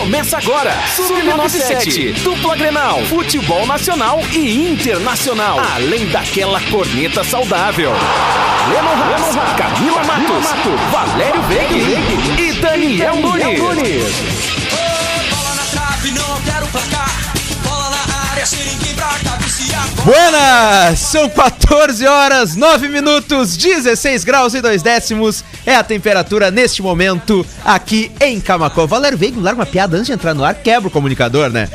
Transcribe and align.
Começa 0.00 0.38
agora, 0.38 0.72
Sub-97, 0.96 2.22
dupla 2.22 2.56
Grenal, 2.56 3.04
futebol 3.04 3.66
nacional 3.66 4.18
e 4.32 4.66
internacional, 4.66 5.60
além 5.74 6.06
daquela 6.06 6.58
corneta 6.70 7.22
saudável. 7.22 7.92
Lennon 8.70 8.94
Haas, 8.94 9.56
Camila 9.58 10.02
Matos, 10.04 10.90
Valério 10.90 11.42
Veig 11.42 12.40
e 12.40 12.52
Daniel 12.54 13.16
Nunes. 13.16 14.14
Bola 15.30 15.54
na 15.54 15.64
trave, 15.64 16.10
não 16.12 16.40
quero 16.40 16.66
placar. 16.68 17.34
Bola 17.62 17.90
na 17.90 18.30
área, 18.30 18.46
sem 18.46 18.64
ninguém 18.64 18.94
pra. 18.94 19.10
Buenas! 20.04 20.98
São 20.98 21.28
14 21.28 22.06
horas, 22.06 22.56
9 22.56 22.88
minutos, 22.88 23.56
16 23.56 24.24
graus 24.24 24.54
e 24.54 24.60
2 24.60 24.82
décimos. 24.82 25.44
É 25.66 25.74
a 25.74 25.84
temperatura 25.84 26.50
neste 26.50 26.80
momento 26.82 27.46
aqui 27.64 28.10
em 28.20 28.40
Camacô. 28.40 28.86
Valério 28.86 29.18
Veiga, 29.18 29.40
larga 29.40 29.60
uma 29.60 29.66
piada 29.66 29.96
antes 29.96 30.06
de 30.06 30.12
entrar 30.12 30.34
no 30.34 30.44
ar, 30.44 30.54
quebra 30.54 30.88
o 30.88 30.90
comunicador, 30.90 31.50
né? 31.50 31.68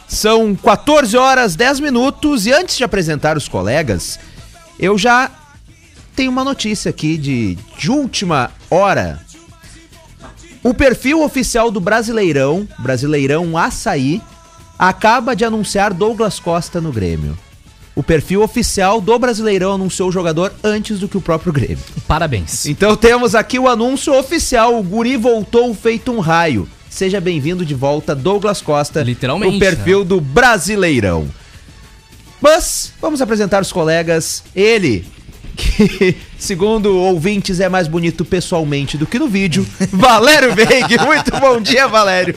São 0.07 0.55
14 0.55 1.17
horas 1.17 1.55
10 1.55 1.79
minutos 1.79 2.45
e 2.45 2.53
antes 2.53 2.77
de 2.77 2.83
apresentar 2.83 3.35
os 3.35 3.47
colegas, 3.47 4.19
eu 4.79 4.95
já 4.97 5.31
tenho 6.15 6.31
uma 6.31 6.43
notícia 6.43 6.89
aqui 6.89 7.17
de, 7.17 7.57
de 7.77 7.91
última 7.91 8.51
hora. 8.69 9.19
O 10.63 10.73
perfil 10.73 11.21
oficial 11.21 11.69
do 11.69 11.79
Brasileirão, 11.79 12.67
Brasileirão 12.79 13.57
Açaí, 13.57 14.21
acaba 14.79 15.35
de 15.35 15.45
anunciar 15.45 15.93
Douglas 15.93 16.39
Costa 16.39 16.81
no 16.81 16.91
Grêmio. 16.91 17.37
O 17.95 18.03
perfil 18.03 18.41
oficial 18.41 18.99
do 18.99 19.17
Brasileirão 19.17 19.73
anunciou 19.73 20.09
o 20.09 20.11
jogador 20.11 20.53
antes 20.63 20.99
do 20.99 21.07
que 21.07 21.17
o 21.17 21.21
próprio 21.21 21.53
Grêmio. 21.53 21.79
Parabéns. 22.07 22.65
Então 22.65 22.95
temos 22.95 23.35
aqui 23.35 23.57
o 23.57 23.69
anúncio 23.69 24.13
oficial: 24.13 24.77
o 24.77 24.83
Guri 24.83 25.15
voltou 25.15 25.73
feito 25.73 26.11
um 26.11 26.19
raio. 26.19 26.67
Seja 26.89 27.21
bem-vindo 27.21 27.65
de 27.65 27.73
volta, 27.73 28.15
Douglas 28.15 28.61
Costa, 28.61 29.03
Literalmente, 29.03 29.55
o 29.55 29.59
perfil 29.59 30.03
do 30.03 30.19
Brasileirão. 30.19 31.27
Mas 32.41 32.93
vamos 33.01 33.21
apresentar 33.21 33.61
os 33.61 33.71
colegas. 33.71 34.43
Ele, 34.55 35.05
que 35.75 36.15
segundo 36.37 36.95
ouvintes 36.97 37.59
é 37.59 37.67
mais 37.69 37.87
bonito 37.87 38.23
pessoalmente 38.23 38.97
do 38.97 39.05
que 39.05 39.17
no 39.19 39.27
vídeo, 39.27 39.65
Valério 39.91 40.53
Veig. 40.53 40.97
Muito 41.05 41.31
bom 41.39 41.59
dia, 41.59 41.87
Valério. 41.87 42.35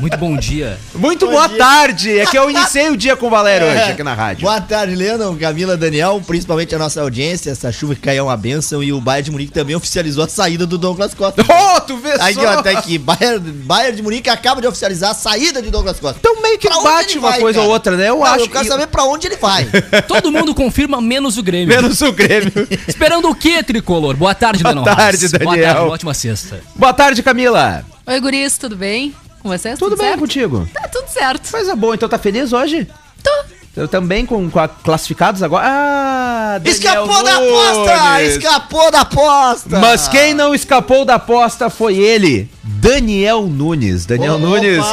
Muito 0.00 0.16
bom 0.18 0.36
dia. 0.36 0.78
Muito 0.94 1.26
boa 1.26 1.48
tarde. 1.48 2.18
É 2.18 2.26
que 2.26 2.36
eu 2.38 2.50
iniciei 2.50 2.90
o 2.90 2.96
dia 2.96 3.16
com 3.16 3.26
o 3.26 3.30
Valério 3.30 3.66
hoje 3.68 3.92
aqui 3.92 4.02
na 4.02 4.14
rádio. 4.14 4.42
Boa 4.42 4.60
tarde, 4.60 4.94
Lennon, 4.94 5.34
Camila, 5.36 5.76
Daniel, 5.76 6.20
principalmente 6.26 6.74
a 6.74 6.78
nossa 6.78 7.00
audiência. 7.00 7.50
Essa 7.50 7.70
chuva 7.72 7.94
que 7.94 8.00
caiu 8.02 8.20
é 8.20 8.22
uma 8.22 8.36
benção 8.36 8.82
e 8.82 8.92
o 8.92 9.00
Bayern 9.00 9.24
de 9.26 9.30
Munique 9.30 9.52
também 9.52 9.74
oficializou 9.76 10.24
a 10.24 10.28
saída 10.28 10.66
do 10.66 10.76
Douglas 10.78 11.14
Costa. 11.14 11.44
Oh, 11.76 11.80
tu 11.80 11.96
vê 11.98 12.12
Aí, 12.20 12.34
só. 12.34 12.58
ó, 12.58 12.62
tá 12.62 12.70
aqui, 12.70 12.96
Bayern, 12.98 13.38
Bayern 13.52 13.96
de 13.96 14.02
Munique 14.02 14.28
acaba 14.30 14.60
de 14.60 14.66
oficializar 14.66 15.10
a 15.10 15.14
saída 15.14 15.60
de 15.62 15.70
Douglas 15.70 15.98
Costa. 16.00 16.18
Então 16.18 16.40
meio 16.42 16.58
que 16.58 16.68
Pra 16.68 16.80
bate 16.80 17.18
uma 17.18 17.30
vai, 17.30 17.40
coisa 17.40 17.58
cara? 17.58 17.66
ou 17.68 17.72
outra, 17.74 17.96
né? 17.96 18.08
Eu 18.08 18.16
Não, 18.16 18.24
acho 18.24 18.44
eu 18.44 18.48
quero 18.48 18.64
que- 18.64 18.70
saber 18.70 18.86
pra 18.86 19.04
onde 19.04 19.26
ele 19.26 19.36
vai. 19.36 19.66
Todo 20.08 20.30
mundo 20.32 20.54
confirma, 20.54 21.00
menos 21.00 21.36
o 21.38 21.42
Grêmio. 21.42 21.68
Menos 21.74 22.00
o 22.02 22.12
Grêmio. 22.12 22.52
Esperando 22.88 23.28
o 23.28 23.34
quê, 23.34 23.62
Tricolor? 23.62 24.16
Boa 24.16 24.34
tarde, 24.34 24.62
Boa 24.62 24.82
tarde, 24.84 25.24
Haas. 25.24 25.32
Boa 25.32 25.54
Daniel. 25.54 25.64
tarde, 25.66 25.80
uma 25.82 25.92
ótima 25.94 26.14
sexta. 26.14 26.60
Boa 26.74 26.92
tarde, 26.92 27.22
Camila. 27.22 27.84
Oi, 28.06 28.20
guris, 28.20 28.56
tudo 28.58 28.76
bem? 28.76 29.14
Com 29.40 29.48
vocês? 29.48 29.78
Tudo, 29.78 29.96
bem 29.96 30.06
certo? 30.08 30.20
contigo? 30.20 30.68
Tá 30.72 30.88
tudo 30.88 31.08
certo. 31.08 31.50
Coisa 31.50 31.76
boa, 31.76 31.94
então 31.94 32.08
tá 32.08 32.18
feliz 32.18 32.52
hoje? 32.52 32.86
Tô. 33.22 33.30
Eu 33.76 33.86
também 33.86 34.24
com, 34.24 34.48
com 34.50 34.58
a 34.58 34.66
classificados 34.68 35.42
agora. 35.42 35.66
Ah, 35.68 36.58
Daniel 36.58 36.72
Escapou 37.04 37.22
da 37.22 37.40
Nunes. 37.40 37.52
aposta! 37.52 38.22
Escapou 38.22 38.90
da 38.90 39.00
aposta! 39.02 39.78
Mas 39.78 40.08
quem 40.08 40.32
não 40.32 40.54
escapou 40.54 41.04
da 41.04 41.16
aposta 41.16 41.68
foi 41.68 41.96
ele, 41.96 42.50
Daniel 42.62 43.42
Nunes. 43.42 44.06
Daniel 44.06 44.36
Opa! 44.36 44.46
Nunes. 44.46 44.84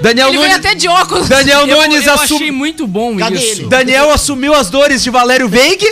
Daniel 0.00 0.28
Ele 0.28 0.36
Nunes. 0.36 0.52
veio 0.52 0.56
até 0.60 0.74
de 0.76 0.86
óculos. 0.88 1.28
Daniel 1.28 1.66
Eu, 1.66 1.76
Nunes 1.82 2.06
eu 2.06 2.12
assumiu. 2.14 2.36
achei 2.36 2.50
muito 2.52 2.86
bom 2.86 3.16
Cadê 3.16 3.36
isso. 3.38 3.60
ele? 3.62 3.68
Daniel 3.68 4.10
assumiu 4.12 4.54
as 4.54 4.70
dores 4.70 5.02
de 5.02 5.10
Valério 5.10 5.48
Veig, 5.48 5.82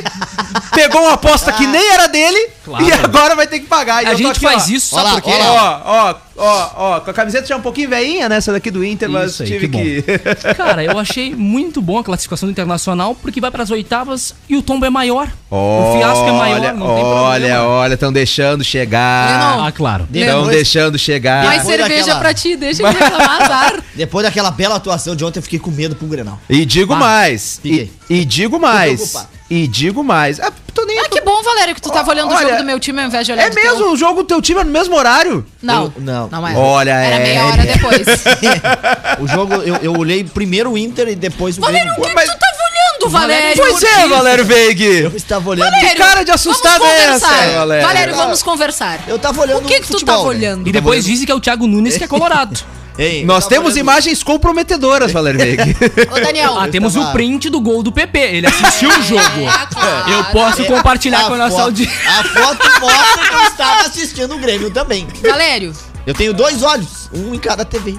pegou 0.73 1.03
uma 1.03 1.15
aposta 1.15 1.53
que 1.53 1.67
nem 1.67 1.91
era 1.91 2.07
dele 2.07 2.51
Claro. 2.67 2.85
e 2.85 2.93
agora 2.93 3.37
vai 3.37 3.47
ter 3.47 3.61
que 3.61 3.67
pagar. 3.67 4.03
E 4.03 4.07
A 4.07 4.11
eu 4.11 4.17
tô 4.17 4.23
gente 4.25 4.31
aqui, 4.33 4.41
faz 4.41 4.65
ó. 4.69 4.73
isso, 4.73 4.95
sabe 4.97 5.05
lá, 5.07 5.13
por 5.15 5.23
quê? 5.23 5.31
Ó, 5.41 5.81
ó, 5.85 6.15
ó, 6.37 6.71
ó, 6.97 7.01
com 7.01 7.11
a 7.11 7.15
camiseta 7.15 7.47
já 7.47 7.57
um 7.57 7.61
pouquinho 7.63 7.89
veinha, 7.89 8.29
né? 8.29 8.37
Essa 8.39 8.51
daqui 8.53 8.71
do 8.73 8.85
Inter, 8.85 9.09
mas 9.09 9.31
Isso 9.33 9.43
aí, 9.45 9.49
tive 9.49 9.69
que 9.69 10.03
que. 10.03 10.19
Cara, 10.57 10.83
eu 10.83 10.99
achei 10.99 11.33
muito 11.35 11.81
bom 11.81 11.99
a 11.99 12.05
classificação 12.05 12.49
do 12.49 12.51
Internacional, 12.53 13.15
porque 13.15 13.41
vai 13.41 13.53
pras 13.53 13.71
oitavas 13.71 14.35
e 14.49 14.57
o 14.57 14.63
tombo 14.63 14.85
é 14.85 14.91
maior. 14.91 15.29
o 15.51 15.95
fiasco 15.97 16.25
é 16.27 16.33
maior, 16.33 16.61
Olha, 16.61 16.73
não 16.73 16.87
tem 16.87 17.05
olha, 17.05 17.39
problema. 17.47 17.63
olha, 17.69 17.95
estão 17.95 18.13
deixando 18.13 18.65
chegar. 18.65 19.61
Ah, 19.67 19.73
claro. 19.73 20.09
Estão 20.13 20.47
deixando 20.49 20.99
chegar. 20.99 21.45
Mais 21.45 21.63
cerveja 21.63 21.99
daquela- 22.01 22.19
pra 22.19 22.35
ti, 22.35 22.57
deixa 22.57 22.83
de 22.83 22.99
reclamar, 22.99 23.43
azar. 23.47 23.75
Depois 23.95 24.25
daquela 24.27 24.51
bela 24.51 24.75
atuação 24.77 25.15
de 25.15 25.25
ontem, 25.25 25.39
eu 25.39 25.43
fiquei 25.45 25.59
com 25.61 25.71
medo 25.71 25.95
pro 25.95 26.07
Grenal. 26.09 26.41
E 26.51 26.65
digo 26.67 26.95
Bah, 26.95 26.99
mais. 27.01 27.61
E, 27.65 27.89
e 28.11 28.25
digo 28.25 28.59
mais. 28.59 29.15
E 29.49 29.69
digo 29.69 30.03
mais. 30.03 30.41
Ah, 30.41 30.51
tô 30.75 30.85
nem. 30.85 30.99
Ah, 30.99 31.09
que 31.09 31.21
bom, 31.21 31.41
Valério, 31.41 31.73
que 31.75 31.81
tu 31.81 31.89
tava 31.91 32.11
olhando 32.11 32.33
o 32.33 32.35
Olha, 32.35 32.47
jogo 32.49 32.57
do 32.59 32.65
meu 32.65 32.81
time 32.81 33.01
ao 33.01 33.07
invés 33.07 33.25
de 33.27 33.33
olhar 33.33 33.47
É 33.47 33.55
mesmo, 33.55 33.77
teu. 33.79 33.93
o 33.93 33.97
jogo 33.97 34.23
do 34.23 34.27
teu 34.27 34.43
time 34.43 34.61
é 34.61 34.65
no 34.65 34.73
mesmo 34.73 34.97
horário? 34.97 35.47
Não, 35.63 35.85
Eu- 35.85 35.93
não. 35.99 36.29
não 36.29 36.49
é. 36.49 36.55
Olha, 36.57 36.91
Era 36.91 37.15
é- 37.17 37.23
meia 37.23 37.47
hora 37.47 37.63
depois. 37.63 38.07
O 39.21 39.29
jogo, 39.29 39.55
eu, 39.55 39.77
eu 39.77 39.93
olhei 39.97 40.25
primeiro 40.25 40.73
o 40.73 40.77
Inter 40.79 41.09
e 41.09 41.15
depois 41.15 41.57
o 41.59 41.61
Valério, 41.61 41.93
o 41.93 41.95
Grêmio. 41.95 42.09
que, 42.11 42.15
Mas- 42.15 42.29
que 42.29 42.37
tu 42.37 42.41
tava 42.41 42.57
olhando, 42.59 43.11
Valério? 43.13 43.57
Pois 43.63 43.83
é, 43.85 44.09
Valério 44.09 44.45
Veig. 44.45 44.83
Eu 44.83 45.17
estava 45.17 45.49
olhando. 45.51 45.65
Valério, 45.71 45.91
Que 45.91 45.95
cara 45.97 46.25
de 46.25 46.31
assustado 46.33 46.79
vamos 46.81 46.93
é 46.95 47.05
essa, 47.05 47.27
conversar. 47.29 47.55
Valério? 47.59 47.87
Valério, 47.87 48.15
vamos 48.17 48.43
conversar. 48.43 48.99
Eu 49.07 49.19
tava 49.19 49.41
olhando 49.43 49.59
O 49.59 49.63
que 49.63 49.75
que 49.81 49.87
tu 49.87 49.93
futebol, 49.93 50.17
tava 50.17 50.33
né? 50.35 50.39
olhando? 50.39 50.69
E 50.69 50.73
depois 50.73 51.05
dizem 51.05 51.25
que 51.25 51.31
é 51.31 51.35
o 51.35 51.41
Thiago 51.41 51.67
Nunes 51.69 51.97
que 51.97 52.03
é 52.05 52.09
colorado. 52.09 52.59
Ei, 52.99 53.25
Nós 53.25 53.47
temos 53.47 53.67
olhando- 53.75 53.79
imagens 53.81 54.23
comprometedoras, 54.23 55.13
Valério 55.13 55.39
Veig. 55.39 55.61
Ô, 56.11 56.21
Daniel. 56.21 56.59
Ah, 56.59 56.69
temos 56.69 56.97
o 56.97 57.13
print 57.13 57.51
do 57.51 57.61
gol 57.61 57.83
do 57.83 57.93
PP. 57.93 58.19
Ele 58.19 58.47
assistiu 58.47 58.89
o 58.89 59.03
jogo. 59.03 59.23
É, 59.47 59.75
claro. 59.75 60.11
Eu 60.13 60.25
posso 60.33 60.65
compartilhar 60.65 61.25
com 61.27 61.35
a 61.35 61.37
nossa 61.37 61.63
audiência. 61.63 61.95
A 62.09 62.25
foto 62.25 62.65
mostra 62.81 63.29
que 63.29 63.35
eu 63.35 63.43
estava 63.43 63.81
assistindo 63.83 64.35
o 64.35 64.39
Grêmio 64.39 64.71
também. 64.71 65.07
Valério, 65.23 65.73
Eu 66.07 66.15
tenho 66.15 66.33
dois 66.33 66.63
olhos, 66.63 67.11
um 67.13 67.35
em 67.35 67.39
cada 67.39 67.65
TV. 67.65 67.99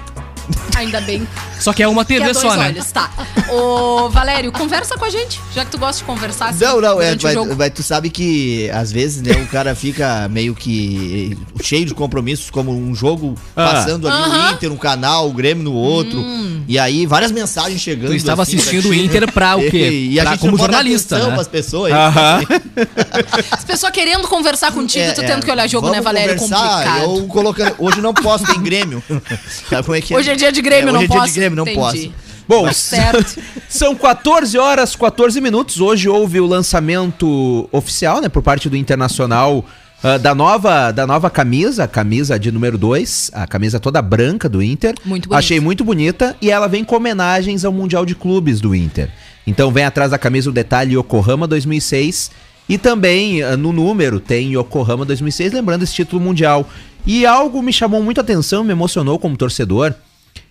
Ainda 0.76 1.00
bem 1.00 1.26
Só 1.58 1.72
que 1.72 1.82
é 1.82 1.88
uma 1.88 2.02
é 2.02 2.04
TV 2.04 2.34
só, 2.34 2.54
né? 2.56 2.66
olhos, 2.68 2.90
tá. 2.92 3.10
Ô, 3.50 4.08
Valério, 4.10 4.52
conversa 4.52 4.96
com 4.96 5.04
a 5.04 5.10
gente, 5.10 5.40
já 5.54 5.64
que 5.64 5.70
tu 5.70 5.78
gosta 5.78 5.98
de 5.98 6.04
conversar 6.04 6.50
assim 6.50 6.64
Não, 6.64 6.80
não, 6.80 7.00
é, 7.02 7.12
o 7.14 7.18
mas, 7.22 7.56
mas 7.56 7.72
tu 7.74 7.82
sabe 7.82 8.10
que 8.10 8.70
às 8.72 8.92
vezes, 8.92 9.22
né, 9.22 9.32
o 9.42 9.46
cara 9.48 9.74
fica 9.74 10.28
meio 10.28 10.54
que 10.54 11.36
cheio 11.62 11.84
de 11.84 11.94
compromissos, 11.94 12.50
como 12.50 12.70
um 12.70 12.94
jogo 12.94 13.34
Ah. 13.56 13.70
passando 13.72 14.08
ali 14.08 14.18
no 14.18 14.24
Aham. 14.24 14.52
Inter, 14.52 14.72
um 14.72 14.76
canal, 14.76 15.28
o 15.28 15.32
Grêmio 15.32 15.64
no 15.64 15.72
outro. 15.72 16.22
E 16.68 16.78
aí 16.78 17.06
várias 17.06 17.32
mensagens 17.32 17.80
chegando. 17.80 18.10
Tu 18.10 18.16
estava 18.16 18.42
assim, 18.42 18.56
assistindo 18.56 18.90
o. 18.90 18.94
Inter 18.94 19.30
pra 19.32 19.56
o 19.56 19.70
quê? 19.70 19.88
E 20.08 20.20
a 20.20 20.22
Pra- 20.22 20.32
gente 20.32 20.40
como 20.40 20.56
jornalista, 20.58 21.18
né? 21.18 21.34
pras 21.34 21.48
pessoas. 21.48 21.92
Aham. 21.92 22.40
As 23.50 23.64
pessoas 23.64 23.92
querendo 23.92 24.26
conversar 24.28 24.72
contigo, 24.72 25.04
É, 25.04 25.12
tu 25.12 25.20
é, 25.22 25.24
tendo 25.26 25.44
que 25.44 25.50
olhar 25.50 25.66
jogo, 25.68 25.86
vamos 25.86 25.96
né, 25.98 26.02
Valério? 26.02 26.36
conversar, 26.36 26.68
Complicado. 26.68 27.02
Eu 27.20 27.26
colocando, 27.26 27.74
hoje 27.78 28.00
não 28.00 28.12
posso, 28.14 28.44
tem 28.44 28.60
Grêmio. 28.62 29.02
Sabe 29.68 29.82
como 29.84 29.96
é 29.96 30.00
que 30.00 30.14
Hoje 30.14 30.30
é 30.30 30.36
dia 30.38 30.52
de 30.52 30.62
Grêmio, 30.62 30.88
É, 30.88 30.92
não 30.92 30.98
hoje 31.00 31.04
é 31.04 31.08
dia 31.08 31.18
posso. 31.20 31.32
de 31.32 31.38
Grêmio, 31.40 31.56
não 31.56 31.64
Entendi. 31.64 31.78
posso. 31.78 32.12
Bom, 32.48 32.64
Tá 32.64 32.72
certo. 32.74 33.40
São 33.68 33.94
14 33.94 34.56
horas 34.56 34.96
14 34.96 35.40
minutos. 35.40 35.80
Hoje 35.80 36.08
houve 36.08 36.40
o 36.40 36.46
lançamento 36.46 37.68
oficial, 37.70 38.20
né, 38.20 38.28
por 38.28 38.42
parte 38.42 38.68
do 38.70 38.76
Internacional 38.76 39.64
ah, 40.02 40.16
da 40.16 40.32
nova 40.34 40.92
da 40.92 41.06
nova 41.06 41.28
camisa, 41.28 41.84
a 41.84 41.88
camisa 41.88 42.38
de 42.38 42.52
número 42.52 42.78
2, 42.78 43.32
a 43.34 43.46
camisa 43.46 43.80
toda 43.80 44.00
branca 44.00 44.48
do 44.48 44.62
Inter. 44.62 44.94
Muito 45.04 45.28
bonita. 45.28 45.38
Achei 45.38 45.58
muito 45.60 45.84
bonita 45.84 46.36
e 46.40 46.50
ela 46.50 46.68
vem 46.68 46.84
com 46.84 46.94
homenagens 46.96 47.64
ao 47.64 47.72
Mundial 47.72 48.06
de 48.06 48.14
Clubes 48.14 48.60
do 48.60 48.74
Inter. 48.74 49.10
Então 49.46 49.72
vem 49.72 49.84
atrás 49.84 50.10
da 50.12 50.18
camisa 50.18 50.50
o 50.50 50.52
detalhe 50.52 50.94
Yokohama 50.96 51.46
2006 51.48 52.30
e 52.68 52.78
também 52.78 53.42
ah, 53.42 53.56
no 53.56 53.72
número 53.72 54.20
tem 54.20 54.52
Yokohama 54.56 55.04
2006, 55.04 55.52
lembrando 55.52 55.82
esse 55.82 55.94
título 55.94 56.22
mundial. 56.22 56.68
E 57.04 57.26
algo 57.26 57.60
me 57.62 57.72
chamou 57.72 58.02
muito 58.02 58.18
a 58.18 58.22
atenção, 58.22 58.62
me 58.62 58.70
emocionou 58.72 59.18
como 59.18 59.36
torcedor, 59.36 59.94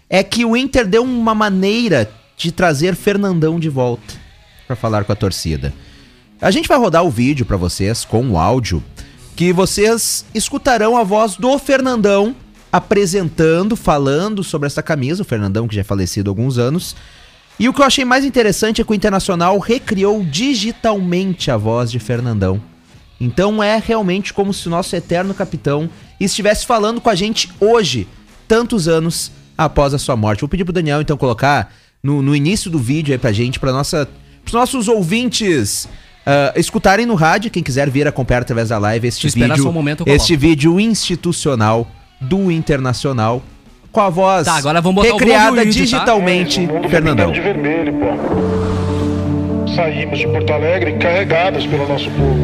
é 0.09 0.23
que 0.23 0.45
o 0.45 0.55
Inter 0.55 0.87
deu 0.87 1.03
uma 1.03 1.35
maneira 1.35 2.09
de 2.35 2.51
trazer 2.51 2.95
Fernandão 2.95 3.59
de 3.59 3.69
volta 3.69 4.13
pra 4.65 4.75
falar 4.75 5.03
com 5.03 5.11
a 5.11 5.15
torcida. 5.15 5.73
A 6.39 6.51
gente 6.51 6.67
vai 6.67 6.77
rodar 6.77 7.03
o 7.03 7.09
vídeo 7.09 7.45
pra 7.45 7.57
vocês 7.57 8.05
com 8.05 8.29
o 8.29 8.37
áudio 8.37 8.83
que 9.35 9.53
vocês 9.53 10.25
escutarão 10.33 10.97
a 10.97 11.03
voz 11.03 11.35
do 11.35 11.57
Fernandão 11.59 12.35
apresentando, 12.71 13.75
falando 13.75 14.43
sobre 14.43 14.67
essa 14.67 14.83
camisa, 14.83 15.21
o 15.21 15.25
Fernandão 15.25 15.67
que 15.67 15.75
já 15.75 15.81
é 15.81 15.83
falecido 15.83 16.29
há 16.29 16.31
alguns 16.31 16.57
anos. 16.57 16.95
E 17.59 17.67
o 17.67 17.73
que 17.73 17.81
eu 17.81 17.85
achei 17.85 18.05
mais 18.05 18.25
interessante 18.25 18.81
é 18.81 18.83
que 18.83 18.91
o 18.91 18.95
Internacional 18.95 19.57
recriou 19.57 20.23
digitalmente 20.23 21.49
a 21.49 21.57
voz 21.57 21.91
de 21.91 21.99
Fernandão. 21.99 22.61
Então 23.19 23.63
é 23.63 23.81
realmente 23.83 24.33
como 24.33 24.53
se 24.53 24.67
o 24.67 24.71
nosso 24.71 24.95
eterno 24.95 25.33
capitão 25.33 25.89
estivesse 26.19 26.65
falando 26.65 27.01
com 27.01 27.09
a 27.09 27.15
gente 27.15 27.49
hoje, 27.59 28.07
tantos 28.47 28.87
anos 28.87 29.31
após 29.57 29.93
a 29.93 29.97
sua 29.97 30.15
morte. 30.15 30.41
Vou 30.41 30.49
pedir 30.49 30.63
pro 30.63 30.73
Daniel 30.73 31.01
então 31.01 31.17
colocar 31.17 31.73
no, 32.03 32.21
no 32.21 32.35
início 32.35 32.69
do 32.69 32.77
vídeo 32.77 33.13
aí 33.13 33.17
pra 33.17 33.31
gente, 33.31 33.59
para 33.59 33.71
nossa, 33.71 34.07
pros 34.43 34.53
nossos 34.53 34.87
ouvintes 34.87 35.85
uh, 36.25 36.59
escutarem 36.59 37.05
no 37.05 37.15
rádio, 37.15 37.49
quem 37.49 37.63
quiser 37.63 37.89
vir 37.89 38.07
acompanhar 38.07 38.41
através 38.41 38.69
da 38.69 38.77
live 38.77 39.07
este 39.07 39.21
Se 39.21 39.27
esperar 39.27 39.55
vídeo, 39.55 39.63
só 39.63 39.69
um 39.69 39.73
momento, 39.73 40.03
este 40.05 40.35
vídeo 40.35 40.79
institucional 40.79 41.89
do 42.19 42.51
Internacional 42.51 43.41
com 43.91 44.01
a 44.01 44.09
voz 44.09 44.45
Tá, 44.45 44.57
agora 44.57 44.81
vamos 44.81 45.03
botar 45.03 45.15
o 45.15 45.17
recriada 45.17 45.63
vídeo, 45.63 45.73
tá? 45.73 45.79
digitalmente, 45.79 46.59
O 46.59 46.63
mundo 46.67 46.89
Fernandão. 46.89 47.31
de 47.31 47.41
vermelho, 47.41 47.93
pô. 47.93 49.67
Saímos 49.75 50.19
de 50.19 50.27
Porto 50.27 50.53
Alegre 50.53 50.93
carregados 50.93 51.65
pelo 51.65 51.87
nosso 51.87 52.09
povo. 52.11 52.39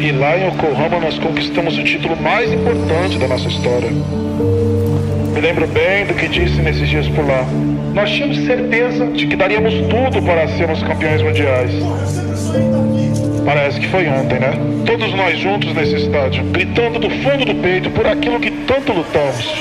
E 0.00 0.12
lá 0.12 0.38
em 0.38 0.46
Yokohama 0.46 1.00
nós 1.00 1.18
conquistamos 1.18 1.76
o 1.76 1.82
título 1.84 2.16
mais 2.20 2.52
importante 2.52 3.18
da 3.18 3.28
nossa 3.28 3.48
história. 3.48 3.90
Me 5.38 5.42
lembro 5.42 5.68
bem 5.68 6.04
do 6.04 6.14
que 6.14 6.26
disse 6.26 6.60
nesses 6.60 6.88
dias 6.88 7.06
por 7.10 7.24
lá. 7.24 7.44
Nós 7.94 8.10
tínhamos 8.10 8.38
certeza 8.44 9.06
de 9.06 9.24
que 9.24 9.36
daríamos 9.36 9.72
tudo 9.72 10.20
para 10.26 10.48
sermos 10.48 10.82
campeões 10.82 11.22
mundiais. 11.22 11.70
Parece 13.44 13.78
que 13.78 13.86
foi 13.86 14.08
ontem, 14.08 14.40
né? 14.40 14.50
Todos 14.84 15.14
nós 15.14 15.38
juntos 15.38 15.72
nesse 15.74 15.94
estádio, 15.94 16.42
gritando 16.46 16.98
do 16.98 17.08
fundo 17.08 17.44
do 17.44 17.54
peito 17.62 17.88
por 17.90 18.04
aquilo 18.04 18.40
que 18.40 18.50
tanto 18.50 18.92
lutamos. 18.92 19.54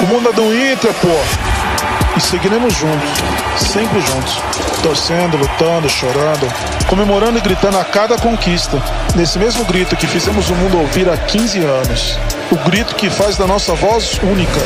O 0.00 0.06
mundo 0.06 0.30
é 0.30 0.32
do 0.32 0.72
Inter, 0.72 0.92
pô. 0.94 2.16
E 2.16 2.20
seguiremos 2.20 2.74
juntos, 2.74 3.08
sempre 3.56 4.00
juntos. 4.00 4.53
Torcendo, 4.84 5.38
lutando, 5.38 5.88
chorando, 5.88 6.46
comemorando 6.86 7.38
e 7.38 7.40
gritando 7.40 7.78
a 7.78 7.84
cada 7.84 8.18
conquista. 8.18 8.76
Nesse 9.16 9.38
mesmo 9.38 9.64
grito 9.64 9.96
que 9.96 10.06
fizemos 10.06 10.50
o 10.50 10.54
mundo 10.54 10.78
ouvir 10.78 11.08
há 11.08 11.16
15 11.16 11.58
anos. 11.60 12.18
O 12.52 12.56
grito 12.68 12.94
que 12.94 13.08
faz 13.08 13.38
da 13.38 13.46
nossa 13.46 13.74
voz 13.74 14.20
única 14.22 14.60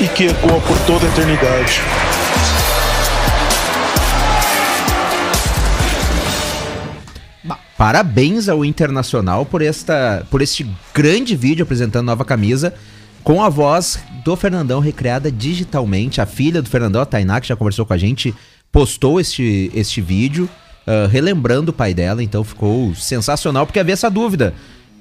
e 0.00 0.08
que 0.08 0.26
ecoa 0.26 0.60
por 0.62 0.76
toda 0.80 1.06
a 1.06 1.08
eternidade. 1.08 1.80
Parabéns 7.78 8.48
ao 8.48 8.64
Internacional 8.64 9.46
por 9.46 9.62
esta 9.62 10.26
por 10.28 10.42
este 10.42 10.68
grande 10.92 11.36
vídeo 11.36 11.62
apresentando 11.62 12.06
nova 12.06 12.24
camisa 12.24 12.74
com 13.22 13.40
a 13.42 13.48
voz 13.48 14.00
do 14.24 14.36
Fernandão 14.36 14.80
recriada 14.80 15.30
digitalmente. 15.30 16.20
A 16.20 16.26
filha 16.26 16.60
do 16.60 16.68
Fernandão, 16.68 17.02
a 17.02 17.06
Tainá, 17.06 17.40
que 17.40 17.46
já 17.46 17.56
conversou 17.56 17.86
com 17.86 17.92
a 17.92 17.98
gente, 17.98 18.34
postou 18.72 19.20
este, 19.20 19.70
este 19.74 20.00
vídeo 20.00 20.48
ah, 20.86 21.06
relembrando 21.08 21.70
o 21.70 21.74
pai 21.74 21.94
dela, 21.94 22.22
então 22.22 22.42
ficou 22.42 22.94
sensacional 22.94 23.66
porque 23.66 23.78
havia 23.78 23.92
essa 23.92 24.10
dúvida. 24.10 24.54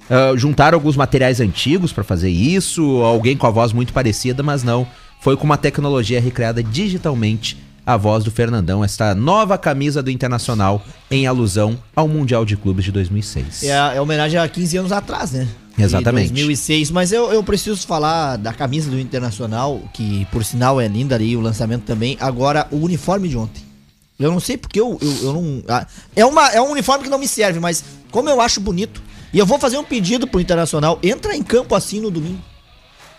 Ah, 0.10 0.34
juntaram 0.36 0.78
alguns 0.78 0.96
materiais 0.96 1.40
antigos 1.40 1.92
para 1.92 2.04
fazer 2.04 2.30
isso, 2.30 3.02
alguém 3.02 3.36
com 3.36 3.48
a 3.48 3.52
voz 3.52 3.74
muito 3.74 3.94
parecida, 3.94 4.44
mas 4.44 4.64
não. 4.64 4.86
Foi 5.20 5.38
com 5.38 5.44
uma 5.44 5.58
tecnologia 5.58 6.20
recriada 6.20 6.64
digitalmente 6.64 7.58
a 7.94 7.98
voz 7.98 8.24
do 8.24 8.32
Fernandão, 8.32 8.84
esta 8.84 9.14
nova 9.14 9.58
camisa 9.58 10.02
do 10.02 10.10
Internacional 10.10 10.82
em 11.10 11.28
alusão 11.28 11.78
ao 11.96 12.08
Mundial 12.08 12.46
de 12.46 12.56
Clubes 12.56 12.86
de 12.86 12.92
2006. 12.92 13.64
É, 13.64 13.78
a- 13.78 13.94
é 13.94 14.02
homenagem 14.02 14.40
a 14.40 14.48
15 14.48 14.78
anos 14.78 14.92
atrás, 14.92 15.32
né? 15.32 15.48
De 15.78 15.84
Exatamente. 15.84 16.30
2006. 16.30 16.92
Mas 16.92 17.12
eu, 17.12 17.32
eu 17.32 17.44
preciso 17.44 17.86
falar 17.88 18.38
da 18.38 18.54
camisa 18.54 18.90
do 18.90 19.00
Internacional, 19.00 19.82
que 19.94 20.26
por 20.32 20.44
sinal 20.44 20.80
é 20.82 20.88
linda 20.88 21.16
ali, 21.16 21.36
o 21.36 21.42
lançamento 21.42 21.84
também. 21.84 22.18
Agora, 22.20 22.68
o 22.72 22.78
uniforme 22.78 23.28
de 23.30 23.38
ontem. 23.38 23.64
Eu 24.20 24.32
não 24.32 24.40
sei 24.40 24.58
porque 24.58 24.80
eu, 24.80 24.98
eu, 25.02 25.18
eu 25.24 25.34
não. 25.34 25.64
ah, 25.68 25.88
é, 26.16 26.26
uma, 26.26 26.48
é 26.50 26.62
um 26.62 26.72
uniforme 26.72 27.04
que 27.06 27.10
não 27.10 27.18
me 27.18 27.28
serve, 27.28 27.60
mas 27.60 27.84
como 28.12 28.30
eu 28.30 28.40
acho 28.40 28.60
bonito. 28.62 29.02
E 29.34 29.40
eu 29.40 29.46
vou 29.46 29.58
fazer 29.58 29.78
um 29.78 29.84
pedido 29.84 30.28
pro 30.28 30.40
Internacional: 30.40 31.00
entra 31.02 31.36
em 31.36 31.42
campo 31.42 31.74
assim 31.74 32.00
no 32.00 32.12
domingo. 32.12 32.40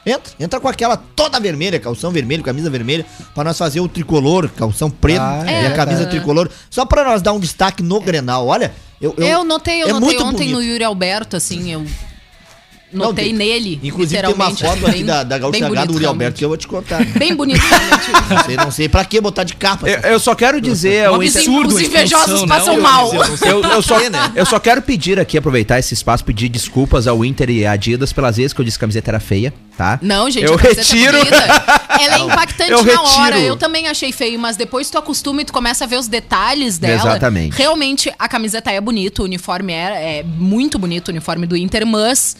Entra, 0.04 0.32
entra 0.40 0.58
com 0.60 0.66
aquela 0.68 0.96
toda 0.96 1.38
vermelha, 1.38 1.78
calção 1.78 2.10
vermelho, 2.10 2.42
camisa 2.42 2.68
vermelha, 2.68 3.06
pra 3.34 3.44
nós 3.44 3.56
fazer 3.56 3.80
o 3.80 3.88
tricolor, 3.88 4.48
calção 4.48 4.90
preto 4.90 5.20
Ah, 5.20 5.44
e 5.46 5.50
é 5.50 5.66
a 5.68 5.74
camisa 5.74 5.98
verdade. 5.98 6.10
tricolor, 6.16 6.50
só 6.68 6.84
pra 6.84 7.04
nós 7.04 7.22
dar 7.22 7.32
um 7.32 7.38
destaque 7.40 7.82
no 7.82 8.00
Grenal. 8.00 8.46
Olha, 8.48 8.72
eu, 9.00 9.14
Eu, 9.16 9.44
notei, 9.44 9.82
eu 9.82 9.88
é 9.88 9.92
notei 9.92 10.18
ontem 10.18 10.32
bonito. 10.38 10.52
no 10.54 10.62
Yuri 10.62 10.82
Alberto, 10.84 11.36
assim, 11.36 11.72
eu 11.72 11.86
notei 12.92 13.26
tem- 13.26 13.34
nele. 13.34 13.80
Inclusive 13.82 14.22
tem 14.22 14.34
uma 14.34 14.50
foto 14.50 14.86
aqui 14.86 14.96
bem- 14.98 15.04
da, 15.04 15.22
da 15.24 15.38
Gaúcha 15.38 15.66
H 15.66 15.84
do 15.86 15.94
Uri 15.94 16.06
Alberto 16.06 16.38
que 16.38 16.44
eu 16.44 16.48
vou 16.48 16.56
te 16.58 16.66
contar. 16.66 17.04
Bem 17.16 17.34
bonito, 17.34 17.60
realmente. 17.60 18.02
Não 18.32 18.44
sei, 18.44 18.56
não 18.56 18.70
sei 18.70 18.88
pra 18.88 19.04
que 19.04 19.20
botar 19.20 19.44
de 19.44 19.54
capa. 19.54 19.88
Eu, 19.88 19.98
eu 20.12 20.18
só 20.20 20.34
quero 20.34 20.60
dizer 20.60 21.10
Os, 21.10 21.16
Inter... 21.24 21.36
absurdo 21.42 21.74
os 21.74 21.80
invejosos 21.80 22.42
né? 22.42 22.46
passam 22.48 22.74
Eu- 22.74 22.82
mal. 22.82 23.10
Eu, 23.14 23.62
eu 23.62 23.82
só, 23.82 23.98
né? 24.08 24.32
eu 24.34 24.46
só 24.46 24.58
quero 24.58 24.80
pedir 24.82 25.18
aqui, 25.20 25.36
aproveitar 25.36 25.78
esse 25.78 25.92
espaço, 25.94 26.24
pedir 26.24 26.48
desculpas 26.48 27.06
ao 27.06 27.24
Inter 27.24 27.50
e 27.50 27.66
à 27.66 27.72
Adidas 27.72 28.12
pelas 28.12 28.36
vezes 28.36 28.52
que 28.52 28.60
eu 28.60 28.64
disse 28.64 28.78
que 28.78 28.84
a 28.84 28.86
camiseta 28.86 29.10
era 29.10 29.20
feia, 29.20 29.52
tá? 29.76 29.98
Não, 30.02 30.30
gente, 30.30 30.44
eu 30.46 30.54
a 30.54 30.58
camiseta 30.58 30.82
retiro. 30.94 31.16
é. 31.18 32.02
Ela 32.04 32.16
é 32.16 32.18
impactante 32.20 32.70
eu 32.72 32.84
na 32.84 33.02
hora. 33.02 33.34
retiro. 33.36 33.52
Eu 33.52 33.56
também 33.56 33.86
achei 33.88 34.12
feio, 34.12 34.38
mas 34.38 34.56
depois 34.56 34.88
tu 34.90 34.98
acostuma 34.98 35.42
e 35.42 35.44
tu 35.44 35.52
começa 35.52 35.84
a 35.84 35.86
ver 35.86 35.96
os 35.98 36.08
detalhes 36.08 36.78
dela. 36.78 36.94
Exatamente. 37.10 37.56
Realmente, 37.56 38.12
a 38.18 38.28
camiseta 38.28 38.70
é 38.70 38.80
bonita, 38.80 39.22
o 39.22 39.24
uniforme 39.24 39.72
é, 39.72 40.18
é 40.18 40.22
muito 40.22 40.78
bonito, 40.78 41.08
o 41.08 41.10
uniforme 41.10 41.46
do 41.46 41.56
Inter, 41.56 41.86
mas 41.86 42.36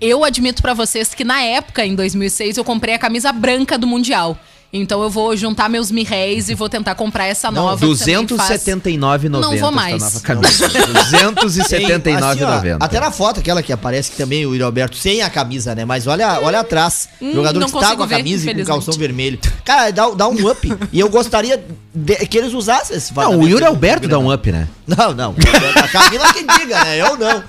eu 0.00 0.24
admito 0.24 0.62
pra 0.62 0.74
vocês 0.74 1.14
que 1.14 1.24
na 1.24 1.42
época, 1.42 1.84
em 1.84 1.94
2006, 1.94 2.56
eu 2.56 2.64
comprei 2.64 2.94
a 2.94 2.98
camisa 2.98 3.32
branca 3.32 3.78
do 3.78 3.86
Mundial. 3.86 4.38
Então 4.76 5.00
eu 5.04 5.08
vou 5.08 5.36
juntar 5.36 5.68
meus 5.70 5.88
mil 5.92 6.04
réis 6.04 6.48
e 6.48 6.54
vou 6.54 6.68
tentar 6.68 6.96
comprar 6.96 7.26
essa 7.26 7.48
nova. 7.48 7.78
também 7.78 8.26
faz- 8.36 8.60
279,90 8.64 9.28
Não 9.28 9.56
vou 9.56 9.70
mais. 9.70 10.02
esta 10.02 10.34
nova 10.34 10.42
camisa. 10.42 10.68
Tem, 10.68 10.82
assim, 10.82 11.16
ó, 11.24 11.30
279,90. 11.30 12.76
até 12.80 12.98
na 12.98 13.10
foto 13.12 13.38
aquela 13.38 13.62
que 13.62 13.72
aparece 13.72 14.10
que 14.10 14.16
também 14.16 14.44
o 14.44 14.50
Yuri 14.52 14.64
Alberto 14.64 14.96
sem 14.96 15.22
a 15.22 15.30
camisa, 15.30 15.76
né? 15.76 15.84
Mas 15.84 16.08
olha, 16.08 16.40
olha 16.42 16.58
atrás. 16.58 17.08
Hum, 17.22 17.32
jogador 17.34 17.60
não 17.60 17.68
que 17.68 17.72
tá 17.78 17.94
com 17.94 18.02
a 18.02 18.06
ver, 18.06 18.16
camisa 18.16 18.50
e 18.50 18.54
com 18.54 18.64
calção 18.64 18.94
vermelho. 18.94 19.38
Cara, 19.64 19.92
dá, 19.92 20.10
dá 20.10 20.28
um 20.28 20.50
up. 20.50 20.72
e 20.92 20.98
eu 20.98 21.08
gostaria 21.08 21.62
de- 21.94 22.16
que 22.26 22.36
eles 22.36 22.52
usassem 22.52 22.96
esse 22.96 23.14
Não, 23.14 23.38
o 23.38 23.46
Yuri 23.48 23.64
Alberto 23.64 24.08
dá 24.08 24.18
um 24.18 24.32
up, 24.32 24.50
né? 24.50 24.68
Não, 24.88 25.14
não. 25.14 25.34
A 25.76 25.88
Camila 25.88 26.32
que 26.32 26.40
diga, 26.42 26.84
né? 26.84 27.00
Eu 27.00 27.16
não. 27.16 27.44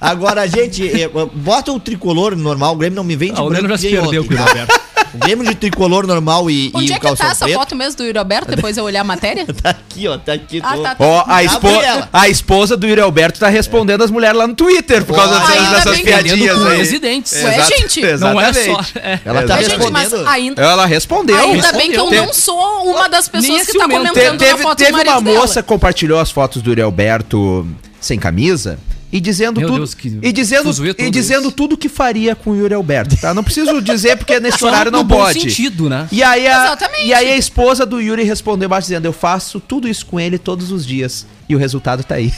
Agora, 0.00 0.46
gente, 0.46 0.88
bota 1.34 1.72
o 1.72 1.80
tricolor 1.80 2.36
normal. 2.36 2.74
O 2.74 2.76
Grêmio 2.76 2.94
não 2.96 3.04
me 3.04 3.16
vende 3.16 3.34
Ah, 3.36 3.42
o 3.42 3.48
Grêmio 3.48 3.68
já 3.68 3.76
se 3.78 3.88
perdeu 3.90 4.24
com 4.24 4.32
o 4.32 4.36
tá? 4.36 4.44
Roberto. 4.44 4.80
O 5.14 5.18
Grêmio 5.18 5.46
de 5.46 5.54
tricolor 5.54 6.06
normal 6.06 6.50
e, 6.50 6.70
Onde 6.74 6.86
e 6.86 6.92
é 6.92 6.96
o 6.96 7.00
que 7.00 7.06
calção 7.06 7.26
tá 7.26 7.32
essa 7.32 7.44
preto. 7.44 7.58
foto 7.58 7.74
mesmo 7.76 7.96
do 7.98 8.04
Yuri 8.04 8.18
Alberto? 8.18 8.50
Depois 8.54 8.76
eu 8.76 8.84
olhar 8.84 9.00
a 9.00 9.04
matéria? 9.04 9.46
Tá 9.62 9.70
aqui, 9.70 10.06
ó. 10.06 10.16
Tá 10.18 10.32
aqui. 10.34 10.60
Ah, 10.62 10.74
tô- 10.76 10.82
tá. 10.82 10.96
Ó, 10.98 11.24
a, 11.26 11.42
espo- 11.42 11.68
Gabriela. 11.70 12.08
a 12.12 12.28
esposa 12.28 12.76
do 12.76 12.86
Yuri 12.86 13.00
Alberto 13.00 13.40
tá 13.40 13.48
respondendo 13.48 14.02
as 14.04 14.10
mulheres 14.10 14.36
lá 14.38 14.46
no 14.46 14.54
Twitter 14.54 15.04
por 15.04 15.16
causa 15.16 15.38
dessas, 15.40 15.70
dessas 15.70 15.96
que- 15.96 16.02
piadinhas 16.04 16.66
aí. 16.66 16.76
residentes. 16.78 17.32
Ué, 17.32 17.56
Exato- 17.56 17.68
gente, 17.78 18.00
Não 18.18 18.40
é 18.40 18.52
só. 18.52 18.60
exatamente. 18.60 18.98
é. 18.98 19.20
Ela 19.24 19.42
tá 19.42 19.54
Ué, 19.56 19.62
gente, 19.64 19.90
mas 19.90 20.02
respondendo. 20.12 20.28
ainda, 20.28 20.62
Ela 20.62 20.86
respondeu. 20.86 21.36
ainda 21.38 21.72
bem 21.72 21.90
que 21.90 21.98
eu 21.98 22.06
Tem- 22.08 22.26
não 22.26 22.32
sou 22.32 22.84
uma 22.90 23.08
das 23.08 23.28
pessoas 23.28 23.62
que 23.64 23.70
esse 23.70 23.78
tá 23.78 23.84
comentando 23.88 24.14
Te- 24.14 24.24
na 24.30 24.36
teve 24.36 24.62
foto 24.62 24.78
teve 24.78 25.02
uma 25.02 25.20
moça 25.20 25.62
que 25.62 25.68
compartilhou 25.68 26.20
as 26.20 26.30
fotos 26.30 26.62
do 26.62 26.70
Yuri 26.70 26.82
Alberto 26.82 27.66
sem 28.00 28.18
camisa 28.18 28.78
e 29.10 29.20
dizendo 29.20 29.58
Meu 29.58 29.68
tudo 29.68 29.78
Deus, 29.78 29.94
que 29.94 30.08
e 30.22 30.32
dizendo 30.32 30.70
e 30.98 31.10
dizendo 31.10 31.48
isso. 31.48 31.52
tudo 31.52 31.78
que 31.78 31.88
faria 31.88 32.34
com 32.34 32.50
o 32.50 32.56
Yuri 32.56 32.74
Alberto, 32.74 33.16
tá? 33.16 33.32
Não 33.32 33.42
preciso 33.42 33.80
dizer 33.80 34.16
porque 34.18 34.38
nesse 34.40 34.62
horário 34.62 34.92
no 34.92 34.98
não 34.98 35.06
pode. 35.08 35.40
sentido, 35.40 35.88
né? 35.88 36.06
E 36.12 36.22
aí, 36.22 36.46
a, 36.46 36.64
Exatamente. 36.66 37.06
e 37.06 37.14
aí 37.14 37.32
a 37.32 37.36
esposa 37.36 37.86
do 37.86 38.00
Yuri 38.00 38.22
respondeu 38.22 38.66
embaixo 38.66 38.86
dizendo: 38.86 39.06
Eu 39.06 39.12
faço 39.12 39.60
tudo 39.60 39.88
isso 39.88 40.04
com 40.04 40.20
ele 40.20 40.38
todos 40.38 40.70
os 40.70 40.86
dias. 40.86 41.26
E 41.48 41.54
o 41.56 41.58
resultado 41.58 42.04
tá 42.04 42.16
aí. 42.16 42.32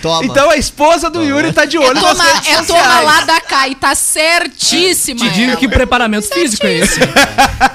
Toma. 0.00 0.24
Então 0.24 0.48
a 0.48 0.56
esposa 0.56 1.10
do 1.10 1.22
Yuri 1.22 1.52
tá 1.52 1.64
de 1.64 1.76
É 1.76 1.80
olho 1.80 2.00
nas 2.00 2.16
toma, 2.16 2.24
redes 2.24 2.48
é 2.48 2.62
toma 2.62 3.00
lá 3.00 3.22
da 3.22 3.40
cá 3.40 3.68
e 3.68 3.74
tá 3.74 3.94
certíssima. 3.94 5.20
Te 5.20 5.30
digo 5.30 5.50
ela. 5.50 5.56
que 5.56 5.68
preparamento 5.68 6.28
físico 6.28 6.66
é 6.66 6.74
esse. 6.78 7.00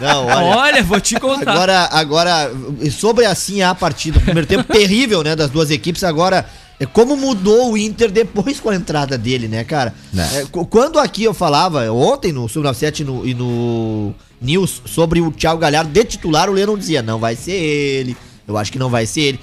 Não, 0.01 0.25
olha. 0.27 0.57
Olha, 0.57 0.83
vou 0.83 1.01
te 1.01 1.19
contar. 1.19 1.51
Agora, 1.51 1.89
agora, 1.91 2.51
sobre 2.91 3.25
assim 3.25 3.61
a 3.61 3.75
partida, 3.75 4.19
o 4.19 4.21
primeiro 4.21 4.47
tempo 4.47 4.63
terrível, 4.71 5.21
né, 5.23 5.35
das 5.35 5.49
duas 5.49 5.69
equipes, 5.69 6.03
agora, 6.03 6.45
é 6.79 6.85
como 6.85 7.15
mudou 7.15 7.71
o 7.73 7.77
Inter 7.77 8.11
depois 8.11 8.59
com 8.59 8.69
a 8.69 8.75
entrada 8.75 9.17
dele, 9.17 9.47
né, 9.47 9.63
cara? 9.63 9.93
Né. 10.11 10.27
É, 10.41 10.45
qu- 10.45 10.65
quando 10.65 10.99
aqui 10.99 11.23
eu 11.23 11.33
falava, 11.33 11.89
ontem 11.91 12.31
no 12.31 12.47
Sub-97 12.49 12.99
e 12.99 13.03
no, 13.03 13.25
e 13.27 13.33
no 13.33 14.13
News, 14.41 14.81
sobre 14.85 15.21
o 15.21 15.31
Thiago 15.31 15.59
Galhardo 15.59 15.91
de 15.91 16.03
titular, 16.03 16.49
o 16.49 16.53
Lennon 16.53 16.77
dizia, 16.77 17.01
não 17.01 17.19
vai 17.19 17.35
ser 17.35 17.53
ele, 17.53 18.17
eu 18.47 18.57
acho 18.57 18.71
que 18.71 18.79
não 18.79 18.89
vai 18.89 19.05
ser 19.05 19.21
ele. 19.21 19.39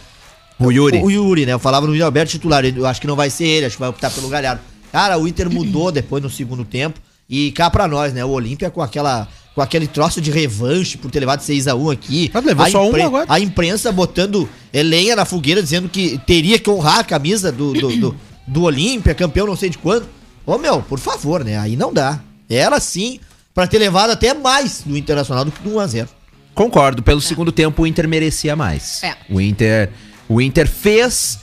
O 0.58 0.70
Yuri. 0.70 0.98
O, 0.98 1.04
o 1.06 1.10
Yuri, 1.10 1.46
né, 1.46 1.52
eu 1.52 1.58
falava 1.58 1.86
no 1.86 1.92
Yuri 1.92 2.02
Alberto 2.02 2.32
titular, 2.32 2.64
eu 2.64 2.86
acho 2.86 3.00
que 3.00 3.06
não 3.06 3.16
vai 3.16 3.30
ser 3.30 3.46
ele, 3.46 3.66
acho 3.66 3.76
que 3.76 3.80
vai 3.80 3.88
optar 3.88 4.10
pelo 4.10 4.28
Galhardo. 4.28 4.60
Cara, 4.92 5.16
o 5.18 5.26
Inter 5.26 5.48
mudou 5.48 5.90
depois 5.90 6.22
no 6.22 6.28
segundo 6.28 6.64
tempo, 6.64 7.00
e 7.28 7.52
cá 7.52 7.70
pra 7.70 7.86
nós, 7.88 8.12
né, 8.12 8.24
o 8.24 8.28
Olímpia 8.30 8.70
com 8.70 8.82
aquela... 8.82 9.26
Com 9.60 9.64
aquele 9.64 9.86
troço 9.86 10.22
de 10.22 10.30
revanche 10.30 10.96
por 10.96 11.10
ter 11.10 11.20
levado 11.20 11.40
6x1 11.42 11.92
aqui. 11.92 12.30
Mas 12.32 12.44
levou 12.46 12.64
A 12.64 12.70
só 12.70 12.82
um 12.82 12.88
impre- 12.88 13.02
agora. 13.02 13.26
A 13.28 13.38
imprensa 13.38 13.92
botando 13.92 14.48
é 14.72 14.82
lenha 14.82 15.14
na 15.14 15.26
fogueira 15.26 15.62
dizendo 15.62 15.86
que 15.86 16.16
teria 16.26 16.58
que 16.58 16.70
honrar 16.70 17.00
a 17.00 17.04
camisa 17.04 17.52
do, 17.52 17.74
do, 17.74 17.94
do, 17.98 18.16
do 18.46 18.62
Olímpia, 18.62 19.14
campeão 19.14 19.46
não 19.46 19.54
sei 19.54 19.68
de 19.68 19.76
quando. 19.76 20.06
Ô 20.46 20.56
meu, 20.56 20.80
por 20.80 20.98
favor, 20.98 21.44
né? 21.44 21.58
Aí 21.58 21.76
não 21.76 21.92
dá. 21.92 22.20
Era 22.48 22.80
sim 22.80 23.20
pra 23.54 23.66
ter 23.66 23.78
levado 23.78 24.08
até 24.12 24.32
mais 24.32 24.80
do 24.86 24.96
Internacional 24.96 25.44
do 25.44 25.52
que 25.52 25.62
do 25.62 25.72
1x0. 25.74 26.08
Concordo, 26.54 27.02
pelo 27.02 27.20
segundo 27.20 27.52
tempo 27.52 27.82
o 27.82 27.86
Inter 27.86 28.08
merecia 28.08 28.56
mais. 28.56 29.02
É. 29.02 29.14
O 29.28 29.42
Inter, 29.42 29.90
o 30.26 30.40
Inter 30.40 30.66
fez 30.66 31.40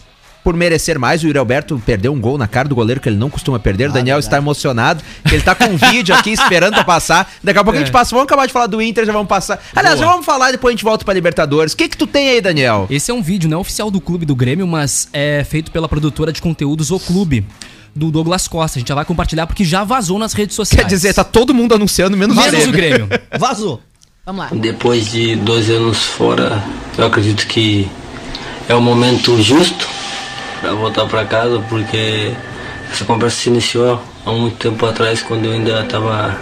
por 0.48 0.56
merecer 0.56 0.98
mais. 0.98 1.22
O 1.22 1.28
Yuri 1.28 1.38
Alberto 1.38 1.78
perdeu 1.86 2.14
um 2.14 2.22
gol 2.22 2.38
na 2.38 2.48
cara 2.48 2.70
do 2.70 2.74
goleiro 2.74 3.02
que 3.02 3.10
ele 3.10 3.18
não 3.18 3.30
costuma 3.30 3.60
perder. 3.60 3.90
o 3.90 3.92
Daniel 3.92 4.16
verdade. 4.16 4.28
está 4.28 4.38
emocionado. 4.38 5.04
Ele 5.30 5.42
tá 5.42 5.54
com 5.54 5.66
um 5.66 5.76
vídeo 5.92 6.16
aqui 6.16 6.32
esperando 6.32 6.76
pra 6.76 6.86
passar. 6.86 7.30
Daqui 7.44 7.60
a 7.60 7.64
pouco 7.66 7.76
a 7.76 7.82
gente 7.82 7.92
passa. 7.92 8.12
Vamos 8.12 8.24
acabar 8.24 8.46
de 8.46 8.54
falar 8.54 8.68
do 8.68 8.82
Inter, 8.82 9.06
já 9.06 9.12
vamos 9.12 9.28
passar. 9.28 9.62
Aliás, 9.76 10.00
já 10.00 10.06
vamos 10.06 10.26
falar 10.26 10.52
depois 10.52 10.72
a 10.72 10.74
gente 10.78 10.86
volta 10.86 11.04
pra 11.04 11.14
Libertadores. 11.14 11.74
O 11.74 11.76
que 11.76 11.90
que 11.90 11.98
tu 11.98 12.08
tem 12.08 12.30
aí, 12.30 12.40
Daniel? 12.40 12.88
Esse 12.90 13.12
é 13.12 13.14
um 13.14 13.22
vídeo, 13.22 13.50
não 13.50 13.58
é 13.58 13.60
oficial 13.60 13.92
do 13.92 14.00
clube 14.00 14.26
do 14.26 14.34
Grêmio, 14.38 14.66
mas 14.66 15.10
é 15.12 15.44
feito 15.44 15.70
pela 15.70 15.90
produtora 15.90 16.32
de 16.32 16.42
conteúdos 16.42 16.92
O 16.92 17.00
Clube, 17.02 17.46
do 17.94 18.10
Douglas 18.10 18.48
Costa. 18.48 18.78
A 18.78 18.80
gente 18.80 18.88
já 18.88 18.96
vai 18.96 19.04
compartilhar 19.04 19.48
porque 19.48 19.66
já 19.66 19.84
vazou 19.84 20.18
nas 20.18 20.32
redes 20.32 20.56
sociais. 20.56 20.88
Quer 20.88 20.96
dizer, 20.96 21.14
tá 21.14 21.26
todo 21.26 21.54
mundo 21.54 21.76
anunciando, 21.76 22.16
menos, 22.16 22.38
menos 22.38 22.68
o 22.68 22.72
Grêmio. 22.72 23.10
Vazou. 23.38 23.82
Vamos 24.26 24.46
lá. 24.46 24.50
Depois 24.54 25.12
de 25.12 25.36
12 25.36 25.74
anos 25.74 25.98
fora, 25.98 26.64
eu 26.98 27.06
acredito 27.06 27.46
que 27.48 27.86
é 28.70 28.76
o 28.76 28.82
momento 28.82 29.42
justo 29.42 29.97
para 30.62 30.72
voltar 30.74 31.06
para 31.06 31.26
casa, 31.26 31.64
porque 31.70 32.34
essa 32.92 33.06
conversa 33.06 33.38
se 33.38 33.50
iniciou 33.50 34.02
há 34.26 34.32
muito 34.32 34.58
tempo 34.58 34.86
atrás, 34.86 35.22
quando 35.22 35.46
eu 35.46 35.54
ainda 35.54 35.82
estava 35.82 36.36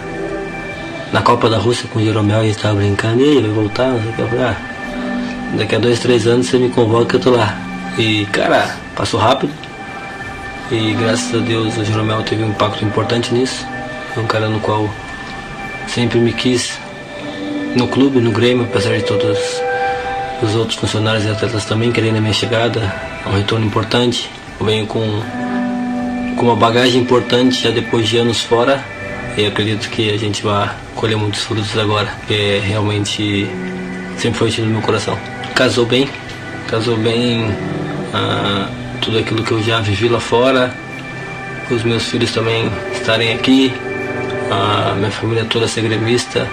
na 1.12 1.22
Copa 1.22 1.48
da 1.48 1.58
Rússia 1.58 1.88
com 1.92 1.98
o 1.98 2.04
Jeromel 2.04 2.44
e 2.44 2.50
estava 2.50 2.76
brincando, 2.76 3.22
e 3.22 3.24
aí, 3.24 3.40
vai 3.40 3.50
voltar? 3.50 3.88
Não 3.88 4.00
sei 4.00 4.10
o 4.10 4.14
que. 4.14 4.20
Eu 4.22 4.28
falei, 4.28 4.44
ah, 4.44 4.56
daqui 5.56 5.74
a 5.76 5.78
dois, 5.78 6.00
três 6.00 6.26
anos 6.26 6.46
você 6.46 6.58
me 6.58 6.68
convoca 6.70 7.16
eu 7.16 7.20
tô 7.20 7.30
lá. 7.30 7.56
E, 7.98 8.26
cara, 8.26 8.76
passou 8.94 9.20
rápido. 9.20 9.52
E 10.70 10.94
graças 10.94 11.34
a 11.34 11.38
Deus 11.38 11.76
o 11.76 11.84
Jeromel 11.84 12.22
teve 12.22 12.42
um 12.42 12.48
impacto 12.48 12.84
importante 12.84 13.32
nisso. 13.32 13.64
É 14.16 14.20
um 14.20 14.26
cara 14.26 14.48
no 14.48 14.58
qual 14.60 14.90
sempre 15.86 16.18
me 16.18 16.32
quis 16.32 16.78
no 17.76 17.86
clube, 17.86 18.20
no 18.20 18.32
Grêmio, 18.32 18.64
apesar 18.64 18.96
de 18.96 19.04
todos 19.04 19.38
os 20.42 20.54
outros 20.54 20.78
funcionários 20.78 21.24
e 21.24 21.30
atletas 21.30 21.64
também 21.64 21.90
querendo 21.90 22.18
a 22.18 22.20
minha 22.20 22.32
chegada, 22.32 22.80
é 23.24 23.28
um 23.28 23.32
retorno 23.32 23.66
importante. 23.66 24.30
Eu 24.58 24.66
venho 24.66 24.86
com, 24.86 25.22
com 26.36 26.46
uma 26.46 26.56
bagagem 26.56 27.00
importante 27.00 27.62
já 27.62 27.70
depois 27.70 28.08
de 28.08 28.18
anos 28.18 28.40
fora 28.40 28.84
e 29.36 29.46
acredito 29.46 29.88
que 29.90 30.10
a 30.10 30.16
gente 30.16 30.42
vai 30.42 30.70
colher 30.94 31.16
muitos 31.16 31.42
frutos 31.42 31.76
agora, 31.78 32.06
porque 32.18 32.60
realmente 32.64 33.48
sempre 34.18 34.38
foi 34.38 34.50
tido 34.50 34.64
no 34.66 34.72
meu 34.72 34.82
coração. 34.82 35.18
Casou 35.54 35.84
bem, 35.84 36.08
casou 36.68 36.96
bem 36.96 37.54
ah, 38.14 38.68
tudo 39.00 39.18
aquilo 39.18 39.42
que 39.42 39.52
eu 39.52 39.62
já 39.62 39.80
vivi 39.80 40.08
lá 40.08 40.20
fora, 40.20 40.74
os 41.70 41.82
meus 41.82 42.04
filhos 42.04 42.32
também 42.32 42.70
estarem 42.94 43.32
aqui, 43.32 43.74
a 44.50 44.94
minha 44.94 45.10
família 45.10 45.44
toda 45.44 45.68
ser 45.68 45.82
gremista. 45.82 46.48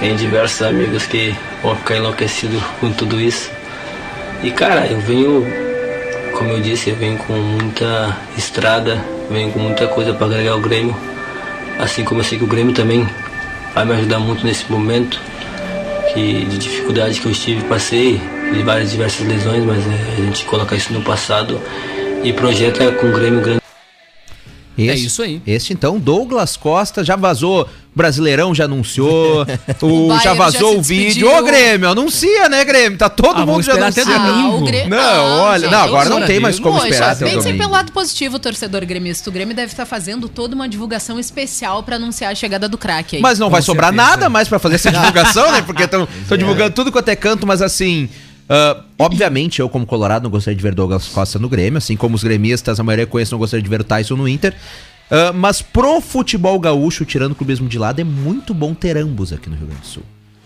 Tem 0.00 0.14
diversos 0.14 0.62
amigos 0.62 1.06
que 1.06 1.34
vão 1.62 1.74
ficar 1.76 1.96
enlouquecidos 1.96 2.62
com 2.80 2.92
tudo 2.92 3.20
isso. 3.20 3.50
E 4.42 4.50
cara, 4.50 4.86
eu 4.86 5.00
venho, 5.00 5.44
como 6.36 6.50
eu 6.50 6.60
disse, 6.60 6.90
eu 6.90 6.96
venho 6.96 7.18
com 7.18 7.32
muita 7.32 8.16
estrada, 8.36 9.04
venho 9.28 9.50
com 9.50 9.58
muita 9.58 9.88
coisa 9.88 10.14
para 10.14 10.26
agregar 10.26 10.52
ao 10.52 10.60
Grêmio. 10.60 10.96
Assim 11.80 12.04
como 12.04 12.20
eu 12.20 12.24
sei 12.24 12.38
que 12.38 12.44
o 12.44 12.46
Grêmio 12.46 12.72
também 12.72 13.08
vai 13.74 13.84
me 13.84 13.92
ajudar 13.94 14.20
muito 14.20 14.46
nesse 14.46 14.70
momento 14.70 15.20
que 16.12 16.44
de 16.44 16.58
dificuldade 16.58 17.20
que 17.20 17.26
eu 17.26 17.32
estive, 17.32 17.62
passei 17.64 18.20
de 18.52 18.62
várias 18.62 18.90
diversas 18.90 19.26
lesões, 19.26 19.64
mas 19.64 19.84
é, 19.86 20.12
a 20.16 20.24
gente 20.24 20.44
coloca 20.44 20.74
isso 20.74 20.92
no 20.92 21.02
passado 21.02 21.60
e 22.22 22.32
projeta 22.32 22.90
com 22.92 23.08
o 23.08 23.12
Grêmio 23.12 23.40
grande 23.40 23.67
Esse, 24.78 24.90
É 24.90 24.94
isso 24.94 25.22
aí. 25.22 25.42
Este 25.46 25.72
então, 25.72 25.98
Douglas 25.98 26.56
Costa 26.56 27.02
já 27.02 27.16
vazou. 27.16 27.68
Brasileirão 27.94 28.54
já 28.54 28.66
anunciou. 28.66 29.40
o, 29.82 30.06
Bayern 30.08 30.22
já 30.22 30.34
vazou 30.34 30.72
já 30.74 30.78
o 30.78 30.82
vídeo. 30.82 31.28
Ô, 31.28 31.42
Grêmio, 31.42 31.88
anuncia, 31.88 32.48
né, 32.48 32.64
Grêmio? 32.64 32.96
Tá 32.96 33.08
todo 33.08 33.42
Ah, 33.42 33.46
mundo 33.46 33.62
já 33.62 33.72
anunciando. 33.74 34.12
domingo. 34.12 34.68
Ah, 34.68 34.84
o 34.86 34.88
Não, 34.88 35.40
olha, 35.40 35.60
gente, 35.62 35.72
não, 35.72 35.80
agora 35.80 36.08
não 36.08 36.24
tem 36.24 36.38
mais 36.38 36.60
como 36.60 36.78
esperar 36.78 37.16
o 37.16 37.18
pensem 37.18 37.38
domingo. 37.38 37.58
pelo 37.58 37.72
lado 37.72 37.90
positivo, 37.90 38.38
torcedor 38.38 38.86
gremista. 38.86 39.28
O 39.28 39.32
Grêmio 39.32 39.54
deve 39.54 39.72
estar 39.72 39.84
fazendo 39.84 40.28
toda 40.28 40.54
uma 40.54 40.68
divulgação 40.68 41.18
especial 41.18 41.82
pra 41.82 41.96
anunciar 41.96 42.30
a 42.30 42.34
chegada 42.36 42.68
do 42.68 42.78
craque 42.78 43.16
aí. 43.16 43.22
Mas 43.22 43.38
não 43.40 43.50
vai 43.50 43.62
sobrar 43.62 43.90
certeza. 43.92 44.10
nada 44.10 44.28
mais 44.28 44.46
pra 44.48 44.60
fazer 44.60 44.76
essa 44.76 44.92
divulgação, 44.92 45.50
né? 45.50 45.62
Porque 45.62 45.82
estão 45.82 46.06
divulgando 46.38 46.70
tudo 46.72 46.92
quanto 46.92 47.08
é 47.08 47.16
canto, 47.16 47.46
mas 47.48 47.60
assim. 47.60 48.08
Ah, 48.48 48.82
obviamente, 48.98 49.60
eu, 49.60 49.68
como 49.68 49.84
Colorado, 49.86 50.22
não 50.24 50.30
gostaria 50.30 50.56
de 50.56 50.62
ver 50.62 50.74
Douglas 50.74 51.08
Costa 51.08 51.38
no 51.38 51.48
Grêmio, 51.48 51.78
assim 51.78 51.96
como 51.96 52.14
os 52.14 52.22
gremistas, 52.24 52.78
a 52.80 52.82
maioria 52.82 53.06
conhece, 53.06 53.32
não 53.32 53.38
gostaria 53.38 53.62
de 53.62 53.68
ver 53.68 53.80
o 53.80 53.84
Tyson 53.84 54.16
no 54.16 54.28
Inter. 54.28 54.54
Ah, 55.10 55.32
mas 55.34 55.62
pro 55.62 56.00
futebol 56.00 56.58
gaúcho, 56.58 57.04
tirando 57.04 57.32
o 57.32 57.34
clubismo 57.34 57.68
de 57.68 57.78
lado, 57.78 58.00
é 58.00 58.04
muito 58.04 58.52
bom 58.54 58.74
ter 58.74 58.96
ambos 58.96 59.32
aqui 59.32 59.48
no 59.48 59.56
Rio 59.56 59.66
Grande 59.66 59.82
do 59.82 59.86
Sul. 59.86 60.02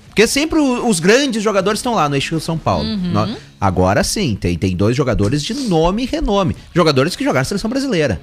Porque 0.08 0.26
sempre 0.26 0.58
os 0.60 1.00
grandes 1.00 1.42
jogadores 1.42 1.78
estão 1.78 1.94
lá 1.94 2.06
no 2.06 2.14
eixo 2.14 2.38
São 2.38 2.58
Paulo. 2.58 2.84
No- 2.84 3.34
agora 3.58 4.04
sim, 4.04 4.36
tem, 4.38 4.58
tem 4.58 4.76
dois 4.76 4.94
jogadores 4.94 5.42
de 5.42 5.54
nome 5.54 6.02
e 6.02 6.06
renome. 6.06 6.54
Jogadores 6.74 7.16
que 7.16 7.24
jogaram 7.24 7.40
na 7.40 7.44
seleção 7.46 7.70
brasileira. 7.70 8.20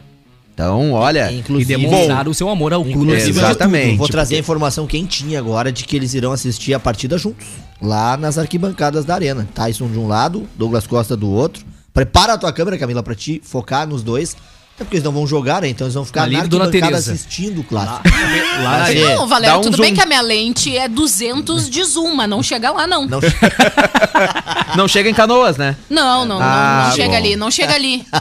Então, 0.60 0.92
olha. 0.92 1.32
E 1.32 1.40
Inclusive, 1.40 1.78
demonstrar 1.78 2.28
o 2.28 2.34
seu 2.34 2.50
amor 2.50 2.74
ao 2.74 2.84
clube. 2.84 3.00
Inclusive, 3.14 3.40
Exatamente. 3.40 3.98
Vou 3.98 4.10
trazer 4.10 4.36
a 4.36 4.40
informação 4.40 4.86
quentinha 4.86 5.40
agora 5.40 5.72
de 5.72 5.86
que 5.86 5.96
eles 5.96 6.14
irão 6.14 6.34
assistir 6.34 6.74
a 6.74 6.80
partida 6.80 7.18
juntos, 7.18 7.48
lá 7.82 8.18
nas 8.18 8.38
arquibancadas 8.38 9.06
da 9.06 9.16
arena. 9.16 9.48
Tyson 9.56 9.88
de 9.88 9.98
um 9.98 10.06
lado, 10.06 10.50
Douglas 10.58 10.86
Costa 10.86 11.16
do 11.16 11.30
outro. 11.30 11.66
Prepara 11.94 12.34
a 12.34 12.38
tua 12.38 12.52
câmera, 12.52 12.78
Camila, 12.78 13.02
pra 13.02 13.16
te 13.16 13.42
focar 13.42 13.88
nos 13.88 14.04
dois. 14.04 14.36
Até 14.76 14.84
porque 14.84 14.96
eles 14.98 15.04
não 15.04 15.12
vão 15.12 15.28
jogar, 15.28 15.62
né? 15.62 15.68
Então 15.70 15.88
eles 15.88 15.94
vão 15.94 16.06
ficar 16.06 16.24
Ali 16.24 16.36
na 16.36 16.42
arquibancada 16.42 16.98
assistindo 16.98 17.60
o 17.60 17.64
clássico. 17.64 18.02
Lá 18.64 18.84
arena. 18.84 19.12
é, 19.12 19.16
Não, 19.16 19.28
Valério, 19.28 19.60
um 19.60 19.62
tudo 19.62 19.76
zoom. 19.78 19.84
bem 19.84 19.94
que 19.94 20.02
a 20.02 20.06
minha 20.06 20.22
lente 20.22 20.78
é 20.78 20.88
200 20.88 21.70
de 21.70 21.84
zoom, 21.84 22.16
mas 22.16 22.30
não 22.30 22.42
chega 22.42 22.72
lá, 22.72 22.88
não. 22.88 23.06
Não, 23.06 23.20
Não 24.76 24.88
chega 24.88 25.10
em 25.10 25.14
canoas, 25.14 25.58
né? 25.58 25.76
Não, 25.90 26.26
não, 26.26 26.38
não, 26.40 26.46
Ah, 26.46 26.86
não 26.90 26.96
chega 26.96 27.10
bom. 27.10 27.16
ali, 27.18 27.36
não 27.36 27.52
chega 27.52 27.74
ali. 27.76 28.06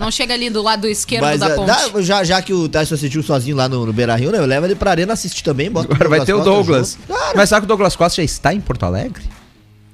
Não 0.00 0.10
chega 0.10 0.32
ali 0.32 0.48
do 0.48 0.62
lado 0.62 0.86
esquerdo 0.88 1.24
mas 1.24 1.38
da 1.40 1.48
é, 1.50 1.54
ponte. 1.54 1.66
dá- 1.66 2.00
já, 2.00 2.24
já 2.24 2.40
que 2.40 2.54
o 2.54 2.66
Tyson 2.70 2.94
assistiu 2.94 3.22
sozinho 3.22 3.54
lá 3.54 3.68
no, 3.68 3.84
no 3.84 3.92
Beira 3.92 4.16
Rio, 4.16 4.32
né? 4.32 4.38
Eu 4.38 4.46
levo 4.46 4.64
ele 4.66 4.74
pra 4.74 4.92
arena 4.92 5.12
assistir 5.12 5.42
também. 5.42 5.70
Bota 5.70 5.92
Agora 5.92 6.08
vai 6.08 6.24
ter 6.24 6.32
o 6.32 6.36
Costa 6.38 6.50
Douglas. 6.50 6.92
junto. 6.92 7.06
Claro. 7.06 7.36
Mas 7.36 7.48
sabe 7.50 7.60
que 7.60 7.64
o 7.66 7.68
Douglas 7.68 7.96
Costa 7.96 8.16
já 8.16 8.24
está 8.24 8.54
em 8.54 8.62
Porto 8.62 8.84
Alegre? 8.84 9.22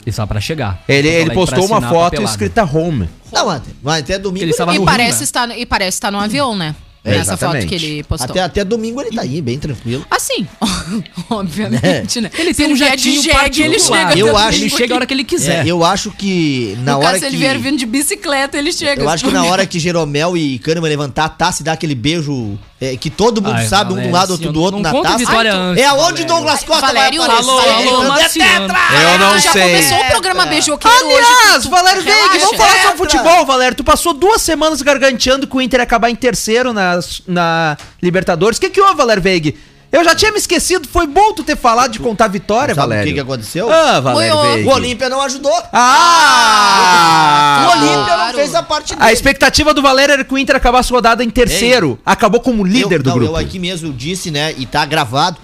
Isso 0.06 0.14
só 0.16 0.24
pra 0.24 0.40
chegar. 0.40 0.80
Ele, 0.88 1.02
Porto 1.02 1.06
ele 1.08 1.16
Alegre 1.16 1.34
postou 1.34 1.58
pra 1.58 1.66
uma 1.66 1.76
assinar 1.78 1.90
a 1.90 1.94
foto 1.94 2.04
papelada. 2.12 2.30
escrita 2.30 2.62
home. 2.64 3.08
Não, 3.32 3.50
até, 3.50 3.70
mas 3.82 3.98
até 4.04 4.16
domingo. 4.16 4.44
Ele 4.44 4.52
estava 4.52 4.76
E 4.76 4.78
no 4.78 4.84
parece, 4.84 5.08
Rio, 5.10 5.18
né? 5.18 5.24
estar, 5.24 5.58
e 5.58 5.66
parece 5.66 5.96
estar 5.96 6.12
no 6.12 6.20
avião, 6.20 6.54
né? 6.56 6.72
É, 7.06 7.10
Nessa 7.18 7.34
exatamente. 7.34 7.62
foto 7.62 7.68
que 7.68 7.74
ele 7.76 8.02
postou. 8.02 8.30
Até, 8.30 8.40
até 8.42 8.64
domingo 8.64 9.00
ele 9.00 9.10
tá 9.14 9.22
aí, 9.22 9.40
bem 9.40 9.58
tranquilo. 9.60 10.04
Assim, 10.10 10.44
obviamente, 11.30 12.20
né? 12.20 12.30
Ele 12.36 12.52
tem 12.52 12.66
um 12.66 12.74
vier 12.74 12.96
de 12.96 13.20
jegue, 13.20 13.62
ele 13.62 13.78
chega. 13.78 14.18
Eu 14.18 14.36
acho- 14.36 14.58
Ele 14.58 14.70
chega 14.70 14.94
a 14.94 14.96
hora 14.96 15.06
que 15.06 15.14
ele 15.14 15.24
quiser. 15.24 15.64
É, 15.66 15.70
eu 15.70 15.84
acho 15.84 16.10
que 16.10 16.76
na 16.80 16.92
No 16.92 16.98
hora 16.98 17.06
caso, 17.08 17.14
se 17.20 17.20
que... 17.20 17.26
ele 17.26 17.36
vier 17.36 17.58
vindo 17.58 17.78
de 17.78 17.86
bicicleta, 17.86 18.58
ele 18.58 18.72
chega. 18.72 19.02
Eu 19.02 19.08
acho 19.08 19.24
que 19.26 19.30
na 19.32 19.44
hora 19.44 19.66
que 19.66 19.78
Jeromel 19.78 20.36
e 20.36 20.58
Kahneman 20.58 20.88
levantar 20.88 21.24
a 21.26 21.28
taça 21.28 21.62
e 21.62 21.64
dar 21.64 21.72
aquele 21.72 21.94
beijo 21.94 22.58
é, 22.80 22.96
que 22.96 23.08
todo 23.08 23.40
mundo 23.40 23.54
Ai, 23.56 23.66
sabe, 23.66 23.92
um 23.92 23.96
de 23.96 24.08
um 24.08 24.10
Valério, 24.10 24.12
lado, 24.12 24.30
outro 24.32 24.52
do 24.52 24.60
outro 24.60 24.80
na 24.80 24.92
taça. 24.92 25.16
vitória 25.18 25.50
Ai, 25.52 25.56
tu- 25.58 25.62
antes, 25.62 25.82
É 25.82 25.86
aonde 25.86 26.02
Valério. 26.02 26.26
Douglas 26.26 26.62
Costa 26.64 26.86
Valério, 26.86 27.18
vai 27.20 27.26
aparecer. 27.28 27.50
alô, 27.50 28.00
alô, 28.02 28.16
é 28.16 28.28
tetra! 28.28 28.78
Eu 29.02 29.18
não 29.18 29.38
já 29.38 29.52
sei. 29.52 29.62
começou 29.62 29.98
o 29.98 30.04
programa 30.10 30.46
beijoqueiro 30.46 31.06
hoje. 31.06 31.26
Aliás, 31.42 31.62
tu- 31.64 31.70
Valério 31.70 32.02
Veig, 32.02 32.38
vamos 32.38 32.56
falar 32.56 32.82
sobre 32.82 32.96
futebol, 32.98 33.46
Valério. 33.46 33.76
Tu 33.76 33.84
passou 33.84 34.12
duas 34.12 34.42
semanas 34.42 34.82
garganteando 34.82 35.46
que 35.46 35.56
o 35.56 35.60
Inter 35.62 35.80
ia 35.80 35.84
acabar 35.84 36.10
em 36.10 36.14
terceiro 36.14 36.72
nas, 36.74 37.22
na 37.26 37.76
Libertadores. 38.02 38.58
O 38.58 38.60
que, 38.60 38.68
que 38.70 38.80
houve, 38.80 38.94
Valério 38.94 39.22
Veig? 39.22 39.56
Eu 39.96 40.04
já 40.04 40.14
tinha 40.14 40.30
me 40.30 40.36
esquecido, 40.36 40.86
foi 40.86 41.06
bom 41.06 41.32
tu 41.32 41.42
ter 41.42 41.56
falado 41.56 41.90
de 41.92 41.98
contar 41.98 42.26
a 42.26 42.28
vitória, 42.28 42.74
Sabe 42.74 42.86
Valério. 42.86 43.04
o 43.04 43.08
que, 43.08 43.14
que 43.14 43.20
aconteceu? 43.20 43.72
Ah, 43.72 43.98
Valério 44.00 44.34
Foi 44.36 44.46
o- 44.50 44.52
Veig. 44.54 44.66
O 44.68 44.70
Olímpia 44.72 45.08
não 45.08 45.22
ajudou. 45.22 45.58
Ah! 45.72 47.66
o 47.66 47.70
Olímpia 47.78 48.16
não 48.18 48.34
fez 48.34 48.54
a 48.54 48.62
parte 48.62 48.94
dele. 48.94 49.08
A 49.08 49.12
expectativa 49.12 49.72
do 49.72 49.80
Valério 49.80 50.12
era 50.12 50.22
que 50.24 50.34
o 50.34 50.38
Inter 50.38 50.54
acabasse 50.56 50.92
rodada 50.92 51.24
em 51.24 51.30
terceiro. 51.30 51.98
Acabou 52.04 52.40
como 52.40 52.62
líder 52.62 52.96
eu, 52.96 53.02
do 53.02 53.08
não, 53.08 53.16
grupo. 53.16 53.32
Eu 53.32 53.36
aqui 53.36 53.58
mesmo 53.58 53.90
disse, 53.92 54.30
né, 54.30 54.54
e 54.58 54.66
tá 54.66 54.84
gravado. 54.84 55.38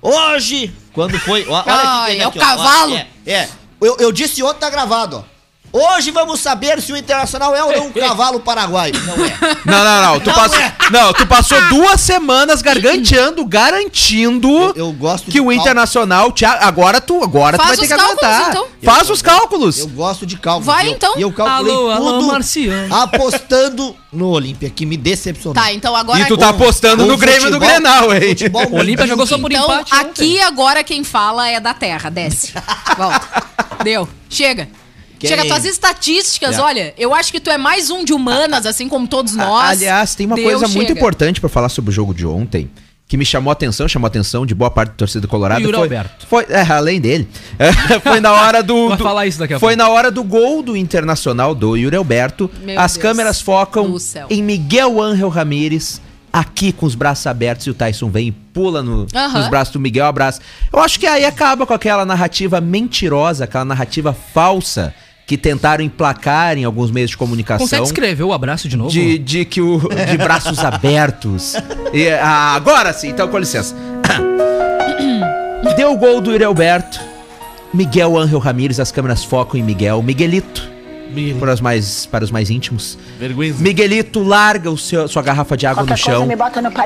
Hoje, 0.00 0.72
quando 0.92 1.18
foi... 1.18 1.44
ó, 1.48 1.54
Olha 1.54 1.64
Ai, 1.66 2.12
aqui, 2.12 2.22
é 2.22 2.26
o 2.26 2.28
aqui, 2.28 2.38
ó, 2.38 2.42
cavalo. 2.42 2.94
ó, 2.94 2.96
é, 2.96 3.06
é. 3.26 3.48
Eu, 3.80 3.96
eu 3.98 4.12
disse 4.12 4.40
ontem, 4.42 4.60
tá 4.60 4.70
gravado, 4.70 5.16
ó. 5.16 5.35
Hoje 5.72 6.10
vamos 6.10 6.40
saber 6.40 6.80
se 6.80 6.92
o 6.92 6.96
Internacional 6.96 7.54
é 7.54 7.62
ou 7.62 7.72
não 7.76 7.86
um 7.88 7.92
cavalo 7.92 8.40
paraguaio. 8.40 8.94
Não 9.04 9.24
é. 9.24 9.36
Não, 9.64 9.84
não, 9.84 10.02
não. 10.12 10.20
Tu 10.20 10.28
Não 10.30 10.34
passou, 10.34 10.58
é. 10.60 10.74
não, 10.90 11.12
tu 11.12 11.26
passou 11.26 11.60
duas 11.68 12.00
semanas 12.00 12.62
garganteando, 12.62 13.44
garantindo 13.44 14.48
Eu, 14.48 14.72
eu 14.76 14.92
gosto 14.92 15.30
que 15.30 15.38
o 15.40 15.44
cálculo. 15.44 15.52
Internacional. 15.60 16.32
te- 16.32 16.44
agora 16.44 17.00
tu, 17.00 17.22
agora 17.22 17.58
tu 17.58 17.64
vai 17.64 17.76
ter 17.76 17.82
os 17.82 17.88
que 17.88 17.94
cálculos, 17.94 18.22
aguentar. 18.22 18.48
então. 18.50 18.66
Faz 18.82 19.10
os 19.10 19.20
cálculos. 19.20 19.78
Eu 19.78 19.88
gosto 19.88 20.24
de 20.24 20.36
cálculo. 20.38 20.64
Vai, 20.64 20.88
eu- 20.88 20.92
então. 20.92 21.14
E 21.18 21.22
eu 21.22 21.32
calculei 21.32 21.72
Alô, 21.74 21.90
alô, 21.90 22.12
tudo 22.20 22.26
Marciano. 22.32 22.94
apostando 22.94 23.94
no 24.12 24.28
Olímpia, 24.30 24.70
que 24.70 24.86
me 24.86 24.96
decepcionou. 24.96 25.54
Tá, 25.54 25.72
então 25.72 25.94
agora. 25.94 26.20
E 26.20 26.24
tu 26.26 26.38
tá 26.38 26.48
apostando 26.50 27.04
no 27.04 27.16
Grêmio 27.18 27.50
do 27.50 27.58
futebol- 27.58 27.68
Grenal, 27.68 28.14
hein? 28.14 28.28
futebol 28.30 28.66
O 28.70 28.76
Olímpia 28.80 29.06
jogou 29.06 29.26
só 29.26 29.36
por 29.38 29.52
Então, 29.52 29.64
empate 29.64 29.94
aqui 29.94 30.40
agora 30.40 30.82
quem 30.82 31.04
fala 31.04 31.48
é 31.48 31.60
da 31.60 31.74
terra. 31.74 32.08
Desce. 32.10 32.54
Volta. 32.96 33.44
Deu. 33.84 34.08
Chega. 34.30 34.68
Quem- 35.18 35.30
Chega, 35.30 35.44
tuas 35.46 35.64
estatísticas, 35.64 36.58
É. 36.58 36.60
olha, 36.60 36.94
eu 36.98 37.14
acho 37.14 37.32
que 37.32 37.40
tu 37.40 37.50
é 37.50 37.56
mais 37.58 37.90
um 37.90 38.04
de 38.04 38.12
humanas, 38.12 38.66
assim 38.66 38.88
como 38.88 39.06
todos 39.08 39.34
nós. 39.34 39.70
Aliás, 39.70 40.14
tem 40.14 40.26
uma 40.26 40.36
Deus 40.36 40.48
coisa 40.60 40.68
muito 40.68 40.88
chega. 40.88 40.98
importante 40.98 41.40
pra 41.40 41.48
falar 41.48 41.68
sobre 41.68 41.90
o 41.90 41.92
jogo 41.94 42.12
de 42.14 42.26
ontem. 42.26 42.70
Que 43.08 43.16
me 43.16 43.24
chamou 43.24 43.50
a 43.50 43.52
atenção, 43.52 43.86
chamou 43.86 44.06
a 44.06 44.08
atenção 44.08 44.44
de 44.44 44.52
boa 44.52 44.68
parte 44.68 44.88
da 44.90 44.96
torcida 44.96 45.28
colorada. 45.28 45.60
Yuri 45.60 45.74
foi, 45.74 45.82
Alberto. 45.84 46.26
foi 46.26 46.44
é, 46.48 46.62
além 46.62 47.00
dele. 47.00 47.28
É, 47.56 47.70
foi 48.00 48.18
na 48.20 48.32
hora 48.32 48.64
do. 48.64 48.96
Do- 48.96 48.98
falar 49.04 49.26
isso 49.28 49.38
daqui 49.38 49.54
a 49.54 49.60
Foi 49.60 49.76
pouco. 49.76 49.88
na 49.90 49.94
hora 49.96 50.10
do 50.10 50.24
gol 50.24 50.60
do 50.60 50.76
Internacional 50.76 51.54
do 51.54 51.76
Yuri 51.76 51.94
Alberto. 51.94 52.50
Meu 52.62 52.78
As 52.80 52.94
Deus 52.94 53.02
câmeras 53.02 53.40
focam 53.40 53.88
do 53.92 53.98
em 54.28 54.42
Miguel 54.42 55.00
Ángel 55.00 55.28
Ramírez. 55.28 56.00
Aqui 56.32 56.70
com 56.72 56.84
os 56.84 56.94
braços 56.96 57.26
abertos 57.28 57.66
e 57.66 57.70
o 57.70 57.74
Tyson 57.74 58.10
vem 58.10 58.26
e 58.28 58.32
pula 58.32 58.82
no- 58.82 59.06
Aham. 59.14 59.38
nos 59.38 59.48
braços 59.48 59.72
do 59.72 59.78
Miguel, 59.80 60.04
abraça. 60.04 60.40
Eu 60.72 60.80
acho 60.80 60.98
que 61.00 61.06
aí 61.06 61.24
acaba 61.24 61.64
com 61.64 61.72
aquela 61.72 62.04
narrativa 62.04 62.60
mentirosa, 62.60 63.44
aquela 63.44 63.64
narrativa 63.64 64.12
falsa 64.34 64.92
que 65.26 65.36
tentaram 65.36 65.84
emplacar 65.84 66.56
em 66.56 66.64
alguns 66.64 66.92
meios 66.92 67.10
de 67.10 67.16
comunicação. 67.16 67.66
Consegue 67.66 67.82
escrever 67.82 68.22
o 68.22 68.32
abraço 68.32 68.68
de 68.68 68.76
novo? 68.76 68.90
De, 68.90 69.18
de 69.18 69.44
que 69.44 69.60
o. 69.60 69.80
De 70.08 70.16
braços 70.16 70.60
abertos. 70.60 71.54
E, 71.92 72.08
ah, 72.10 72.54
agora 72.54 72.92
sim, 72.92 73.08
então 73.08 73.26
com 73.26 73.36
licença. 73.36 73.74
Deu 75.76 75.92
o 75.92 75.98
gol 75.98 76.20
do 76.20 76.30
Yuri 76.30 76.44
Alberto. 76.44 77.00
Miguel 77.74 78.16
Ángel 78.16 78.38
Ramírez, 78.38 78.78
as 78.78 78.92
câmeras 78.92 79.24
focam 79.24 79.58
em 79.58 79.62
Miguel. 79.62 80.00
Miguelito. 80.00 80.76
Para 81.40 81.54
os 81.54 81.60
mais, 81.60 82.06
para 82.06 82.24
os 82.24 82.30
mais 82.30 82.50
íntimos. 82.50 82.98
Vergonha. 83.18 83.54
Miguelito 83.58 84.22
larga 84.22 84.70
o 84.70 84.76
seu, 84.76 85.08
sua 85.08 85.22
garrafa 85.22 85.56
de 85.56 85.66
água 85.66 85.84
no 85.84 85.96
chão. 85.96 86.28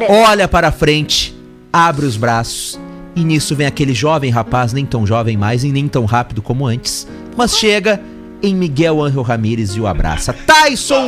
Olha 0.09 0.47
para 0.47 0.71
frente, 0.71 1.35
abre 1.73 2.07
os 2.07 2.17
braços. 2.17 2.79
E 3.15 3.25
nisso 3.25 3.57
vem 3.57 3.67
aquele 3.67 3.93
jovem 3.93 4.31
rapaz, 4.31 4.73
nem 4.73 4.87
tão 4.87 5.05
jovem 5.07 5.37
mais 5.37 5.65
e 5.65 5.73
nem 5.73 5.89
tão 5.89 6.05
rápido 6.05 6.41
como 6.41 6.67
antes. 6.67 7.09
Mas 7.37 7.57
chega 7.59 8.01
em 8.43 8.55
Miguel 8.55 9.03
Ángel 9.03 9.23
Ramírez 9.23 9.71
e 9.77 9.81
o 9.81 9.87
abraça. 9.87 10.33
Tyson 10.33 11.07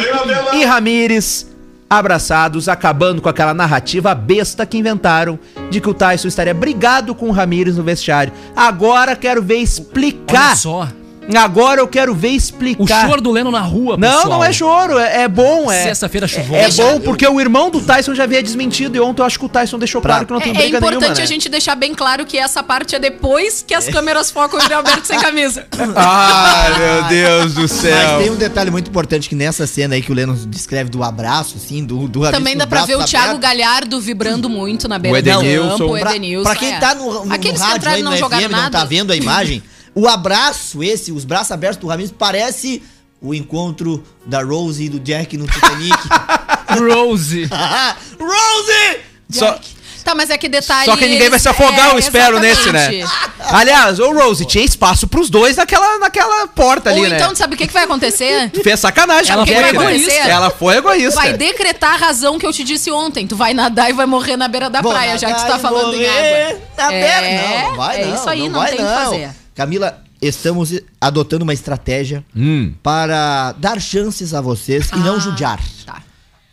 e 0.54 0.64
Ramírez 0.64 1.46
abraçados, 1.88 2.70
acabando 2.70 3.20
com 3.20 3.28
aquela 3.28 3.52
narrativa 3.52 4.14
besta 4.14 4.64
que 4.64 4.78
inventaram 4.78 5.38
de 5.70 5.78
que 5.78 5.90
o 5.90 5.92
Tyson 5.92 6.28
estaria 6.28 6.54
brigado 6.54 7.14
com 7.14 7.28
o 7.28 7.32
Ramírez 7.32 7.76
no 7.76 7.82
vestiário. 7.82 8.32
Agora 8.56 9.14
quero 9.14 9.42
ver 9.42 9.56
Olha 9.56 9.62
explicar. 9.62 10.56
só. 10.56 10.88
Agora 11.36 11.80
eu 11.80 11.86
quero 11.88 12.14
ver 12.14 12.28
O 12.28 12.36
explicar. 12.36 13.06
choro 13.08 13.20
do 13.20 13.30
Leno 13.30 13.50
na 13.50 13.60
rua, 13.60 13.96
Não, 13.96 14.08
pessoal. 14.16 14.28
não 14.28 14.44
é 14.44 14.52
choro, 14.52 14.98
é, 14.98 15.22
é 15.22 15.28
bom, 15.28 15.70
é. 15.70 15.84
Sexta-feira 15.84 16.26
chuvosa. 16.26 16.56
É 16.56 16.70
bom 16.70 17.00
porque 17.00 17.26
o 17.26 17.40
irmão 17.40 17.70
do 17.70 17.80
Tyson 17.80 18.14
já 18.14 18.24
havia 18.24 18.42
desmentido 18.42 18.96
e 18.96 19.00
ontem 19.00 19.22
eu 19.22 19.26
acho 19.26 19.38
que 19.38 19.44
o 19.44 19.48
Tyson 19.48 19.78
deixou 19.78 20.00
Pra- 20.00 20.24
claro 20.24 20.26
que 20.26 20.32
não 20.32 20.40
É, 20.40 20.42
tem 20.44 20.52
é 20.52 20.54
briga 20.56 20.78
importante 20.78 21.00
nenhuma, 21.00 21.16
né? 21.16 21.22
a 21.22 21.26
gente 21.26 21.48
deixar 21.48 21.74
bem 21.76 21.94
claro 21.94 22.26
que 22.26 22.36
essa 22.36 22.62
parte 22.62 22.94
é 22.96 22.98
depois 22.98 23.64
que 23.66 23.72
as 23.74 23.88
câmeras 23.88 24.30
focam 24.30 24.58
o 24.58 24.62
Yuri 24.62 24.74
Alberto 24.74 25.06
sem 25.06 25.18
camisa. 25.20 25.66
Ai, 25.96 26.78
meu 26.78 27.02
Deus 27.04 27.54
do 27.54 27.60
Mas 27.62 27.70
céu. 27.72 28.18
tem 28.18 28.30
um 28.30 28.36
detalhe 28.36 28.70
muito 28.70 28.88
importante 28.88 29.28
que 29.28 29.34
nessa 29.34 29.66
cena 29.66 29.94
aí 29.94 30.02
que 30.02 30.10
o 30.10 30.14
Leno 30.14 30.34
descreve 30.34 30.90
do 30.90 31.02
abraço, 31.02 31.56
assim, 31.56 31.84
do, 31.84 32.08
do 32.08 32.30
Também 32.30 32.56
dá 32.56 32.66
pra 32.66 32.84
ver 32.84 32.96
o 32.96 33.04
Thiago 33.04 33.36
abertos. 33.36 33.40
Galhardo 33.48 34.00
vibrando 34.00 34.48
muito 34.48 34.88
na 34.88 34.98
beira 34.98 35.14
O 35.14 35.18
Edenilson. 35.18 35.68
do 35.68 35.78
campo. 35.78 35.94
O 35.96 35.98
Pra, 36.00 36.10
Edenilson. 36.10 36.42
pra 36.50 36.56
quem 36.56 36.72
é. 36.74 36.78
tá 36.78 36.94
no, 36.94 37.24
no, 37.26 37.32
Aqueles 37.32 37.60
no 37.60 37.66
que 37.66 37.72
rádio 37.72 37.76
entraram 37.78 37.96
aí 37.96 38.02
no 38.02 38.10
não 38.10 38.16
FM 38.16 38.20
jogaram 38.20 38.48
não 38.48 38.58
nada. 38.58 38.78
tá 38.78 38.84
vendo 38.84 39.12
a 39.12 39.16
imagem, 39.16 39.62
o 39.94 40.08
abraço 40.08 40.82
esse, 40.82 41.12
os 41.12 41.24
braços 41.24 41.50
abertos 41.52 41.78
do 41.78 41.86
Ramires 41.86 42.12
parece 42.16 42.82
o 43.20 43.32
encontro 43.34 44.02
da 44.26 44.42
Rose 44.42 44.84
e 44.84 44.88
do 44.88 44.98
Jack 44.98 45.36
no 45.36 45.46
Titanic. 45.46 45.96
Rose. 46.78 47.48
Rose! 48.18 49.00
Só, 49.30 49.58
Tá, 50.04 50.16
mas 50.16 50.30
é 50.30 50.36
que 50.36 50.48
detalhe. 50.48 50.84
só 50.86 50.96
que 50.96 51.06
ninguém 51.06 51.30
vai 51.30 51.38
se 51.38 51.48
afogar, 51.48 51.90
é, 51.90 51.92
eu 51.92 51.98
espero, 52.00 52.40
nesse, 52.40 52.72
né? 52.72 52.92
exatamente. 52.92 53.54
Aliás, 53.54 54.00
ô 54.00 54.10
Rose, 54.12 54.44
tinha 54.44 54.64
espaço 54.64 55.06
pros 55.06 55.30
dois 55.30 55.56
naquela, 55.56 55.96
naquela 56.00 56.48
porta 56.48 56.90
ali, 56.90 57.02
Ou 57.02 57.08
né? 57.08 57.16
então, 57.16 57.36
sabe 57.36 57.54
o 57.54 57.56
que, 57.56 57.68
que 57.68 57.72
vai 57.72 57.84
acontecer? 57.84 58.50
Fez 58.64 58.80
sacanagem 58.80 59.32
Ela 59.32 59.46
foi 59.46 59.54
Jack, 59.54 59.78
né? 59.78 59.84
egoísta. 59.84 60.12
Ela 60.12 60.50
foi 60.50 60.76
egoísta. 60.78 61.20
Vai 61.20 61.34
decretar 61.34 61.94
a 61.94 61.96
razão 61.98 62.36
que 62.36 62.44
eu 62.44 62.52
te 62.52 62.64
disse 62.64 62.90
ontem. 62.90 63.28
Tu 63.28 63.36
vai 63.36 63.54
nadar 63.54 63.90
e 63.90 63.92
vai 63.92 64.06
morrer 64.06 64.36
na 64.36 64.48
beira 64.48 64.68
da 64.68 64.80
Vou 64.82 64.90
praia, 64.90 65.16
já 65.16 65.32
que 65.32 65.40
tu 65.40 65.46
tá 65.46 65.56
falando 65.60 65.94
em 65.94 66.04
água. 66.04 66.60
Na 66.76 66.92
É, 66.92 67.00
beira. 67.20 67.42
Não, 67.62 67.68
não 67.68 67.76
vai 67.76 68.02
é 68.02 68.06
não. 68.06 68.14
isso 68.16 68.28
aí, 68.28 68.48
não 68.48 68.58
vai 68.58 68.70
tem 68.72 68.84
o 68.84 68.88
que 68.88 68.94
fazer. 69.04 69.30
Camila, 69.54 70.02
estamos 70.20 70.72
adotando 71.00 71.42
uma 71.44 71.52
estratégia 71.52 72.24
Hum. 72.34 72.72
para 72.82 73.52
dar 73.52 73.80
chances 73.80 74.32
a 74.34 74.40
vocês 74.40 74.88
e 74.92 74.98
não 74.98 75.16
Ah, 75.16 75.20
judiar. 75.20 75.60
Tá, 75.84 76.02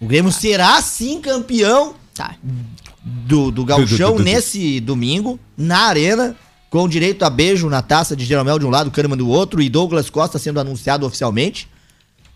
O 0.01 0.05
Grêmio 0.07 0.31
será 0.31 0.81
sim 0.81 1.21
campeão 1.21 1.93
tá. 2.13 2.35
do, 3.03 3.51
do 3.51 3.63
du. 4.15 4.23
nesse 4.23 4.79
domingo, 4.79 5.39
na 5.57 5.79
arena, 5.87 6.35
com 6.69 6.87
direito 6.87 7.23
a 7.23 7.29
beijo 7.29 7.69
na 7.69 7.81
taça 7.81 8.15
de 8.15 8.25
Jeromel 8.25 8.59
de 8.59 8.65
um 8.65 8.69
lado, 8.69 8.91
Kahneman 8.91 9.17
do 9.17 9.27
outro, 9.29 9.61
e 9.61 9.69
Douglas 9.69 10.09
Costa 10.09 10.37
sendo 10.37 10.59
anunciado 10.59 11.05
oficialmente, 11.05 11.67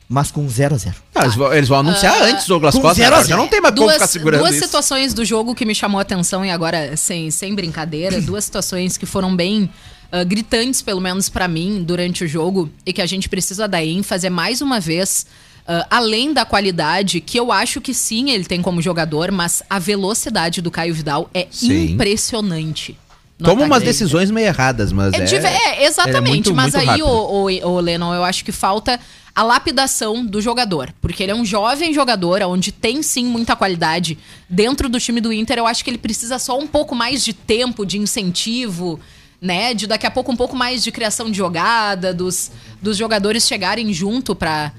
mas 0.09 0.31
com 0.31 0.47
0 0.47 0.75
a 0.75 0.77
0 0.77 0.95
Ah, 1.15 1.23
eles, 1.23 1.35
vão, 1.35 1.53
eles 1.53 1.69
vão 1.69 1.79
anunciar 1.79 2.21
antes 2.23 2.45
o 2.45 2.49
Douglas 2.49 2.75
Costa. 2.75 2.93
zero 2.95 3.15
a 3.15 3.17
agora 3.17 3.21
Já 3.23 3.27
zero. 3.35 3.41
não 3.41 3.47
tem 3.47 3.61
mais 3.61 3.73
como 3.73 3.85
Duas, 3.87 3.93
ficar 3.95 4.07
segurando 4.07 4.39
duas 4.41 4.55
isso. 4.55 4.65
situações 4.65 5.13
do 5.13 5.23
jogo 5.25 5.53
que 5.55 5.65
me 5.65 5.73
chamou 5.75 5.99
a 5.99 6.01
atenção 6.01 6.43
e 6.45 6.49
agora, 6.51 6.95
sem, 6.97 7.29
sem 7.31 7.53
brincadeira, 7.55 8.19
duas 8.21 8.43
situações 8.43 8.97
que 8.97 9.05
foram 9.05 9.35
bem 9.35 9.69
ah, 10.13 10.23
gritantes, 10.23 10.79
pelo 10.83 11.01
menos 11.01 11.27
pra 11.27 11.47
mim, 11.47 11.83
durante 11.83 12.23
o 12.23 12.27
jogo 12.27 12.69
e 12.85 12.93
que 12.93 13.01
a 13.01 13.05
gente 13.07 13.27
precisa 13.27 13.67
dar 13.67 13.83
ênfase 13.83 14.27
é 14.27 14.29
mais 14.29 14.61
uma 14.61 14.79
vez. 14.79 15.25
ah, 15.67 15.87
além 15.89 16.31
da 16.33 16.45
qualidade, 16.45 17.19
que 17.19 17.39
eu 17.39 17.51
acho 17.51 17.81
que 17.81 17.93
sim, 17.95 18.29
ele 18.29 18.45
tem 18.45 18.61
como 18.61 18.79
jogador, 18.79 19.31
mas 19.31 19.63
a 19.67 19.79
velocidade 19.79 20.61
do 20.61 20.69
Caio 20.69 20.93
Vidal 20.93 21.29
é 21.33 21.47
Sim. 21.49 21.93
impressionante. 21.93 22.95
Toma 23.43 23.65
umas 23.65 23.81
decisões 23.83 24.29
meio 24.29 24.45
erradas, 24.47 24.91
mas 24.91 25.13
É, 25.13 25.17
é... 25.17 25.21
é, 25.21 25.25
ele 25.25 25.47
é 25.83 25.85
exatamente. 25.85 26.29
muito, 26.29 26.53
mas 26.53 26.75
muito 26.75 26.89
aí, 26.89 27.01
o, 27.01 27.07
o, 27.07 27.45
o 27.71 27.79
Lennon, 27.79 28.13
eu 28.13 28.23
acho 28.23 28.45
que 28.45 28.51
falta 28.51 28.99
a 29.35 29.41
lapidação 29.43 30.23
do 30.25 30.39
jogador. 30.39 30.93
Porque 31.01 31.23
ele 31.23 31.31
é 31.31 31.35
um 31.35 31.43
jovem 31.43 31.93
jogador, 31.93 32.41
onde 32.43 32.71
tem 32.71 33.01
sim 33.01 33.25
muita 33.25 33.55
qualidade. 33.55 34.17
Dentro 34.47 34.87
do 34.87 34.99
time 34.99 35.19
do 35.19 35.33
Inter, 35.33 35.57
eu 35.57 35.65
acho 35.65 35.83
que 35.83 35.89
ele 35.89 35.97
precisa 35.97 36.37
só 36.37 36.57
um 36.57 36.67
pouco 36.67 36.95
mais 36.95 37.25
de 37.25 37.33
tempo, 37.33 37.85
de 37.85 37.97
incentivo, 37.97 38.99
né? 39.43 39.73
De 39.73 39.85
daqui 39.85 40.07
a 40.07 40.11
pouco 40.11 40.31
um 40.31 40.35
pouco 40.35 40.55
mais 40.55 40.81
de 40.83 40.91
criação 40.91 41.29
de 41.29 41.37
jogada, 41.37 42.13
dos, 42.13 42.49
dos 42.81 42.95
jogadores 42.95 43.45
chegarem 43.45 43.91
junto 43.91 44.33
pra, 44.33 44.71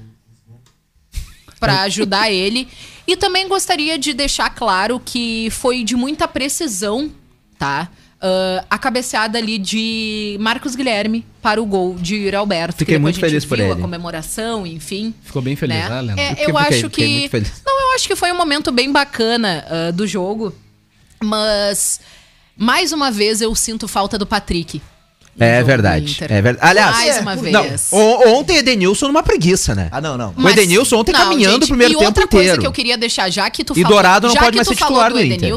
pra 1.59 1.81
ajudar 1.83 2.31
ele. 2.33 2.67
E 3.07 3.15
também 3.15 3.47
gostaria 3.47 3.97
de 3.97 4.13
deixar 4.13 4.49
claro 4.49 4.99
que 4.99 5.49
foi 5.51 5.83
de 5.83 5.95
muita 5.95 6.27
precisão, 6.27 7.11
tá? 7.59 7.87
Ah, 8.19 8.65
a 8.71 8.77
cabeceada 8.79 9.37
ali 9.37 9.59
de 9.59 10.35
Marcos 10.39 10.75
Guilherme 10.75 11.23
para 11.43 11.61
o 11.61 11.65
gol 11.65 11.93
de 11.93 12.15
Yuri 12.15 12.35
Alberto. 12.35 12.79
Fiquei 12.79 12.97
muito 12.97 13.19
feliz 13.19 13.45
por 13.45 13.59
ele. 13.59 13.73
A 13.73 13.75
comemoração, 13.75 14.65
enfim. 14.65 15.13
Ficou 15.21 15.43
bem 15.43 15.55
feliz, 15.55 15.77
né? 15.77 16.01
né? 16.01 16.15
É, 16.17 16.31
eu 16.31 16.57
fiquei- 16.57 16.77
acho 16.77 16.89
que. 16.89 17.07
muito 17.07 17.29
feliz. 17.29 17.61
Não, 17.63 17.89
eu 17.89 17.95
acho 17.95 18.07
que 18.07 18.15
foi 18.15 18.31
um 18.31 18.35
momento 18.37 18.71
bem 18.71 18.91
bacana 18.91 19.63
ah, 19.69 19.91
do 19.91 20.07
jogo. 20.07 20.55
Mas, 21.23 21.99
mais 22.57 22.91
uma 22.91 23.11
vez, 23.11 23.41
eu 23.41 23.53
sinto 23.55 23.87
falta 23.87 24.17
do 24.17 24.25
Patrick. 24.25 24.81
É 25.37 25.61
verdade. 25.63 26.17
É 26.29 26.41
verdade. 26.41 26.59
Aliás, 26.61 27.21
mais 27.21 27.41
uma 27.41 27.51
não, 27.51 27.63
vez. 27.63 27.89
o- 27.91 28.29
ontem 28.29 28.55
Edenilson 28.55 29.07
numa 29.07 29.21
preguiça, 29.21 29.75
né? 29.75 29.89
Ah, 29.91 29.99
não, 29.99 30.17
não. 30.17 30.33
O 30.37 30.49
Edenilson 30.49 30.95
ontem 30.97 31.11
caminhando 31.11 31.65
o 31.65 31.67
primeiro 31.67 31.91
e 31.93 31.95
tempo 31.97 32.05
outra 32.07 32.25
coisa 32.25 32.43
inteiro. 32.45 32.61
que 32.61 32.67
eu 32.67 32.71
queria 32.71 32.97
deixar, 32.97 33.29
já 33.29 33.49
que 33.49 33.61
tu 33.63 33.73
E 33.77 33.83
Dourado 33.83 34.27
não 34.27 34.35
pode 34.35 34.51
que 34.51 34.55
mais 34.57 34.67
ser 34.69 34.75
falou 34.75 34.93
titular 35.03 35.11
do 35.11 35.21
Inter. 35.21 35.51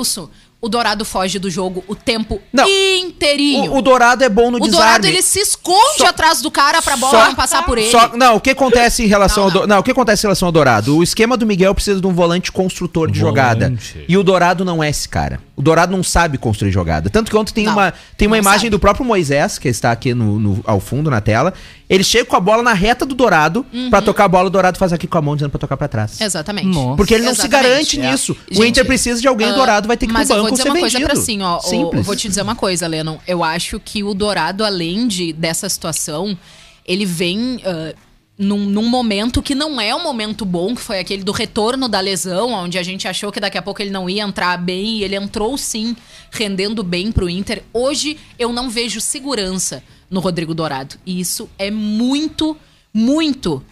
O 0.61 0.69
Dourado 0.69 1.05
foge 1.05 1.39
do 1.39 1.49
jogo 1.49 1.85
o 1.87 1.95
tempo 1.95 2.41
Não. 2.53 2.67
inteirinho. 2.69 3.71
O, 3.73 3.79
o 3.79 3.83
Dourado 3.83 4.25
é 4.25 4.29
bom 4.29 4.51
no 4.51 4.57
O 4.57 4.61
desarme. 4.61 4.73
Dourado, 4.87 5.07
ele 5.07 5.23
se 5.23 5.39
esconde 5.39 5.99
Só- 5.99 6.07
atrás 6.09 6.43
do 6.43 6.51
cara 6.51 6.83
pra 6.83 6.97
bola 6.97 7.13
Só- 7.13 7.27
não 7.29 7.35
passar 7.37 7.65
por 7.65 7.79
ele. 7.79 7.91
Só- 7.91 8.17
não, 8.17 8.37
o 8.37 8.41
que 8.41 8.51
acontece 8.51 9.05
em 9.05 9.07
relação 9.07 9.45
Não, 9.47 9.49
ao 9.49 9.51
Do- 9.53 9.61
não. 9.61 9.67
não, 9.69 9.79
o 9.79 9.83
que 9.85 9.93
acontece 9.93 10.23
em 10.23 10.27
relação 10.27 10.47
ao 10.49 10.53
Dourado? 10.53 10.97
O 10.97 11.03
esquema 11.03 11.37
do 11.37 11.47
Miguel 11.47 11.73
precisa 11.75 12.01
de 12.01 12.07
um 12.09 12.13
volante 12.13 12.51
construtor 12.51 13.09
de 13.09 13.21
jogada. 13.21 13.67
Volante. 13.67 14.05
E 14.09 14.17
o 14.17 14.23
Dourado 14.25 14.65
não 14.65 14.83
é 14.83 14.91
esse 14.91 15.09
cara. 15.09 15.41
O 15.55 15.63
Dourado 15.63 15.93
não 15.97 16.03
sabe 16.03 16.37
construir 16.39 16.73
jogada. 16.73 17.09
Tanto 17.09 17.31
que 17.31 17.37
ontem 17.37 17.53
tem 17.53 17.65
Não, 17.65 17.73
uma 17.75 17.95
tem 18.17 18.27
uma 18.27 18.39
imagem 18.39 18.61
sabe. 18.63 18.71
do 18.71 18.79
próprio 18.81 19.05
Moisés, 19.07 19.59
que 19.59 19.69
está 19.69 19.93
aqui 19.93 20.13
no, 20.13 20.41
no- 20.41 20.61
ao 20.67 20.81
fundo 20.81 21.09
na 21.09 21.21
tela. 21.21 21.55
Ele 21.89 22.05
chega 22.05 22.25
com 22.27 22.37
a 22.37 22.41
bola 22.41 22.63
na 22.63 22.75
reta 22.75 23.07
do 23.07 23.15
Dourado 23.15 23.65
pra 23.89 24.03
tocar 24.03 24.25
a 24.25 24.29
bola, 24.29 24.49
o 24.49 24.51
Dourado 24.51 24.77
faz 24.79 24.93
aqui 24.93 25.07
com 25.07 25.17
a 25.17 25.23
mão 25.23 25.35
dizendo 25.35 25.51
pra 25.51 25.59
tocar 25.59 25.77
pra 25.77 25.89
trás. 25.89 26.21
Exatamente. 26.21 26.67
Nossa. 26.69 26.97
Porque 26.97 27.15
ele 27.15 27.25
não 27.25 27.35
se 27.35 27.41
Exatamente. 27.41 27.67
garante 27.97 28.01
É. 28.01 28.11
nisso. 28.11 28.33
o 28.51 28.55
Gente, 28.55 28.69
Inter 28.69 28.85
precisa 28.87 29.21
de 29.21 29.27
alguém, 29.27 29.47
o 29.49 29.53
ah, 29.53 29.55
Dourado 29.55 29.89
vai 29.89 29.97
ter 29.97 30.07
que 30.07 30.13
ir 30.13 30.15
pro 30.15 30.21
Mas 30.21 30.29
eu 30.31 30.37
banco 30.37 30.43
vou 30.49 30.51
ou 30.51 30.57
dizer 30.57 30.63
ser 30.65 30.69
uma 30.71 30.81
coisa 30.81 30.99
vendido. 30.99 31.11
pra 31.15 31.21
assim, 31.23 31.43
ó. 31.43 31.59
o- 31.99 32.03
vou 32.03 32.15
te 32.17 32.29
dizer 32.29 32.43
uma 32.43 32.55
coisa, 32.55 32.87
Lennon. 32.87 33.17
Eu 33.27 33.43
acho 33.43 33.81
que 33.81 34.05
o 34.05 34.13
Dourado, 34.13 34.65
além 34.65 35.09
de 35.09 35.33
dessa 35.33 35.67
situação, 35.69 36.37
ele 36.85 37.07
vem 37.07 37.61
ah, 37.65 37.95
num, 38.39 38.67
num 38.67 38.87
momento 38.89 39.41
que 39.43 39.55
não 39.55 39.81
é 39.81 39.95
um 39.95 40.03
momento 40.03 40.45
bom, 40.45 40.75
que 40.75 40.81
foi 40.83 40.99
aquele 41.01 41.25
do 41.25 41.33
retorno 41.33 41.89
da 41.89 42.01
lesão, 42.01 42.53
onde 42.53 42.79
a 42.79 42.83
gente 42.83 43.09
achou 43.09 43.33
que 43.33 43.41
daqui 43.41 43.57
a 43.59 43.63
pouco 43.63 43.81
ele 43.83 43.91
não 43.91 44.09
ia 44.11 44.23
entrar 44.23 44.57
bem, 44.59 44.99
e 44.99 45.05
ele 45.05 45.17
entrou 45.17 45.57
sim, 45.57 45.97
rendendo 46.31 46.83
bem 46.85 47.11
pro 47.11 47.29
Inter. 47.31 47.63
Hoje 47.73 48.19
eu 48.39 48.53
não 48.53 48.69
vejo 48.69 49.01
segurança 49.01 49.83
no 50.11 50.21
Rodrigo 50.21 50.55
Dourado. 50.55 50.97
E 51.05 51.21
isso 51.21 51.49
é 51.59 51.71
muito, 51.71 52.57
muito 52.93 53.63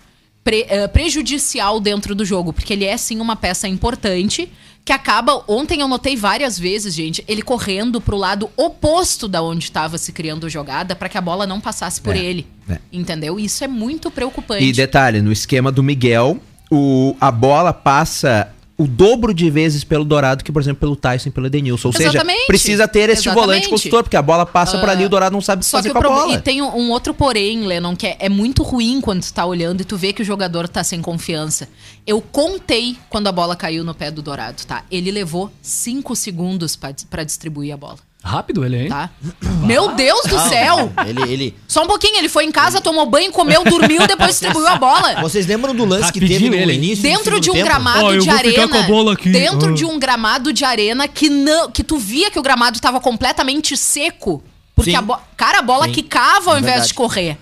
pre- 0.45 0.67
eh, 0.69 0.87
prejudicial 0.89 1.81
dentro 1.81 2.15
do 2.15 2.25
jogo, 2.25 2.53
porque 2.53 2.73
ele 2.73 2.85
é 2.85 2.97
sim 2.97 3.21
uma 3.21 3.37
peça 3.37 3.67
importante 3.67 4.49
que 4.85 4.93
acaba. 4.93 5.43
Ontem 5.49 5.81
eu 5.81 5.89
notei 5.89 6.15
várias 6.17 6.57
vezes, 6.59 6.95
gente, 6.95 7.25
ele 7.27 7.43
correndo 7.43 8.01
pro 8.01 8.17
lado 8.17 8.49
oposto 8.57 9.27
da 9.27 9.43
onde 9.43 9.65
estava 9.65 9.99
se 9.99 10.13
criando 10.13 10.47
a 10.47 10.49
jogada 10.49 10.95
para 10.95 11.09
que 11.09 11.19
a 11.19 11.21
bola 11.21 11.47
não 11.47 11.61
passasse 11.61 12.01
por 12.01 12.15
É, 12.15 12.19
ele. 12.21 12.47
é. 12.69 12.79
Entendeu? 12.93 13.39
Isso 13.41 13.65
é 13.65 13.69
muito 13.69 14.11
preocupante. 14.11 14.63
E 14.65 14.73
detalhe, 14.73 15.21
no 15.21 15.33
esquema 15.33 15.73
do 15.73 15.83
Miguel, 15.83 16.39
o, 16.71 17.17
a 17.21 17.31
bola 17.33 17.73
passa 17.73 18.53
o 18.79 18.87
dobro 18.87 19.33
de 19.33 19.49
vezes 19.51 19.85
pelo 19.85 20.05
Dourado 20.05 20.45
que, 20.45 20.53
por 20.53 20.61
exemplo, 20.61 20.81
pelo 20.81 20.95
Tyson 20.95 21.31
e 21.31 21.33
pelo 21.33 21.47
Edenilson. 21.47 21.89
Ou 21.89 21.93
seja, 21.93 22.11
Exatamente. 22.11 22.47
precisa 22.47 22.87
ter 22.87 23.09
esse 23.09 23.23
Exatamente. 23.23 23.41
volante 23.47 23.69
consultor, 23.69 24.03
porque 24.03 24.17
a 24.17 24.23
bola 24.23 24.45
passa 24.45 24.79
por 24.79 24.89
ali 24.89 25.03
e 25.05 25.07
o 25.07 25.09
Dourado 25.09 25.33
não 25.33 25.41
sabe 25.41 25.65
Só 25.65 25.79
fazer 25.79 25.91
com 25.93 25.99
a 25.99 26.01
problema. 26.01 26.27
bola. 26.27 26.39
E 26.39 26.43
tem 26.43 26.61
um, 26.61 26.77
um 26.77 26.91
outro 26.91 27.15
porém, 27.15 27.65
Lennon, 27.65 27.97
que 27.97 28.07
é, 28.07 28.17
é 28.21 28.29
muito 28.29 28.63
ruim 28.63 29.01
quando 29.01 29.23
tu 29.23 29.33
tá 29.33 29.47
olhando 29.47 29.81
e 29.81 29.85
tu 29.85 29.97
vê 29.97 30.13
que 30.13 30.21
o 30.21 30.25
jogador 30.25 30.69
tá 30.69 30.85
sem 30.85 31.01
confiança. 31.01 31.69
Eu 32.07 32.21
contei 32.21 32.97
quando 33.09 33.29
a 33.29 33.33
bola 33.33 33.57
caiu 33.57 33.83
no 33.83 33.95
pé 33.95 34.11
do 34.11 34.21
Dourado, 34.21 34.63
tá? 34.67 34.85
Ele 34.91 35.11
levou 35.11 35.51
cinco 35.63 36.15
segundos 36.15 36.77
pra, 36.77 36.95
pra 37.09 37.25
distribuir 37.25 37.73
a 37.73 37.77
bola, 37.77 37.99
Rápido 38.27 38.65
ele, 38.65 38.83
hein? 38.83 38.89
tá? 38.89 39.11
Meu 39.65 39.95
Deus 39.95 40.23
do 40.27 40.39
céu! 40.49 40.93
Ele, 41.07 41.23
ele... 41.33 41.55
Só 41.69 41.85
um 41.85 41.87
pouquinho, 41.87 42.17
ele 42.19 42.29
foi 42.29 42.45
em 42.45 42.51
casa, 42.53 42.81
tomou 42.81 43.07
banho, 43.07 43.31
comeu, 43.33 43.63
dormiu, 43.65 44.07
depois 44.07 44.31
distribuiu 44.39 44.67
a 44.67 44.77
bola. 44.77 45.21
Vocês 45.23 45.47
lembram 45.47 45.75
do 45.75 45.85
lance 45.85 46.13
que 46.13 46.19
Rapidinho 46.19 46.41
teve 46.41 46.51
no 46.51 46.57
ele, 46.57 46.73
hein? 46.73 46.79
início 46.79 47.03
Dentro 47.03 47.41
de 47.41 47.51
um 47.51 47.55
tempo? 47.55 47.65
gramado 47.67 48.05
Ó, 48.07 48.13
eu 48.13 48.21
de 48.21 48.27
vou 48.29 48.37
ficar 48.39 48.49
arena. 48.49 48.69
com 48.69 48.79
a 48.79 48.83
bola 48.83 49.13
aqui. 49.15 49.29
Dentro 49.31 49.71
Ah. 49.71 49.75
de 49.75 49.85
um 49.85 49.99
gramado 49.99 50.53
de 50.53 50.65
arena 50.65 51.07
que 51.09 51.29
não, 51.29 51.71
que 51.71 51.83
tu 51.85 51.99
via 51.99 52.31
que 52.31 52.39
o 52.39 52.43
gramado 52.43 52.81
tava 52.81 53.01
completamente 53.01 53.77
seco. 53.77 54.43
Porque 54.75 54.91
Sim. 54.91 54.97
a 54.97 55.03
bo... 55.03 55.17
cara, 55.37 55.59
a 55.61 55.63
bola 55.63 55.87
Sim. 55.87 55.93
quicava 55.93 56.51
ao 56.51 56.57
É 56.57 56.59
invés 56.59 56.65
verdade. 56.75 56.89
de 56.89 56.95
correr. 56.95 57.39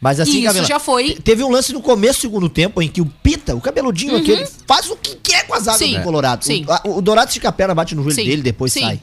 Mas 0.00 0.18
assim, 0.20 0.38
Isso 0.38 0.46
Camila, 0.46 0.66
já 0.66 0.78
foi. 0.78 1.14
te- 1.14 1.22
Teve 1.22 1.42
um 1.44 1.50
lance 1.50 1.72
no 1.72 1.82
começo 1.82 2.20
do 2.20 2.22
segundo 2.22 2.48
tempo 2.48 2.80
em 2.80 2.88
que 2.88 3.00
o 3.02 3.06
Pita, 3.06 3.54
o 3.54 3.60
cabeludinho 3.60 4.16
aquele, 4.16 4.46
faz 4.66 4.88
o 4.90 4.96
que 4.96 5.14
quer 5.16 5.46
com 5.46 5.54
a 5.54 5.60
zaga 5.60 5.76
Sim. 5.78 5.98
do 5.98 6.02
Colorado. 6.02 6.42
Sim. 6.44 6.64
O, 6.66 6.72
a- 6.72 6.82
o 6.84 7.02
Dourado 7.02 7.28
estica 7.28 7.48
a 7.50 7.52
perna, 7.52 7.74
bate 7.74 7.94
no 7.94 8.02
joelho 8.02 8.14
Sim. 8.16 8.24
dele, 8.24 8.40
depois 8.42 8.72
Sim. 8.72 8.80
sai. 8.80 9.00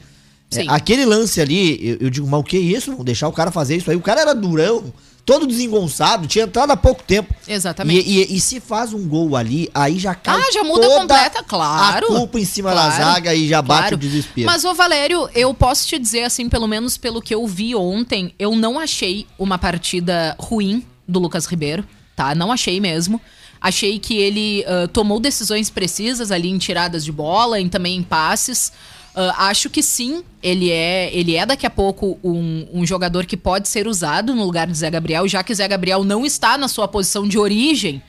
É, 0.55 0.63
aquele 0.69 1.05
lance 1.05 1.41
ali, 1.41 1.77
eu, 1.85 1.97
eu 2.01 2.09
digo, 2.09 2.25
mas 2.27 2.39
o 2.39 2.43
que 2.43 2.55
é 2.57 2.59
isso? 2.59 2.91
Não 2.91 3.03
deixar 3.03 3.27
o 3.27 3.33
cara 3.33 3.51
fazer 3.51 3.75
isso 3.75 3.89
aí. 3.91 3.97
O 3.97 4.01
cara 4.01 4.21
era 4.21 4.33
durão, 4.33 4.93
todo 5.25 5.45
desengonçado, 5.45 6.25
tinha 6.25 6.45
entrado 6.45 6.71
há 6.71 6.77
pouco 6.77 7.03
tempo. 7.03 7.33
Exatamente. 7.45 8.07
E, 8.09 8.21
e- 8.23 8.35
e 8.37 8.39
se 8.39 8.61
faz 8.61 8.93
um 8.93 9.05
gol 9.07 9.35
ali, 9.35 9.69
aí 9.73 9.99
já 9.99 10.15
cai 10.15 10.39
Ah, 10.39 10.51
já 10.53 10.63
muda 10.63 10.87
completa, 10.87 11.43
claro. 11.43 12.07
A 12.07 12.17
culpa 12.19 12.39
em 12.39 12.45
cima 12.45 12.69
da 12.69 12.85
Claro, 12.87 13.03
zaga 13.03 13.35
e 13.35 13.45
já 13.47 13.61
bate 13.61 13.79
claro. 13.81 13.95
o 13.95 13.99
desespero. 13.99 14.47
Mas, 14.47 14.63
ô 14.63 14.73
Valério, 14.73 15.27
eu 15.35 15.53
posso 15.53 15.85
te 15.85 15.99
dizer, 15.99 16.23
assim, 16.23 16.47
pelo 16.47 16.65
menos 16.67 16.97
pelo 16.97 17.21
que 17.21 17.35
eu 17.35 17.45
vi 17.45 17.75
ontem, 17.75 18.33
eu 18.39 18.55
não 18.55 18.79
achei 18.79 19.27
uma 19.37 19.57
partida 19.57 20.33
ruim 20.39 20.81
do 21.05 21.19
Lucas 21.19 21.45
Ribeiro, 21.45 21.83
tá? 22.15 22.33
Não 22.33 22.53
achei 22.53 22.79
mesmo. 22.79 23.19
Achei 23.59 23.99
que 23.99 24.15
ele 24.15 24.63
ah, 24.65 24.87
tomou 24.93 25.19
decisões 25.19 25.69
precisas 25.69 26.31
ali 26.31 26.47
em 26.47 26.57
tiradas 26.57 27.03
de 27.03 27.11
bola, 27.11 27.59
em 27.59 27.67
também 27.67 27.97
em 27.97 28.03
passes. 28.03 28.71
Ah, 29.19 29.47
acho 29.47 29.69
que 29.69 29.81
sim, 29.81 30.23
ele 30.43 30.69
é, 30.69 31.09
ele 31.11 31.35
é 31.35 31.45
daqui 31.45 31.65
a 31.65 31.69
pouco 31.71 32.19
um, 32.23 32.67
um 32.71 32.85
jogador 32.85 33.25
que 33.25 33.35
pode 33.35 33.67
ser 33.67 33.87
usado 33.87 34.35
no 34.35 34.45
lugar 34.45 34.67
de 34.67 34.77
Zé 34.77 34.91
Gabriel, 34.91 35.27
já 35.27 35.43
que 35.43 35.55
Zé 35.55 35.67
Gabriel 35.67 36.03
não 36.03 36.25
está 36.25 36.57
na 36.57 36.67
sua 36.67 36.87
posição 36.87 37.27
de 37.27 37.39
origem 37.39 38.01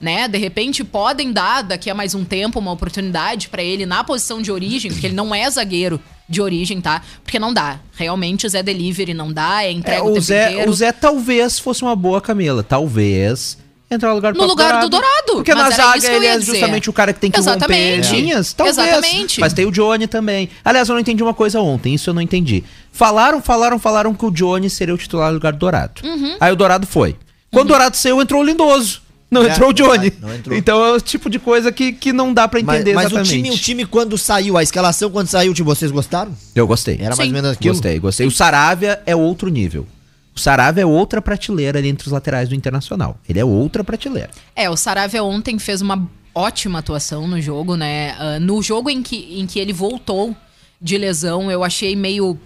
né? 0.00 0.28
De 0.28 0.36
repente 0.36 0.84
podem 0.84 1.32
dar 1.32 1.62
daqui 1.62 1.88
a 1.88 1.94
mais 1.94 2.14
um 2.14 2.24
tempo 2.24 2.58
uma 2.58 2.72
oportunidade 2.72 3.48
pra 3.48 3.62
ele 3.62 3.86
na 3.86 4.04
posição 4.04 4.42
de 4.42 4.52
origem, 4.52 4.90
porque 4.90 5.06
ele 5.06 5.14
não 5.14 5.34
é 5.34 5.48
zagueiro 5.48 6.00
de 6.28 6.42
origem, 6.42 6.80
tá? 6.80 7.02
Porque 7.22 7.38
não 7.38 7.54
dá. 7.54 7.80
Realmente 7.96 8.46
o 8.46 8.50
Zé 8.50 8.62
Delivery 8.62 9.14
não 9.14 9.32
dá, 9.32 9.62
é 9.62 9.68
É, 9.68 9.72
entrega 9.72 10.02
o 10.04 10.08
o, 10.10 10.12
tempo 10.14 10.20
Zé, 10.20 10.50
inteiro. 10.50 10.70
o 10.70 10.74
Zé 10.74 10.92
talvez 10.92 11.58
fosse 11.58 11.82
uma 11.82 11.94
boa 11.96 12.20
Camila. 12.20 12.62
Talvez 12.62 13.56
entrar 13.90 14.08
no 14.10 14.14
lugar 14.16 14.32
do 14.32 14.38
No 14.38 14.46
lugar 14.46 14.80
do 14.80 14.88
Dourado, 14.88 15.32
Porque 15.34 15.54
mas 15.54 15.70
na 15.70 15.76
zaga 15.76 16.06
ele 16.12 16.26
é 16.26 16.38
dizer. 16.38 16.52
justamente 16.52 16.90
o 16.90 16.92
cara 16.92 17.12
que 17.12 17.20
tem 17.20 17.30
que 17.30 17.38
Exatamente. 17.38 18.06
romper 18.08 18.16
linhas. 18.20 18.52
Talvez. 18.52 18.76
Exatamente. 18.78 19.40
Mas 19.40 19.52
tem 19.52 19.66
o 19.66 19.70
Johnny 19.70 20.06
também. 20.06 20.48
Aliás, 20.64 20.88
eu 20.88 20.94
não 20.94 21.00
entendi 21.00 21.22
uma 21.22 21.34
coisa 21.34 21.60
ontem. 21.60 21.94
Isso 21.94 22.10
eu 22.10 22.14
não 22.14 22.22
entendi. 22.22 22.64
Falaram, 22.92 23.40
falaram, 23.42 23.78
falaram 23.78 24.14
que 24.14 24.24
o 24.24 24.30
Johnny 24.30 24.68
seria 24.70 24.94
o 24.94 24.98
titular 24.98 25.28
no 25.28 25.34
lugar 25.34 25.52
do 25.52 25.58
Dourado. 25.58 26.02
Uhum. 26.04 26.36
Aí 26.40 26.52
o 26.52 26.56
Dourado 26.56 26.86
foi. 26.86 27.16
Quando 27.50 27.66
o 27.66 27.68
Dourado 27.68 27.96
saiu, 27.96 28.20
entrou 28.20 28.40
o 28.40 28.44
Lindoso. 28.44 29.02
Não 29.30 29.42
É, 29.44 29.48
entrou 29.50 29.70
o 29.70 29.72
Johnny. 29.72 30.12
não 30.20 30.32
entrou. 30.34 30.56
Então 30.56 30.84
é 30.84 30.92
o 30.92 31.00
tipo 31.00 31.28
de 31.28 31.38
coisa 31.40 31.72
que, 31.72 31.92
que 31.92 32.12
não 32.12 32.32
dá 32.32 32.46
pra 32.46 32.60
Mas, 32.62 32.76
entender 32.76 32.94
mas 32.94 33.06
o 33.06 33.18
exatamente. 33.18 33.30
time, 33.30 33.50
o 33.50 33.58
time 33.58 33.84
quando 33.86 34.16
saiu, 34.16 34.56
a 34.56 34.62
escalação 34.62 35.10
quando 35.10 35.26
saiu, 35.26 35.52
tipo, 35.52 35.66
vocês 35.74 35.90
gostaram? 35.90 36.32
Eu 36.54 36.66
gostei. 36.68 36.94
Era 36.96 37.16
mais 37.16 37.16
Sim. 37.16 37.26
ou 37.26 37.32
menos 37.32 37.50
aquilo? 37.50 37.74
Gostei, 37.74 37.98
gostei. 37.98 38.26
O 38.26 38.30
Saravia 38.30 39.00
é 39.06 39.16
outro 39.16 39.48
nível. 39.50 39.86
O 40.34 40.40
Saravia 40.40 40.82
é 40.82 40.86
outra 40.86 41.22
prateleira 41.22 41.84
entre 41.86 42.06
os 42.06 42.12
laterais 42.12 42.48
do 42.48 42.54
Internacional. 42.54 43.18
Ele 43.28 43.38
é 43.38 43.44
outra 43.44 43.84
prateleira. 43.84 44.30
É, 44.56 44.68
o 44.68 44.76
Saravia 44.76 45.22
ontem 45.22 45.58
fez 45.58 45.80
uma 45.80 46.10
ótima 46.34 46.80
atuação 46.80 47.28
no 47.28 47.40
jogo, 47.40 47.76
né? 47.76 48.16
Ah, 48.18 48.40
no 48.40 48.60
jogo 48.62 48.90
em 48.90 49.02
que, 49.02 49.38
em 49.40 49.46
que 49.46 49.58
ele 49.60 49.72
voltou 49.72 50.34
de 50.80 50.98
lesão, 50.98 51.50
eu 51.50 51.62
achei 51.62 51.94
meio. 51.94 52.38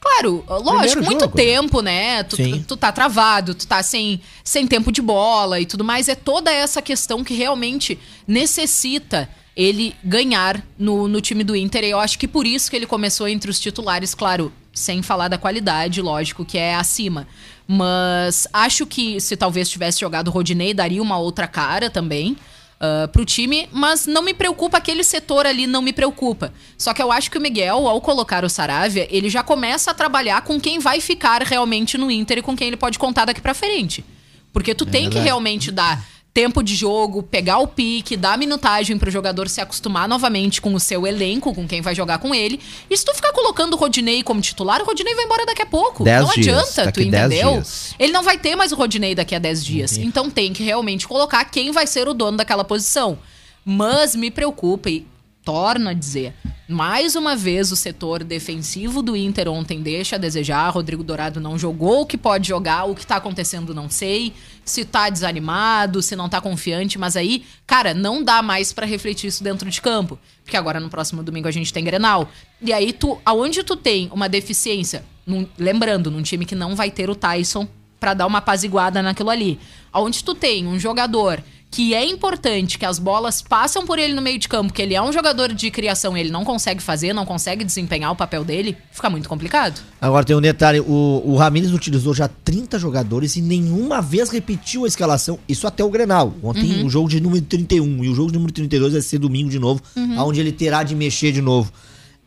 Claro, 0.00 0.44
lógico, 0.48 0.78
Primeiro 0.78 1.04
muito 1.04 1.20
jogo. 1.22 1.36
tempo, 1.36 1.80
né? 1.82 2.22
Tu, 2.22 2.36
Sim. 2.36 2.64
tu 2.66 2.76
tá 2.76 2.90
travado, 2.92 3.54
tu 3.54 3.66
tá 3.66 3.82
sem, 3.82 4.20
sem 4.44 4.66
tempo 4.66 4.90
de 4.92 5.02
bola 5.02 5.60
e 5.60 5.66
tudo 5.66 5.84
mais. 5.84 6.08
É 6.08 6.14
toda 6.14 6.50
essa 6.52 6.80
questão 6.80 7.22
que 7.22 7.34
realmente 7.34 7.98
necessita 8.26 9.28
ele 9.56 9.94
ganhar 10.04 10.62
no, 10.78 11.08
no 11.08 11.20
time 11.20 11.42
do 11.42 11.54
Inter. 11.56 11.82
E 11.84 11.90
eu 11.90 11.98
acho 11.98 12.16
que 12.18 12.28
por 12.28 12.46
isso 12.46 12.70
que 12.70 12.76
ele 12.76 12.86
começou 12.86 13.26
entre 13.26 13.50
os 13.50 13.58
titulares, 13.58 14.14
claro, 14.14 14.52
sem 14.78 15.02
falar 15.02 15.28
da 15.28 15.36
qualidade, 15.36 16.00
lógico, 16.00 16.44
que 16.44 16.56
é 16.56 16.74
acima. 16.74 17.26
Mas 17.66 18.46
acho 18.52 18.86
que 18.86 19.20
se 19.20 19.36
talvez 19.36 19.68
tivesse 19.68 20.00
jogado 20.00 20.28
o 20.28 20.30
Rodinei, 20.30 20.72
daria 20.72 21.02
uma 21.02 21.18
outra 21.18 21.46
cara 21.46 21.90
também 21.90 22.36
ah, 22.80 23.08
pro 23.08 23.24
time, 23.24 23.68
mas 23.72 24.06
não 24.06 24.22
me 24.22 24.32
preocupa, 24.32 24.78
aquele 24.78 25.02
setor 25.02 25.46
ali 25.46 25.66
não 25.66 25.82
me 25.82 25.92
preocupa. 25.92 26.52
Só 26.76 26.94
que 26.94 27.02
eu 27.02 27.10
acho 27.10 27.30
que 27.30 27.36
o 27.36 27.40
Miguel, 27.40 27.88
ao 27.88 28.00
colocar 28.00 28.44
o 28.44 28.48
Saravia, 28.48 29.06
ele 29.10 29.28
já 29.28 29.42
começa 29.42 29.90
a 29.90 29.94
trabalhar 29.94 30.42
com 30.42 30.60
quem 30.60 30.78
vai 30.78 31.00
ficar 31.00 31.42
realmente 31.42 31.98
no 31.98 32.10
Inter 32.10 32.38
e 32.38 32.42
com 32.42 32.56
quem 32.56 32.68
ele 32.68 32.76
pode 32.76 32.98
contar 32.98 33.24
daqui 33.24 33.40
pra 33.40 33.52
frente. 33.52 34.04
Porque 34.52 34.74
tu 34.74 34.86
tem 34.86 35.10
que 35.10 35.18
realmente 35.18 35.70
dar 35.70 36.02
tempo 36.38 36.62
de 36.62 36.76
jogo, 36.76 37.20
pegar 37.20 37.58
o 37.58 37.66
pique, 37.66 38.16
dar 38.16 38.38
minutagem 38.38 38.96
pro 38.96 39.10
jogador 39.10 39.48
se 39.48 39.60
acostumar 39.60 40.08
novamente 40.08 40.60
com 40.60 40.72
o 40.72 40.78
seu 40.78 41.04
elenco, 41.04 41.52
com 41.52 41.66
quem 41.66 41.80
vai 41.80 41.96
jogar 41.96 42.18
com 42.18 42.32
ele. 42.32 42.60
E 42.88 42.96
se 42.96 43.04
tu 43.04 43.12
ficar 43.12 43.32
colocando 43.32 43.74
o 43.74 43.76
Rodinei 43.76 44.22
como 44.22 44.40
titular, 44.40 44.80
o 44.80 44.84
Rodinei 44.84 45.16
vai 45.16 45.24
embora 45.24 45.44
daqui 45.44 45.62
a 45.62 45.66
pouco. 45.66 46.04
Dez 46.04 46.22
não 46.24 46.32
dias, 46.34 46.78
adianta, 46.78 46.92
tu 46.92 47.02
entendeu? 47.02 47.60
Ele 47.98 48.12
não 48.12 48.22
vai 48.22 48.38
ter 48.38 48.54
mais 48.54 48.70
o 48.70 48.76
Rodinei 48.76 49.16
daqui 49.16 49.34
a 49.34 49.40
10 49.40 49.64
dias. 49.64 49.98
Então 49.98 50.30
tem 50.30 50.52
que 50.52 50.62
realmente 50.62 51.08
colocar 51.08 51.44
quem 51.44 51.72
vai 51.72 51.88
ser 51.88 52.06
o 52.06 52.14
dono 52.14 52.36
daquela 52.36 52.62
posição. 52.62 53.18
Mas 53.64 54.14
me 54.14 54.30
preocupa 54.30 54.88
e 54.88 55.04
torno 55.48 55.88
a 55.88 55.94
dizer, 55.94 56.34
mais 56.68 57.16
uma 57.16 57.34
vez 57.34 57.72
o 57.72 57.76
setor 57.76 58.22
defensivo 58.22 59.00
do 59.00 59.16
Inter 59.16 59.48
ontem 59.48 59.80
deixa 59.80 60.16
a 60.16 60.18
desejar. 60.18 60.68
Rodrigo 60.68 61.02
Dourado 61.02 61.40
não 61.40 61.58
jogou 61.58 62.02
o 62.02 62.06
que 62.06 62.18
pode 62.18 62.46
jogar, 62.46 62.84
o 62.84 62.94
que 62.94 63.06
tá 63.06 63.16
acontecendo 63.16 63.72
não 63.72 63.88
sei. 63.88 64.34
Se 64.62 64.84
tá 64.84 65.08
desanimado, 65.08 66.02
se 66.02 66.14
não 66.14 66.28
tá 66.28 66.38
confiante, 66.38 66.98
mas 66.98 67.16
aí, 67.16 67.46
cara, 67.66 67.94
não 67.94 68.22
dá 68.22 68.42
mais 68.42 68.74
pra 68.74 68.84
refletir 68.84 69.28
isso 69.28 69.42
dentro 69.42 69.70
de 69.70 69.80
campo, 69.80 70.18
porque 70.44 70.54
agora 70.58 70.78
no 70.78 70.90
próximo 70.90 71.22
domingo 71.22 71.48
a 71.48 71.50
gente 71.50 71.72
tem 71.72 71.82
Grenal. 71.82 72.28
E 72.60 72.70
aí 72.70 72.92
tu, 72.92 73.18
aonde 73.24 73.62
tu 73.62 73.74
tem 73.74 74.10
uma 74.12 74.28
deficiência, 74.28 75.02
num- 75.26 75.48
lembrando, 75.58 76.10
num 76.10 76.20
time 76.20 76.44
que 76.44 76.54
não 76.54 76.76
vai 76.76 76.90
ter 76.90 77.08
o 77.08 77.14
Tyson 77.14 77.66
pra 77.98 78.12
dar 78.12 78.26
uma 78.26 78.38
apaziguada 78.38 79.00
naquilo 79.00 79.30
ali. 79.30 79.58
Aonde 79.90 80.22
tu 80.22 80.34
tem 80.34 80.66
um 80.66 80.78
jogador 80.78 81.42
que 81.70 81.94
é 81.94 82.04
importante, 82.04 82.78
que 82.78 82.84
as 82.86 82.98
bolas 82.98 83.42
passam 83.42 83.86
por 83.86 83.98
ele 83.98 84.14
no 84.14 84.22
meio 84.22 84.38
de 84.38 84.48
campo, 84.48 84.72
que 84.72 84.80
ele 84.80 84.94
é 84.94 85.02
um 85.02 85.12
jogador 85.12 85.52
de 85.52 85.70
criação 85.70 86.16
e 86.16 86.20
ele 86.20 86.30
não 86.30 86.44
consegue 86.44 86.82
fazer, 86.82 87.12
não 87.12 87.26
consegue 87.26 87.64
desempenhar 87.64 88.10
o 88.10 88.16
papel 88.16 88.44
dele, 88.44 88.76
fica 88.90 89.10
muito 89.10 89.28
complicado. 89.28 89.80
Agora 90.00 90.24
tem 90.24 90.34
um 90.34 90.40
detalhe, 90.40 90.80
o, 90.80 91.22
o 91.24 91.36
Ramires 91.36 91.72
utilizou 91.72 92.14
já 92.14 92.26
30 92.26 92.78
jogadores 92.78 93.36
e 93.36 93.42
nenhuma 93.42 94.00
vez 94.00 94.30
repetiu 94.30 94.84
a 94.84 94.88
escalação, 94.88 95.38
isso 95.48 95.66
até 95.66 95.84
o 95.84 95.90
Grenal. 95.90 96.34
Ontem 96.42 96.84
o 96.84 96.88
jogo 96.88 97.08
de 97.08 97.20
número 97.20 97.44
31 97.44 98.04
e 98.04 98.08
o 98.08 98.14
jogo 98.14 98.28
de 98.28 98.34
número 98.34 98.52
32 98.52 98.94
vai 98.94 99.02
ser 99.02 99.18
domingo 99.18 99.50
de 99.50 99.58
novo, 99.58 99.82
onde 100.18 100.40
ele 100.40 100.52
terá 100.52 100.82
de 100.82 100.94
mexer 100.94 101.32
de 101.32 101.42
novo. 101.42 101.70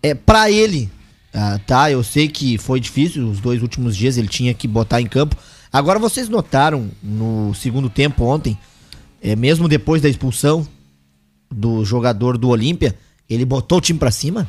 É 0.04 0.14
para 0.14 0.52
ele, 0.52 0.90
ah, 1.34 1.60
tá? 1.66 1.92
Eu 1.92 2.04
sei 2.04 2.28
que 2.28 2.58
foi 2.58 2.80
difícil, 2.80 3.28
os 3.28 3.40
dois 3.40 3.62
últimos 3.62 3.96
dias 3.96 4.18
ele 4.18 4.28
tinha 4.28 4.54
que 4.54 4.68
botar 4.68 5.02
em 5.02 5.08
campo. 5.08 5.36
Agora 5.72 5.98
vocês 5.98 6.28
notaram 6.28 6.90
no 7.02 7.54
segundo 7.54 7.90
tempo 7.90 8.26
ontem, 8.26 8.58
é, 9.22 9.36
mesmo 9.36 9.68
depois 9.68 10.02
da 10.02 10.10
expulsão 10.10 10.68
do 11.50 11.84
jogador 11.86 12.38
do 12.38 12.50
Olímpia, 12.50 12.98
ele 13.30 13.46
botou 13.46 13.78
o 13.78 13.82
time 13.82 14.00
pra 14.00 14.12
cima? 14.12 14.48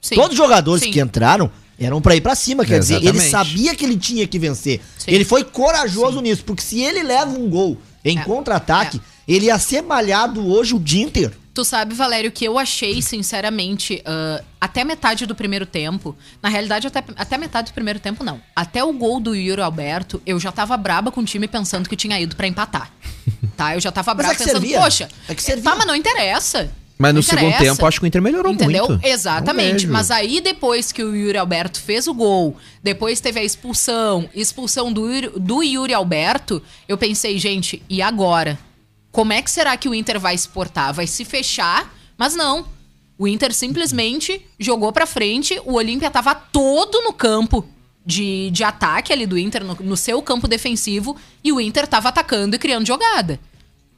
Sim. 0.00 0.16
Todos 0.16 0.32
os 0.32 0.36
jogadores 0.36 0.82
Sim. 0.82 0.90
que 0.90 1.00
entraram 1.00 1.50
eram 1.78 2.00
pra 2.00 2.14
ir 2.14 2.20
pra 2.20 2.34
cima, 2.34 2.64
quer 2.64 2.78
dizer, 2.80 2.96
ele 2.96 3.08
Exatamente. 3.18 3.30
sabia 3.30 3.74
que 3.74 3.84
ele 3.84 3.96
tinha 3.96 4.26
que 4.26 4.38
vencer. 4.38 4.80
Sim. 4.98 5.10
Ele 5.10 5.24
foi 5.24 5.42
corajoso 5.44 6.20
nisso, 6.20 6.44
porque 6.44 6.62
se 6.62 6.80
ele 6.80 7.02
leva 7.02 7.30
um 7.36 7.48
gol 7.48 7.78
em 8.04 8.18
É. 8.18 8.24
contra-ataque, 8.24 9.00
ele 9.26 9.46
ia 9.46 9.58
ser 9.58 9.82
malhado 9.82 10.46
hoje 10.46 10.74
o 10.74 10.78
dia 10.78 11.02
inteiro. 11.04 11.32
Tu 11.54 11.64
sabe, 11.66 11.94
Valério, 11.94 12.32
que 12.32 12.46
eu 12.46 12.58
achei, 12.58 13.02
sinceramente, 13.02 14.02
ah, 14.06 14.42
até 14.60 14.84
metade 14.84 15.26
do 15.26 15.34
primeiro 15.34 15.66
tempo. 15.66 16.16
Na 16.42 16.48
realidade, 16.48 16.86
até, 16.86 17.04
até 17.16 17.36
metade 17.36 17.72
do 17.72 17.74
primeiro 17.74 18.00
tempo, 18.00 18.24
não. 18.24 18.40
Até 18.56 18.82
o 18.82 18.92
gol 18.92 19.20
do 19.20 19.34
Yuri 19.34 19.60
Alberto, 19.60 20.22
eu 20.24 20.40
já 20.40 20.50
tava 20.50 20.74
braba 20.78 21.10
com 21.12 21.20
o 21.20 21.24
time 21.24 21.46
pensando 21.46 21.88
que 21.88 21.96
tinha 21.96 22.18
ido 22.18 22.36
pra 22.36 22.46
empatar. 22.46 22.90
Tá? 23.54 23.74
Eu 23.76 23.80
já 23.80 23.92
tava 23.92 24.14
Mas 24.14 24.16
braba 24.16 24.32
é 24.32 24.36
que 24.36 24.44
pensando, 24.44 24.60
servia. 24.62 24.80
poxa, 24.80 25.08
É 25.28 25.34
que 25.34 25.42
servia. 25.42 25.62
tá, 25.64 25.76
mas 25.76 25.86
não 25.86 25.94
interessa. 25.94 26.70
Mas 26.98 27.14
no 27.14 27.22
segundo 27.22 27.56
tempo, 27.58 27.84
acho 27.84 28.00
que 28.00 28.06
o 28.06 28.08
Inter 28.08 28.22
melhorou 28.22 28.52
Entendeu? 28.52 28.88
muito. 28.88 29.06
Exatamente. 29.06 29.70
Não 29.72 29.78
vejo. 29.80 29.92
Mas 29.92 30.10
aí, 30.10 30.40
depois 30.40 30.90
que 30.90 31.02
o 31.04 31.14
Yuri 31.14 31.36
Alberto 31.36 31.78
fez 31.80 32.06
o 32.06 32.14
gol, 32.14 32.56
depois 32.82 33.20
teve 33.20 33.40
a 33.40 33.44
expulsão, 33.44 34.28
expulsão 34.34 34.90
do, 34.92 35.38
do 35.38 35.62
Yuri 35.62 35.92
Alberto, 35.92 36.62
eu 36.88 36.96
pensei, 36.96 37.38
gente, 37.38 37.82
e 37.90 38.00
agora? 38.00 38.58
Como 39.12 39.32
é 39.32 39.42
que 39.42 39.50
será 39.50 39.76
que 39.76 39.88
o 39.88 39.94
Inter 39.94 40.18
vai 40.18 40.36
se 40.36 40.48
portar? 40.48 40.92
Vai 40.92 41.06
se 41.06 41.24
fechar? 41.24 41.94
Mas 42.16 42.34
não. 42.34 42.66
O 43.18 43.28
Inter 43.28 43.54
simplesmente 43.54 44.44
jogou 44.58 44.90
pra 44.90 45.06
frente, 45.06 45.60
o 45.64 45.74
Olímpia 45.74 46.10
tava 46.10 46.34
todo 46.34 47.02
no 47.02 47.12
campo 47.12 47.64
de, 48.04 48.50
de 48.50 48.64
ataque 48.64 49.12
ali 49.12 49.26
do 49.26 49.38
Inter, 49.38 49.62
no, 49.62 49.74
no 49.74 49.96
seu 49.96 50.20
campo 50.22 50.48
defensivo, 50.48 51.16
e 51.44 51.52
o 51.52 51.60
Inter 51.60 51.86
tava 51.86 52.08
atacando 52.08 52.56
e 52.56 52.58
criando 52.58 52.86
jogada. 52.86 53.38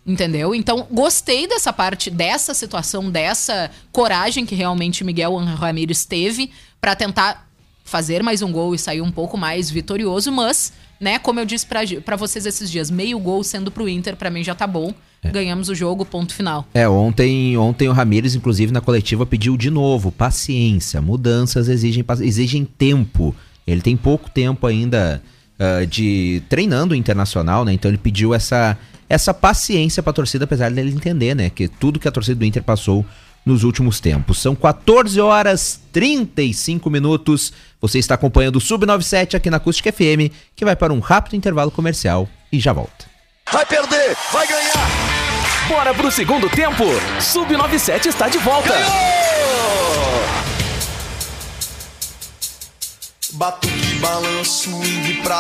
Entendeu? 0.07 0.55
Então, 0.55 0.87
gostei 0.91 1.47
dessa 1.47 1.73
parte, 1.73 2.11
dessa 2.11 2.53
situação, 2.53 3.11
dessa 3.11 3.71
coragem 3.91 4.45
que 4.45 4.55
realmente 4.55 5.03
Miguel 5.03 5.35
Ramírez 5.37 6.05
teve 6.05 6.51
pra 6.79 6.95
tentar 6.95 7.49
fazer 7.85 8.23
mais 8.23 8.43
um 8.43 8.53
gol 8.53 8.75
e 8.75 8.79
sair 8.79 9.01
um 9.01 9.11
pouco 9.11 9.39
mais 9.39 9.71
vitorioso, 9.71 10.31
mas, 10.31 10.73
né, 11.01 11.19
como 11.19 11.41
eu 11.41 11.45
disse 11.45 11.67
pra 11.67 12.17
vocês 12.17 12.47
esses 12.47 12.71
dias, 12.71 12.91
meio 12.91 13.19
gol 13.19 13.43
sendo 13.43 13.71
pro 13.71 13.89
Inter, 13.89 14.17
pra 14.17 14.31
mim 14.31 14.43
já 14.43 14.55
tá 14.55 14.67
bom. 14.67 14.93
Ganhamos 15.25 15.71
o 15.71 15.75
jogo, 15.75 16.05
ponto 16.05 16.35
final. 16.35 16.69
É, 16.75 16.87
ontem, 16.87 17.57
ontem 17.57 17.89
o 17.89 17.93
Ramires, 17.93 18.35
inclusive, 18.35 18.71
na 18.71 18.83
coletiva, 18.83 19.25
pediu 19.25 19.57
de 19.57 19.71
novo 19.71 20.13
paciência. 20.13 21.01
Mudanças 21.01 21.67
exigem, 21.71 22.05
exigem 22.21 22.63
tempo. 22.63 23.35
Ele 23.67 23.81
tem 23.81 23.97
pouco 23.97 24.29
tempo 24.29 24.67
ainda 24.67 25.23
ah, 25.59 25.85
de 25.85 26.43
treinando 26.49 26.95
o 26.95 26.97
internacional, 26.97 27.65
né? 27.65 27.73
Então 27.73 27.91
ele 27.91 27.99
pediu 27.99 28.35
essa, 28.35 28.77
essa 29.09 29.33
paciência 29.33 30.03
pra 30.03 30.13
torcida, 30.13 30.45
apesar 30.45 30.71
dele 30.71 30.91
entender, 30.91 31.35
né? 31.35 31.49
Que 31.49 31.69
tudo 31.69 32.01
que 32.01 32.09
a 32.09 32.13
torcida 32.13 32.39
do 32.39 32.45
Inter 32.45 32.63
passou 32.63 33.05
nos 33.45 33.63
últimos 33.63 34.01
tempos. 34.01 34.39
São 34.39 34.55
14 34.55 35.21
horas 35.21 35.81
35 35.93 36.89
minutos. 36.89 37.53
Você 37.81 37.99
está 37.99 38.15
acompanhando 38.15 38.57
o 38.57 38.61
Sub97 38.61 39.35
aqui 39.35 39.51
na 39.51 39.59
Acústica 39.59 39.93
FM, 39.93 40.33
que 40.57 40.65
vai 40.65 40.75
para 40.75 40.93
um 40.93 41.01
rápido 41.01 41.37
intervalo 41.37 41.71
comercial 41.71 42.29
e 42.51 42.59
já 42.59 42.73
volta. 42.73 43.07
Vai 43.53 43.67
perder, 43.67 44.17
vai 44.33 44.47
ganhar. 44.47 44.89
Bora 45.69 45.95
pro 45.95 46.11
segundo 46.11 46.49
tempo. 46.49 46.85
Sub97 47.21 48.07
está 48.07 48.29
de 48.29 48.39
volta. 48.39 48.75
Batuque, 53.35 53.75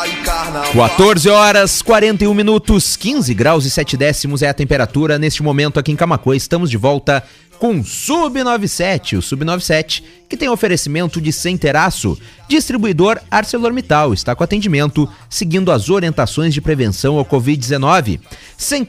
e 0.08 0.24
carnaval. 0.24 0.72
14 0.72 1.28
horas 1.28 1.80
41 1.80 2.34
minutos, 2.34 2.96
15 2.96 3.32
graus 3.34 3.64
e 3.64 3.70
7 3.70 3.96
décimos 3.96 4.42
é 4.42 4.48
a 4.48 4.54
temperatura 4.54 5.16
neste 5.16 5.44
momento 5.44 5.78
aqui 5.78 5.92
em 5.92 5.96
Camacuã. 5.96 6.34
Estamos 6.34 6.70
de 6.70 6.76
volta 6.76 7.22
com 7.58 7.82
Sub97, 7.82 9.18
o 9.18 9.20
Sub97 9.20 10.02
que 10.28 10.36
tem 10.36 10.48
oferecimento 10.48 11.20
de 11.20 11.32
sem. 11.32 12.18
Distribuidor 12.48 13.20
ArcelorMittal 13.30 14.12
está 14.12 14.34
com 14.34 14.42
atendimento 14.42 15.08
seguindo 15.28 15.70
as 15.70 15.88
orientações 15.88 16.52
de 16.52 16.60
prevenção 16.60 17.16
ao 17.18 17.24
Covid-19. 17.24 18.20
Sem 18.56 18.84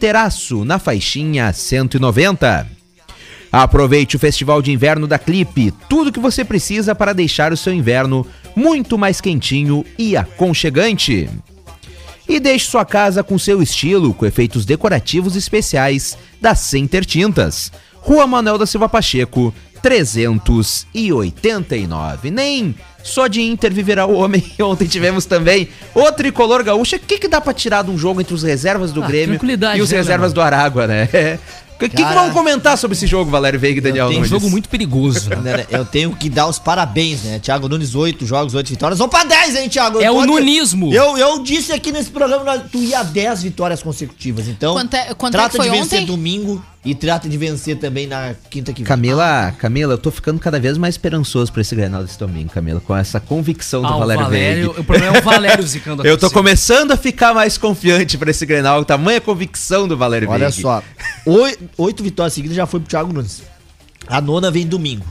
na 0.65 0.79
faixinha 0.79 1.53
190. 1.53 2.67
Aproveite 3.51 4.15
o 4.15 4.19
Festival 4.19 4.61
de 4.61 4.71
Inverno 4.71 5.07
da 5.07 5.17
Clipe, 5.17 5.71
tudo 5.87 6.11
que 6.11 6.19
você 6.19 6.43
precisa 6.43 6.93
para 6.93 7.13
deixar 7.13 7.53
o 7.53 7.57
seu 7.57 7.73
inverno 7.73 8.25
muito 8.55 8.97
mais 8.97 9.21
quentinho 9.21 9.85
e 9.97 10.17
aconchegante. 10.17 11.29
E 12.27 12.39
deixe 12.39 12.65
sua 12.65 12.83
casa 12.83 13.23
com 13.23 13.37
seu 13.37 13.61
estilo, 13.61 14.13
com 14.13 14.25
efeitos 14.25 14.65
decorativos 14.65 15.35
especiais 15.35 16.17
da 16.41 16.55
Center 16.55 17.05
Tintas. 17.05 17.71
Rua 18.05 18.27
Manuel 18.27 18.57
da 18.59 18.67
Silva 18.67 18.87
Pacheco, 18.87 19.51
389. 19.81 22.31
Nem 22.31 22.75
só 23.03 23.27
de 23.27 23.41
Inter 23.41 23.73
viverá 23.73 24.05
o 24.05 24.13
homem. 24.15 24.43
Ontem 24.61 24.85
tivemos 24.87 25.25
também 25.25 25.67
o 25.93 26.11
tricolor 26.11 26.63
gaúcha. 26.63 26.95
O 26.97 26.99
que, 26.99 27.17
que 27.17 27.27
dá 27.27 27.41
pra 27.41 27.53
tirar 27.53 27.83
de 27.83 27.91
um 27.91 27.97
jogo 27.97 28.21
entre 28.21 28.33
os 28.33 28.43
reservas 28.43 28.91
do 28.91 29.03
Ah, 29.03 29.07
Grêmio 29.07 29.39
e 29.75 29.81
os 29.81 29.91
né, 29.91 29.97
reservas 29.97 30.33
do 30.33 30.41
Aragua, 30.41 30.87
né? 30.87 31.09
O 31.75 31.77
que, 31.79 31.89
que, 31.89 32.03
vamos 32.03 32.31
comentar 32.33 32.77
sobre 32.77 32.95
esse 32.95 33.05
jogo, 33.05 33.29
Valério 33.29 33.59
Veiga 33.59 33.79
e 33.79 33.81
Daniel 33.81 34.07
tenho 34.07 34.17
É 34.17 34.19
um 34.19 34.21
Nunes? 34.21 34.29
jogo 34.29 34.49
muito 34.49 34.69
perigoso. 34.69 35.29
né? 35.29 35.65
Eu 35.69 35.83
tenho 35.83 36.15
que 36.15 36.29
dar 36.29 36.47
os 36.47 36.57
parabéns, 36.57 37.23
né? 37.23 37.37
Thiago 37.39 37.67
Nunes, 37.67 37.95
8 37.95 38.25
jogos, 38.25 38.53
8 38.53 38.69
vitórias. 38.69 38.97
Vamos 38.99 39.13
pra 39.15 39.25
10, 39.25 39.55
hein, 39.57 39.67
Thiago? 39.69 39.99
É 39.99 40.09
o 40.09 40.15
Ontem- 40.17 40.27
nunismo. 40.27 40.93
Eu, 40.93 41.17
eu 41.17 41.43
disse 41.43 41.73
aqui 41.73 41.91
nesse 41.91 42.09
programa, 42.11 42.59
tu 42.71 42.77
ia 42.77 43.03
10 43.03 43.43
vitórias 43.43 43.83
consecutivas. 43.83 44.47
Então, 44.47 44.73
Quanto 44.73 44.93
é- 44.95 45.13
quanto 45.13 45.33
é 45.35 45.37
trata 45.37 45.49
que 45.51 45.57
foi 45.57 45.69
de 45.69 45.77
vencer 45.77 45.99
ontem? 45.99 46.05
domingo 46.07 46.63
e 46.85 46.93
trata 46.95 47.27
de 47.27 47.35
vencer 47.37 47.77
também 47.79 48.05
na 48.07 48.35
quinta 48.49 48.71
que 48.71 48.81
vem. 48.81 48.87
Camila, 48.87 49.51
Camila, 49.57 49.93
eu 49.93 49.97
tô 49.97 50.11
ficando 50.11 50.39
cada 50.39 50.59
vez 50.59 50.77
mais 50.77 50.93
esperançoso 50.93 51.51
pra 51.51 51.61
esse 51.61 51.75
Grenal 51.75 52.03
desse 52.03 52.17
domingo, 52.19 52.51
Camila, 52.51 52.79
com 52.79 52.95
essa 52.95 53.19
convicção 53.19 53.81
do 53.81 53.87
Ah, 53.87 53.95
o 53.95 53.99
Valério, 53.99 54.23
Valério, 54.23 54.65
Veiga. 54.67 54.81
o 54.81 54.83
problema 54.83 55.17
é 55.17 55.19
o 55.19 55.23
Valério 55.23 55.65
zicando 55.67 56.01
a 56.03 56.05
Eu 56.07 56.17
tô 56.17 56.29
começando 56.29 56.91
a 56.91 56.97
ficar 56.97 57.33
mais 57.33 57.57
confiante 57.57 58.17
pra 58.17 58.29
esse 58.29 58.45
Grenal, 58.45 58.85
tamanha 58.85 59.19
convicção 59.19 59.87
do 59.87 59.97
Valério 59.97 60.29
Olha 60.29 60.49
Veiga. 60.49 60.61
só, 60.61 60.83
oi- 61.25 61.57
oito 61.77 62.03
vitórias 62.03 62.33
seguidas 62.33 62.55
já 62.55 62.65
foi 62.67 62.79
pro 62.79 62.87
Thiago 62.89 63.11
Nunes. 63.11 63.41
A 64.07 64.21
nona 64.21 64.51
vem 64.51 64.67
domingo. 64.67 65.05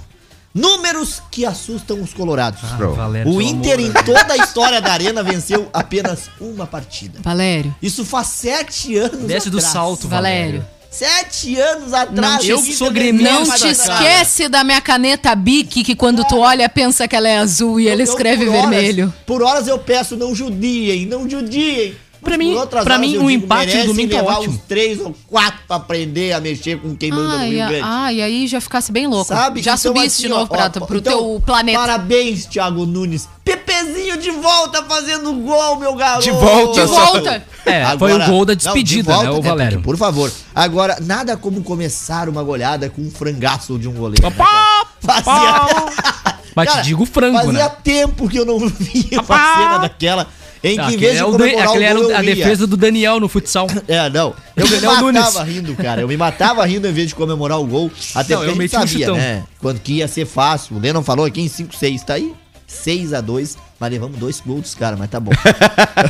Números 0.55 1.21
que 1.33 1.45
assustam 1.45 2.01
os 2.01 2.15
colorados. 2.15 2.61
Ah, 2.63 2.77
Bro. 2.77 2.95
Valério, 2.95 3.33
o 3.33 3.43
Inter, 3.43 3.75
amor, 3.75 3.87
em 3.89 3.93
toda 4.05 4.35
a 4.35 4.37
história 4.37 4.81
da 4.81 4.93
Arena, 4.93 5.21
venceu 5.21 5.69
apenas 5.73 6.31
uma 6.41 6.65
partida. 6.65 7.19
Valério, 7.23 7.75
Isso 7.83 8.05
faz 8.05 8.29
sete 8.29 8.97
anos 8.97 9.25
Desce 9.27 9.51
do 9.51 9.59
atrás. 9.59 9.73
salto, 9.73 10.07
Valério. 10.07 10.65
Sete 10.95 11.59
anos 11.59 11.93
atrás. 11.93 12.49
eu 12.49 12.59
o 12.59 12.61
Inter 12.61 12.77
sou 12.77 12.91
gremista, 12.91 13.33
Não 13.33 13.45
te 13.45 13.67
esquece 13.67 14.49
da 14.49 14.63
minha 14.63 14.81
caneta 14.81 15.35
Bic, 15.35 15.83
que 15.83 15.97
quando 15.97 16.25
tu 16.25 16.39
olha, 16.39 16.69
pensa 16.69 17.09
que 17.09 17.17
ela 17.17 17.29
é 17.29 17.39
azul 17.39 17.81
e 17.81 17.87
Eu- 17.87 17.93
ela 17.95 18.01
eu, 18.03 18.05
escreve 18.05 18.45
por 18.47 18.55
horas- 18.55 18.71
vermelho. 18.71 19.15
por 19.27 19.43
horas 19.43 19.67
eu 19.67 19.79
peço, 19.79 20.17
não 20.17 20.33
judiem, 20.35 21.05
não 21.07 21.29
judiem. 21.29 21.97
Pra 22.25 22.39
mim- 22.39 22.57
pra 22.85 22.99
mim, 22.99 23.15
eu 23.15 23.23
um 23.23 23.27
digo, 23.27 23.31
empate 23.45 23.67
merecem 23.67 23.87
domingo 23.87 24.11
tá 24.13 24.17
levar 24.21 24.39
ótimo. 24.39 24.55
uns 24.55 24.61
três 24.67 25.01
ou 25.01 25.15
quatro 25.29 25.61
pra 25.69 25.77
aprender 25.77 26.33
a 26.33 26.41
mexer 26.41 26.79
com 26.81 26.97
quem 26.97 27.11
manda 27.11 27.35
no 27.35 27.39
Ai, 27.39 27.51
Rio 27.51 27.67
Grande. 27.69 27.83
ai, 27.85 28.23
aí 28.23 28.47
já 28.47 28.61
ficasse 28.61 28.91
bem 28.91 29.07
louco. 29.07 29.27
Sabe? 29.29 29.61
Já 29.63 29.75
Então, 29.75 29.95
subiste 29.95 30.21
de 30.23 30.27
assim, 30.27 30.35
novo 30.35 30.45
ó, 30.53 30.57
pra, 30.57 30.67
ó, 30.83 30.87
pro 30.87 30.99
então, 30.99 31.19
teu 31.19 31.43
planeta. 31.45 31.79
Parabéns, 31.79 32.47
Thiago 32.47 32.85
Nunes. 32.87 33.29
Pepezinho 33.45 34.17
de 34.17 34.31
volta 34.31 34.83
fazendo 34.85 35.33
gol, 35.35 35.77
meu 35.79 35.95
garoto. 35.95 36.23
De 36.25 36.31
volta, 36.31 36.81
De 36.81 36.87
volta! 36.87 37.45
É, 37.67 37.97
foi 37.99 38.13
o 38.15 38.27
gol 38.27 38.45
da 38.45 38.55
despedida, 38.55 39.17
né, 39.23 39.31
o 39.31 39.43
Valério. 39.43 39.81
por 39.83 39.97
favor. 39.97 40.31
Agora, 40.55 40.97
nada 41.03 41.37
como 41.37 41.63
começar 41.63 42.29
uma 42.29 42.43
goleada 42.43 42.89
com 42.89 43.03
um 43.03 43.11
frangaço 43.11 43.79
de 43.79 43.87
um 43.89 43.93
goleiro. 43.93 44.23
né, 44.23 44.31
Pá, 44.31 44.87
cara? 45.03 45.23
Fazia... 45.23 46.35
Mas 46.57 46.73
te 46.73 46.83
digo 46.83 47.05
frango, 47.05 47.37
fazia 47.39 47.53
né? 47.65 47.73
tempo 47.83 48.29
que 48.29 48.37
eu 48.39 48.45
não 48.47 48.59
via 48.69 49.21
uma 49.21 49.57
cena 49.57 49.79
daquela 49.79 50.27
em 50.73 50.77
que, 50.77 50.95
em 50.95 50.97
vez 50.97 51.13
de 51.15 51.19
é 51.19 51.25
comemorar 51.25 51.69
aquele 51.69 51.85
o 51.85 51.89
era 51.89 51.99
gol, 52.01 52.11
eu 52.11 52.17
a 52.17 52.23
defesa 52.23 52.67
do 52.67 52.77
Daniel 52.77 53.21
no 53.21 53.29
futsal. 53.29 53.67
É, 53.87 54.09
não. 54.11 54.35
Eu 54.57 54.69
me 54.69 54.77
o 54.77 54.81
Nunes. 55.01 55.21
matava 55.23 55.43
rindo, 55.45 55.75
cara. 55.77 56.01
Eu 56.01 56.09
me 56.09 56.17
matava 56.17 56.65
rindo 56.65 56.89
em 56.89 56.93
vez 56.93 57.09
de 57.09 57.15
comemorar 57.15 57.61
o 57.61 57.67
gol. 57.67 57.91
Até 58.15 58.35
Não, 58.35 58.41
porque 58.43 58.51
eu 58.51 58.59
a 58.59 58.63
gente 58.63 58.77
um 58.77 58.81
sabia, 58.81 58.99
chutão. 59.07 59.17
né? 59.17 59.45
Quando 59.61 59.81
que 59.81 59.93
ia 59.95 60.09
ser 60.09 60.27
fácil. 60.27 60.77
O 60.77 60.81
Lennon 60.81 61.03
falou 61.03 61.27
aqui 61.27 61.41
em 61.41 61.49
5-6. 61.49 62.03
Tá 62.05 62.15
aí? 62.15 62.35
6x2. 62.69 63.57
Mas 63.79 63.91
levamos 63.93 64.19
dois 64.19 64.41
gols 64.41 64.63
dos 64.63 64.75
caras, 64.75 64.99
mas 64.99 65.11
tá 65.11 65.19
bom. 65.21 65.33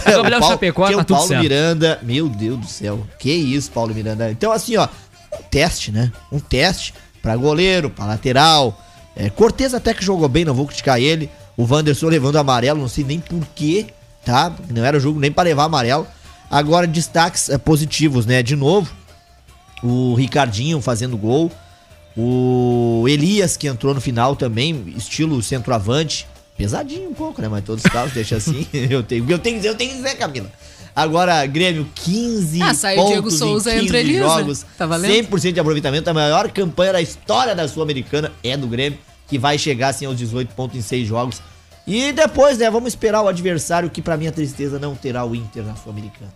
O 0.06 0.22
Paulo- 0.30 0.46
Chapecó, 0.48 0.86
tinha 0.86 0.98
tá 0.98 1.02
o 1.02 1.16
Paulo 1.16 1.28
certo. 1.28 1.42
Miranda. 1.42 1.98
Meu 2.02 2.28
Deus 2.28 2.58
do 2.58 2.66
céu. 2.66 3.06
Que 3.18 3.32
isso, 3.32 3.70
Paulo 3.70 3.94
Miranda. 3.94 4.30
Então, 4.30 4.52
assim, 4.52 4.76
ó. 4.76 4.86
Um 4.86 5.42
teste, 5.50 5.90
né? 5.90 6.12
Um 6.30 6.38
teste 6.38 6.94
pra 7.20 7.34
goleiro, 7.36 7.90
pra 7.90 8.04
lateral. 8.06 8.78
É, 9.16 9.28
Cortez 9.30 9.74
até 9.74 9.92
que 9.94 10.04
jogou 10.04 10.28
bem, 10.28 10.44
não 10.44 10.54
vou 10.54 10.66
criticar 10.66 11.00
ele. 11.00 11.28
O 11.56 11.64
Wanderson 11.64 12.06
levando 12.08 12.36
amarelo, 12.36 12.80
não 12.80 12.88
sei 12.88 13.04
nem 13.04 13.18
porquê, 13.20 13.86
tá? 14.24 14.52
Não 14.70 14.84
era 14.84 14.98
jogo 14.98 15.20
nem 15.20 15.30
pra 15.30 15.44
levar 15.44 15.64
amarelo. 15.64 16.06
Agora, 16.50 16.86
destaques 16.86 17.48
é, 17.48 17.58
positivos, 17.58 18.26
né? 18.26 18.42
De 18.42 18.56
novo, 18.56 18.92
o 19.82 20.14
Ricardinho 20.14 20.80
fazendo 20.80 21.16
gol. 21.16 21.50
O 22.16 23.04
Elias, 23.08 23.56
que 23.56 23.66
entrou 23.66 23.92
no 23.92 24.00
final 24.00 24.36
também, 24.36 24.94
estilo 24.96 25.42
centroavante. 25.42 26.26
Pesadinho 26.56 27.10
um 27.10 27.14
pouco, 27.14 27.42
né? 27.42 27.48
Mas 27.48 27.64
todos 27.64 27.84
os 27.84 27.90
casos, 27.90 28.12
deixa 28.12 28.36
assim. 28.36 28.66
eu, 28.72 29.02
tenho, 29.02 29.28
eu, 29.28 29.38
tenho, 29.38 29.60
eu 29.64 29.74
tenho 29.74 29.90
que 29.90 29.96
dizer, 29.96 30.14
Camila. 30.14 30.48
Agora, 30.94 31.44
Grêmio, 31.44 31.88
15 31.92 32.62
Ah, 32.62 32.72
saiu 32.72 33.02
o 33.02 33.06
Diego 33.06 33.22
pontos 33.24 33.38
Souza 33.38 33.70
em 33.72 33.80
15 33.80 33.86
entre 33.86 33.98
eles, 33.98 34.12
né? 34.12 34.22
jogos. 34.22 34.66
Tá 34.78 34.86
valendo? 34.86 35.28
100% 35.28 35.52
de 35.52 35.58
aproveitamento. 35.58 36.08
A 36.08 36.14
maior 36.14 36.48
campanha 36.52 36.92
da 36.92 37.02
história 37.02 37.54
da 37.54 37.66
Sul-Americana 37.66 38.30
é 38.44 38.56
do 38.56 38.68
Grêmio, 38.68 38.98
que 39.26 39.36
vai 39.36 39.58
chegar 39.58 39.88
assim 39.88 40.06
aos 40.06 40.16
18 40.16 40.54
pontos 40.54 40.78
em 40.78 40.82
6 40.82 41.08
jogos. 41.08 41.42
E 41.86 42.12
depois, 42.12 42.58
né, 42.58 42.70
vamos 42.70 42.88
esperar 42.88 43.22
o 43.22 43.28
adversário, 43.28 43.90
que 43.90 44.00
pra 44.00 44.16
minha 44.16 44.32
tristeza 44.32 44.78
não 44.78 44.94
terá 44.94 45.24
o 45.24 45.34
Inter 45.34 45.62
na 45.64 45.76
Sul-Americana. 45.76 46.32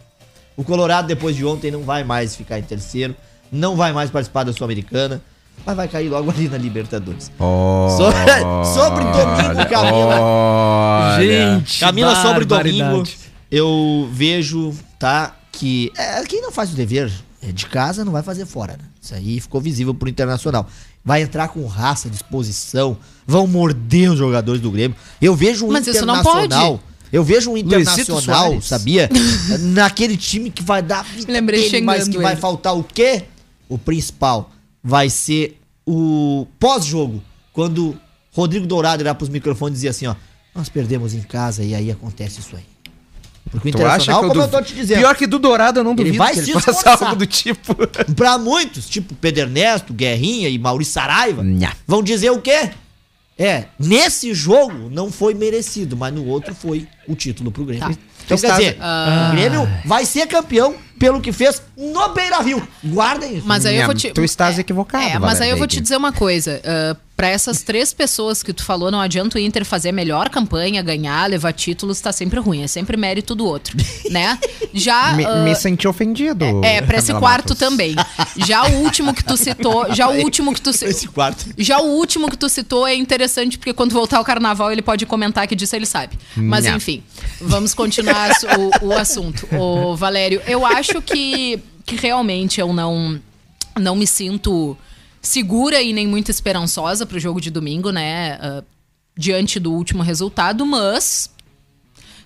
O 0.56 0.64
Colorado, 0.64 1.08
depois 1.08 1.34
de 1.37 1.44
ontem, 1.44 1.70
não 1.70 1.82
vai 1.82 2.04
mais 2.04 2.37
ficar 2.37 2.58
em 2.58 2.62
terceiro, 2.62 3.14
não 3.50 3.76
vai 3.76 3.92
mais 3.92 4.11
participar 4.11 4.44
da 4.44 4.52
Sul-Americana, 4.52 5.22
mas 5.64 5.76
vai 5.76 5.88
cair 5.88 6.08
logo 6.08 6.30
ali 6.32 6.48
na 6.48 6.58
Libertadores. 6.58 7.30
Sobre, 7.38 8.64
sobre 8.74 9.04
domingo, 9.04 9.68
Camila. 9.70 10.20
Olha. 10.20 11.58
Gente, 11.58 11.80
Camila, 11.80 12.14
sobre 12.16 12.44
domingo, 12.44 13.02
eu 13.50 14.08
vejo, 14.12 14.74
tá, 14.98 15.34
que 15.50 15.90
é, 15.96 16.22
quem 16.24 16.42
não 16.42 16.52
faz 16.52 16.72
o 16.72 16.76
dever 16.76 17.11
É 17.42 17.50
de 17.50 17.66
casa, 17.66 18.04
não 18.04 18.12
vai 18.12 18.22
fazer 18.22 18.46
fora, 18.46 18.74
né? 18.74 18.84
Isso 19.00 19.14
aí 19.14 19.40
ficou 19.40 19.61
visível 19.61 19.94
pro 19.94 20.08
Internacional. 20.08 20.66
Vai 21.08 21.22
entrar 21.22 21.48
com 21.48 21.64
raça, 21.64 22.10
disposição, 22.10 22.98
vão 23.26 23.46
morder 23.46 24.12
os 24.12 24.18
jogadores 24.18 24.60
do 24.60 24.70
Grêmio. 24.70 24.94
Eu 25.22 25.34
vejo 25.34 25.64
um 25.64 25.72
Mas 25.72 25.86
isso 25.86 26.04
não 26.04 26.20
Internacional. 26.20 26.72
pode. 26.72 26.82
Eu 27.10 27.24
vejo 27.24 27.50
um 27.50 27.56
Internacional, 27.56 28.60
sabia? 28.60 29.08
Naquele 29.72 30.18
time 30.18 30.50
que 30.50 30.62
vai 30.62 30.82
dar 30.82 31.02
vida 31.02 31.32
Lembrei 31.32 31.70
dele, 31.70 31.86
mas 31.86 32.06
que 32.08 32.18
vai 32.18 32.34
ele. 32.34 32.40
faltar 32.42 32.76
o 32.76 32.84
quê? 32.84 33.24
O 33.70 33.78
principal 33.78 34.50
vai 34.84 35.08
ser 35.08 35.58
o 35.86 36.46
pós-jogo, 36.60 37.22
quando 37.54 37.98
Rodrigo 38.30 38.66
Dourado 38.66 39.02
irá 39.02 39.14
pros 39.14 39.30
microfones 39.30 39.78
e 39.78 39.80
dizer 39.80 39.88
assim, 39.88 40.06
ó, 40.08 40.14
nós 40.54 40.68
perdemos 40.68 41.14
em 41.14 41.22
casa 41.22 41.64
e 41.64 41.74
aí 41.74 41.90
acontece 41.90 42.40
isso 42.40 42.54
aí. 42.54 42.64
Porque 43.50 43.68
o 43.68 43.72
Tu 43.72 43.87
acha 43.87 44.12
que 44.12 44.18
como 44.28 44.42
eu 44.42 44.48
tô 44.48 44.62
te 44.62 44.74
dizendo, 44.74 44.98
Pior 44.98 45.14
que 45.16 45.26
do 45.26 45.38
Dourado 45.38 45.80
eu 45.80 45.84
não 45.84 45.92
Ele 45.92 46.04
duvido 46.04 46.18
vai 46.18 46.32
que 46.34 46.40
ele 46.40 46.52
faça 46.61 47.04
algo 47.06 47.16
do 47.16 47.26
tipo. 47.26 47.74
Pra 48.14 48.37
muitos, 48.38 48.88
tipo 48.88 49.14
Pedro 49.14 49.42
Ernesto, 49.42 49.92
Guerrinha 49.92 50.48
e 50.48 50.58
Maurício 50.58 50.92
Saraiva, 50.94 51.42
Nha. 51.42 51.72
vão 51.87 52.02
dizer 52.02 52.30
o 52.30 52.40
quê? 52.40 52.70
É, 53.38 53.66
nesse 53.78 54.34
jogo 54.34 54.90
não 54.90 55.12
foi 55.12 55.32
merecido, 55.32 55.96
mas 55.96 56.12
no 56.12 56.26
outro 56.26 56.54
foi 56.54 56.88
o 57.06 57.14
título 57.14 57.52
pro 57.52 57.64
Grêmio. 57.64 57.96
Então, 58.24 58.37
quer 58.37 58.46
Está- 58.46 58.56
dizer, 58.56 58.78
o 58.80 59.30
Grêmio 59.30 59.68
vai 59.84 60.04
ser 60.04 60.26
campeão 60.26 60.74
pelo 60.98 61.20
que 61.20 61.32
fez 61.32 61.62
no 61.76 62.08
Beira-Rio. 62.08 62.66
Guardem 62.84 63.38
isso. 63.38 63.46
Mas 63.46 63.64
aí 63.64 63.72
eu 63.74 63.76
Minha- 63.78 63.87
vou 63.87 63.94
te. 63.94 64.11
tu 64.11 64.22
estás 64.24 64.58
equivocado, 64.58 65.04
É, 65.04 65.18
mas 65.18 65.40
aí 65.40 65.50
eu 65.50 65.56
vou 65.56 65.66
te 65.66 65.80
dizer 65.80 65.96
uma 65.96 66.12
coisa. 66.12 66.61
ah, 66.64 66.96
pra 67.16 67.28
essas 67.28 67.62
três 67.62 67.92
pessoas 67.92 68.44
que 68.44 68.52
tu 68.52 68.62
falou, 68.62 68.92
não 68.92 69.00
adianta 69.00 69.38
o 69.38 69.40
Inter 69.40 69.64
fazer 69.64 69.88
a 69.88 69.92
melhor 69.92 70.28
campanha, 70.28 70.80
ganhar, 70.82 71.28
levar 71.28 71.52
títulos, 71.52 72.00
tá 72.00 72.12
sempre 72.12 72.38
ruim. 72.38 72.62
É 72.62 72.68
sempre 72.68 72.96
mérito 72.96 73.34
do 73.34 73.44
outro. 73.44 73.76
né? 74.08 74.38
Já. 74.72 75.12
Me, 75.14 75.24
ah, 75.24 75.37
me 75.42 75.52
senti 75.56 75.88
ofendido. 75.88 76.44
é, 76.64 76.80
pra 76.80 76.98
esse 76.98 77.08
Camila 77.08 77.20
quarto 77.20 77.48
Matos. 77.50 77.58
também. 77.58 77.96
Já 78.37 78.64
o 78.68 78.82
último 78.84 79.12
que 79.12 79.24
tu 79.24 79.37
citou. 79.37 79.92
Já 79.92 80.08
o 80.08 80.20
último 80.22 80.54
que 80.54 80.61
tu 80.61 80.72
citou. 80.72 80.88
Esse 80.88 81.08
quarto. 81.08 81.44
Já 81.58 81.80
o 81.80 81.87
último 81.96 82.30
que 82.30 82.37
tu 82.38 82.48
citou 82.48 82.87
é 82.87 82.94
interessante, 82.94 83.58
porque 83.58 83.72
quando 83.72 83.92
voltar 83.92 84.20
o 84.20 84.24
carnaval 84.24 84.70
ele 84.70 84.82
pode 84.82 85.04
comentar 85.04 85.46
que 85.48 85.56
disso 85.56 85.74
ele 85.74 85.87
sabe. 85.87 86.16
Mas 86.37 86.66
enfim, 86.66 87.02
vamos 87.40 87.74
continuar 87.74 88.30
o, 88.80 88.86
o 88.86 88.92
assunto. 88.92 89.48
Ô, 89.54 89.96
Valério, 89.96 90.42
eu 90.46 90.64
acho 90.64 91.00
que, 91.02 91.62
que 91.84 91.96
realmente 91.96 92.60
eu 92.60 92.72
não, 92.72 93.20
não 93.78 93.96
me 93.96 94.06
sinto 94.06 94.76
segura 95.20 95.82
e 95.82 95.92
nem 95.92 96.06
muito 96.06 96.30
esperançosa 96.30 97.04
pro 97.04 97.18
jogo 97.18 97.40
de 97.40 97.50
domingo, 97.50 97.90
né? 97.90 98.38
ah, 98.40 98.62
diante 99.16 99.58
do 99.58 99.72
último 99.72 100.02
resultado, 100.02 100.64
mas 100.64 101.28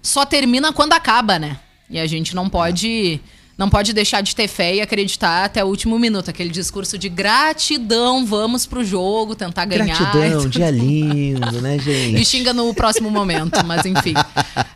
só 0.02 0.26
termina 0.26 0.72
quando 0.74 0.92
acaba, 0.92 1.38
né? 1.38 1.58
E 1.88 1.98
a 1.98 2.06
gente 2.06 2.34
não 2.34 2.50
pode 2.50 3.18
não 3.56 3.68
pode 3.68 3.92
deixar 3.92 4.20
de 4.22 4.34
ter 4.34 4.48
fé 4.48 4.74
e 4.76 4.80
acreditar 4.80 5.44
até 5.44 5.62
o 5.64 5.68
último 5.68 5.98
minuto. 5.98 6.28
Aquele 6.30 6.50
discurso 6.50 6.96
de 6.98 7.08
gratidão, 7.08 8.24
vamos 8.26 8.66
pro 8.66 8.84
jogo, 8.84 9.34
tentar 9.34 9.64
ganhar. 9.66 9.98
Gratidão, 9.98 10.48
dia 10.48 10.70
lindo, 10.70 11.60
né, 11.60 11.76
E 11.76 11.80
gente? 11.80 12.24
xinga 12.24 12.52
no 12.52 12.72
próximo 12.74 13.10
momento, 13.10 13.64
mas 13.64 13.84
enfim. 13.84 14.14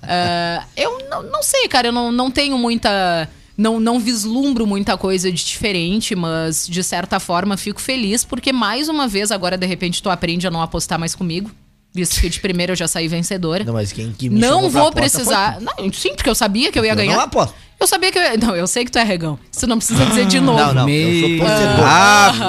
Ah, 0.03 0.65
eu 0.77 0.99
não, 1.09 1.23
não 1.23 1.43
sei, 1.43 1.67
cara, 1.69 1.89
eu 1.89 1.93
não, 1.93 2.13
não 2.13 2.31
tenho 2.31 2.57
muita. 2.59 3.29
Não, 3.57 3.81
não 3.81 3.99
vislumbro 3.99 4.67
muita 4.67 4.99
coisa 4.99 5.33
de 5.33 5.43
diferente, 5.43 6.15
mas 6.15 6.67
de 6.69 6.83
certa 6.85 7.19
forma 7.19 7.57
fico 7.57 7.81
feliz, 7.81 8.23
porque 8.23 8.53
mais 8.53 8.87
uma 8.87 9.09
vez, 9.09 9.33
agora 9.33 9.57
de 9.57 9.67
repente 9.67 10.03
tu 10.03 10.11
aprende 10.11 10.47
a 10.47 10.51
não 10.51 10.61
apostar 10.61 10.99
mais 10.99 11.15
comigo. 11.15 11.51
Visto 11.95 12.21
que 12.21 12.29
de 12.29 12.39
primeiro 12.41 12.73
eu 12.73 12.77
já 12.77 12.87
saí 12.87 13.09
vencedora. 13.09 13.65
Não, 13.65 13.73
mas 13.73 13.91
quem 13.91 14.13
que 14.13 14.29
me 14.29 14.39
Não 14.39 14.69
vou 14.69 14.93
precisar. 14.93 15.59
Não, 15.63 15.91
sim, 15.91 16.15
porque 16.15 16.29
eu 16.29 16.35
sabia 16.35 16.71
que 16.71 16.79
eu 16.79 16.85
ia 16.85 16.93
Eu 16.93 16.97
ganhar. 16.97 17.15
não 17.15 17.23
aposto. 17.23 17.55
Eu 17.87 17.89
sabia 17.89 18.11
que 18.11 18.19
eu. 18.19 18.23
Não, 18.43 18.57
eu 18.57 18.67
sei 18.67 18.85
que 18.85 18.91
tu 18.91 18.99
é 18.99 19.05
regão. 19.05 19.39
Isso 19.51 19.65
não 19.65 19.79
precisa 19.79 20.05
dizer 20.07 20.27
de 20.27 20.41
novo. 20.43 20.59
Não, 20.59 20.75
não, 20.75 20.89
eu 20.89 21.21
sou 21.21 21.39
torcedor. 21.39 21.85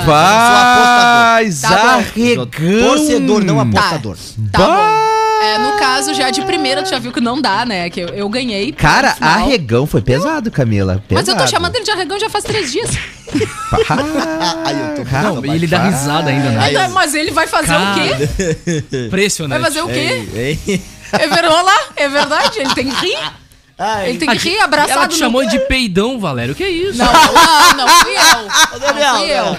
Rapaz, 0.07 1.61
Tá 1.61 1.69
bom. 1.69 1.75
arregão. 1.89 2.47
Torcedor, 2.47 3.43
não 3.43 3.55
Tá. 3.57 3.61
apostador. 3.79 4.17
Tá 4.51 4.59
bom. 4.59 5.07
É, 5.45 5.59
no 5.59 5.73
caso, 5.77 6.15
já 6.15 6.31
de 6.31 6.41
primeira, 6.41 6.81
tu 6.81 6.89
já 6.89 6.97
viu 6.97 7.11
que 7.11 7.21
não 7.21 7.39
dá, 7.39 7.63
né? 7.65 7.87
Que 7.91 7.99
eu, 7.99 8.07
eu 8.09 8.27
ganhei. 8.27 8.71
Cara, 8.71 9.15
arregão 9.21 9.85
foi 9.85 10.01
pesado, 10.01 10.49
Camila. 10.49 11.03
Pesado. 11.07 11.13
Mas 11.13 11.27
eu 11.27 11.37
tô 11.37 11.45
chamando 11.47 11.75
ele 11.75 11.85
de 11.85 11.91
arregão 11.91 12.19
já 12.19 12.31
faz 12.31 12.43
três 12.43 12.71
dias. 12.71 12.89
Aí 14.65 14.79
eu 14.89 14.95
tô 14.95 15.05
Cara, 15.07 15.29
Não, 15.33 15.45
e 15.45 15.49
ele 15.51 15.67
dá 15.67 15.83
risada 15.83 16.31
ainda, 16.31 16.49
né? 16.49 16.63
Ainda- 16.65 16.89
mas 16.89 17.13
ele 17.13 17.29
vai 17.29 17.45
fazer 17.45 17.67
Cara, 17.67 17.91
o 17.91 17.93
quê? 17.93 18.09
Vai 18.91 19.05
Impressionante. 19.05 19.61
fazer 19.61 19.81
o 19.81 19.87
quê? 19.87 20.27
Ei, 20.33 20.59
ei. 20.65 20.81
É 21.13 21.27
lá, 21.27 21.77
é 21.95 22.09
verdade, 22.09 22.59
ele 22.59 22.73
tem 22.73 22.89
que 22.89 23.05
rir. 23.05 23.17
Ai, 23.79 24.09
Ele 24.09 24.17
tem 24.17 24.27
que 24.29 24.37
rir 24.37 24.55
Ela 24.55 24.63
abraçado 24.63 25.09
te 25.09 25.13
no- 25.13 25.17
chamou 25.19 25.45
de 25.45 25.59
peidão, 25.67 26.19
Valério. 26.19 26.55
Que 26.55 26.65
isso? 26.67 26.97
Não, 26.97 27.05
não, 27.13 27.77
não 27.77 27.87
fui 27.99 28.11
eu. 28.13 28.75
Ô, 28.75 28.79
Daniel, 28.79 29.13
Não 29.13 29.19
fui 29.19 29.31
eu. 29.31 29.45
não. 29.45 29.57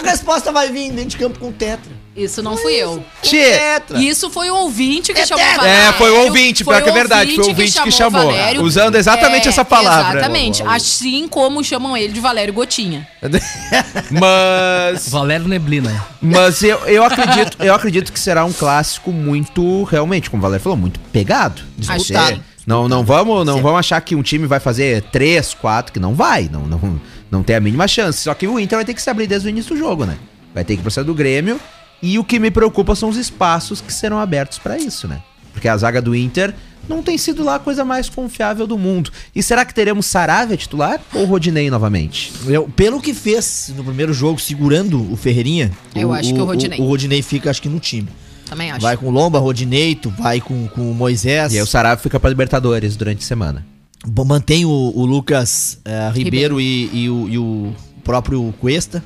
A 0.00 0.10
resposta 0.10 0.52
vai 0.52 0.70
vir 0.70 0.90
dentro 0.92 1.10
de 1.10 1.16
campo 1.16 1.38
com 1.40 1.50
tetra. 1.50 1.90
Isso 2.16 2.42
não 2.42 2.56
fui 2.56 2.72
eu. 2.74 3.04
Tchê. 3.22 3.58
Tetra. 3.58 3.98
Isso 3.98 4.30
foi 4.30 4.48
o 4.50 4.54
ouvinte 4.56 5.12
que 5.12 5.20
É 5.20 5.26
chamou 5.26 5.44
o 5.44 5.48
tetra. 5.48 5.62
Valério. 5.64 5.88
É, 5.88 5.92
foi 5.94 6.10
o 6.12 6.24
ouvinte, 6.24 6.64
pior 6.64 6.80
que 6.82 6.88
é 6.88 6.92
verdade, 6.92 7.30
foi 7.34 7.40
o 7.40 7.42
que 7.44 7.50
ouvinte 7.50 7.82
que 7.82 7.90
chamou, 7.90 8.22
o 8.22 8.26
Valério. 8.28 8.62
usando 8.62 8.94
exatamente 8.94 9.48
essa 9.48 9.64
palavra. 9.66 10.20
Exatamente, 10.20 10.62
assim 10.62 11.28
como 11.28 11.62
chamam 11.62 11.94
ele 11.94 12.12
de 12.14 12.20
Valério 12.20 12.54
Gotinha. 12.54 13.06
Mas. 14.10 15.08
Valério 15.10 15.46
Neblina. 15.48 16.04
Mas 16.20 16.62
eu, 16.62 16.78
eu 16.86 17.04
acredito, 17.04 17.62
eu 17.62 17.74
acredito 17.74 18.12
que 18.12 18.18
será 18.20 18.44
um 18.44 18.52
clássico 18.52 19.12
muito, 19.12 19.82
realmente, 19.84 20.30
como 20.30 20.40
o 20.40 20.42
Valério 20.42 20.62
falou, 20.62 20.78
muito 20.78 20.98
pegado. 21.12 21.60
Disputado. 21.76 22.40
Não, 22.66 22.88
não 22.88 23.04
vamos, 23.04 23.46
não 23.46 23.62
vamos 23.62 23.78
achar 23.78 24.00
que 24.00 24.16
um 24.16 24.22
time 24.22 24.46
vai 24.46 24.58
fazer 24.58 25.02
3, 25.12 25.54
4, 25.54 25.92
que 25.92 26.00
não 26.00 26.14
vai, 26.14 26.48
não, 26.50 26.66
não, 26.66 27.00
não 27.30 27.42
tem 27.42 27.54
a 27.54 27.60
mínima 27.60 27.86
chance. 27.86 28.24
Só 28.24 28.34
que 28.34 28.46
o 28.46 28.58
Inter 28.58 28.78
vai 28.78 28.84
ter 28.84 28.92
que 28.92 29.00
se 29.00 29.08
abrir 29.08 29.28
desde 29.28 29.46
o 29.46 29.50
início 29.50 29.74
do 29.74 29.78
jogo, 29.78 30.04
né? 30.04 30.18
Vai 30.52 30.64
ter 30.64 30.76
que 30.76 30.82
processar 30.82 31.04
do 31.04 31.14
Grêmio. 31.14 31.60
E 32.02 32.18
o 32.18 32.24
que 32.24 32.38
me 32.38 32.50
preocupa 32.50 32.94
são 32.94 33.08
os 33.08 33.16
espaços 33.16 33.80
que 33.80 33.92
serão 33.92 34.18
abertos 34.18 34.58
pra 34.58 34.76
isso, 34.76 35.06
né? 35.06 35.22
Porque 35.52 35.68
a 35.68 35.76
zaga 35.76 36.02
do 36.02 36.14
Inter 36.14 36.52
não 36.88 37.02
tem 37.02 37.16
sido 37.16 37.42
lá 37.42 37.56
a 37.56 37.58
coisa 37.58 37.84
mais 37.84 38.08
confiável 38.08 38.66
do 38.66 38.76
mundo. 38.76 39.10
E 39.34 39.42
será 39.42 39.64
que 39.64 39.74
teremos 39.74 40.06
Saravia 40.06 40.56
titular 40.56 41.00
ou 41.14 41.24
Rodinei 41.24 41.70
novamente? 41.70 42.32
Eu, 42.46 42.68
pelo 42.68 43.00
que 43.00 43.14
fez 43.14 43.72
no 43.76 43.84
primeiro 43.84 44.12
jogo, 44.12 44.40
segurando 44.40 45.12
o 45.12 45.16
Ferreirinha, 45.16 45.70
Eu 45.94 46.12
acho 46.12 46.34
que 46.34 46.40
o 46.40 46.44
Rodinei. 46.44 46.80
O, 46.80 46.84
Rodinei 46.84 47.22
fica, 47.22 47.50
acho 47.50 47.62
que 47.62 47.68
no 47.68 47.80
time. 47.80 48.08
Também 48.46 48.70
acho. 48.70 48.80
Vai 48.80 48.96
com 48.96 49.06
o 49.06 49.10
Lomba, 49.10 49.38
Rodinei, 49.38 49.94
tu 49.94 50.08
vai 50.10 50.40
com, 50.40 50.66
com 50.68 50.90
o 50.90 50.94
Moisés. 50.94 51.52
E 51.52 51.56
aí 51.56 51.62
o 51.62 51.66
Saravia 51.66 52.02
fica 52.02 52.18
pra 52.18 52.30
Libertadores 52.30 52.96
durante 52.96 53.22
a 53.24 53.26
semana. 53.26 53.66
Bom, 54.06 54.24
Mantém 54.24 54.64
o, 54.64 54.70
o 54.70 55.04
Lucas 55.04 55.78
eh, 55.84 56.10
Ribeiro, 56.14 56.60
E, 56.60 56.88
e 56.92 57.10
o, 57.10 57.28
e 57.28 57.38
o 57.38 57.72
próprio 58.04 58.54
Cuesta. 58.60 59.02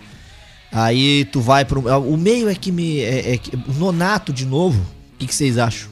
Aí 0.71 1.25
tu 1.33 1.41
vai 1.41 1.65
pro. 1.65 1.81
O 2.03 2.17
meio 2.17 2.49
é 2.49 2.55
que 2.55 2.71
me. 2.71 3.01
É, 3.01 3.33
é 3.35 3.39
que- 3.39 3.57
o 3.57 3.73
Nonato 3.79 4.33
de 4.33 4.45
novo. 4.47 4.81
O 5.15 5.19
que, 5.19 5.27
que 5.27 5.35
vocês 5.35 5.59
acham? 5.59 5.89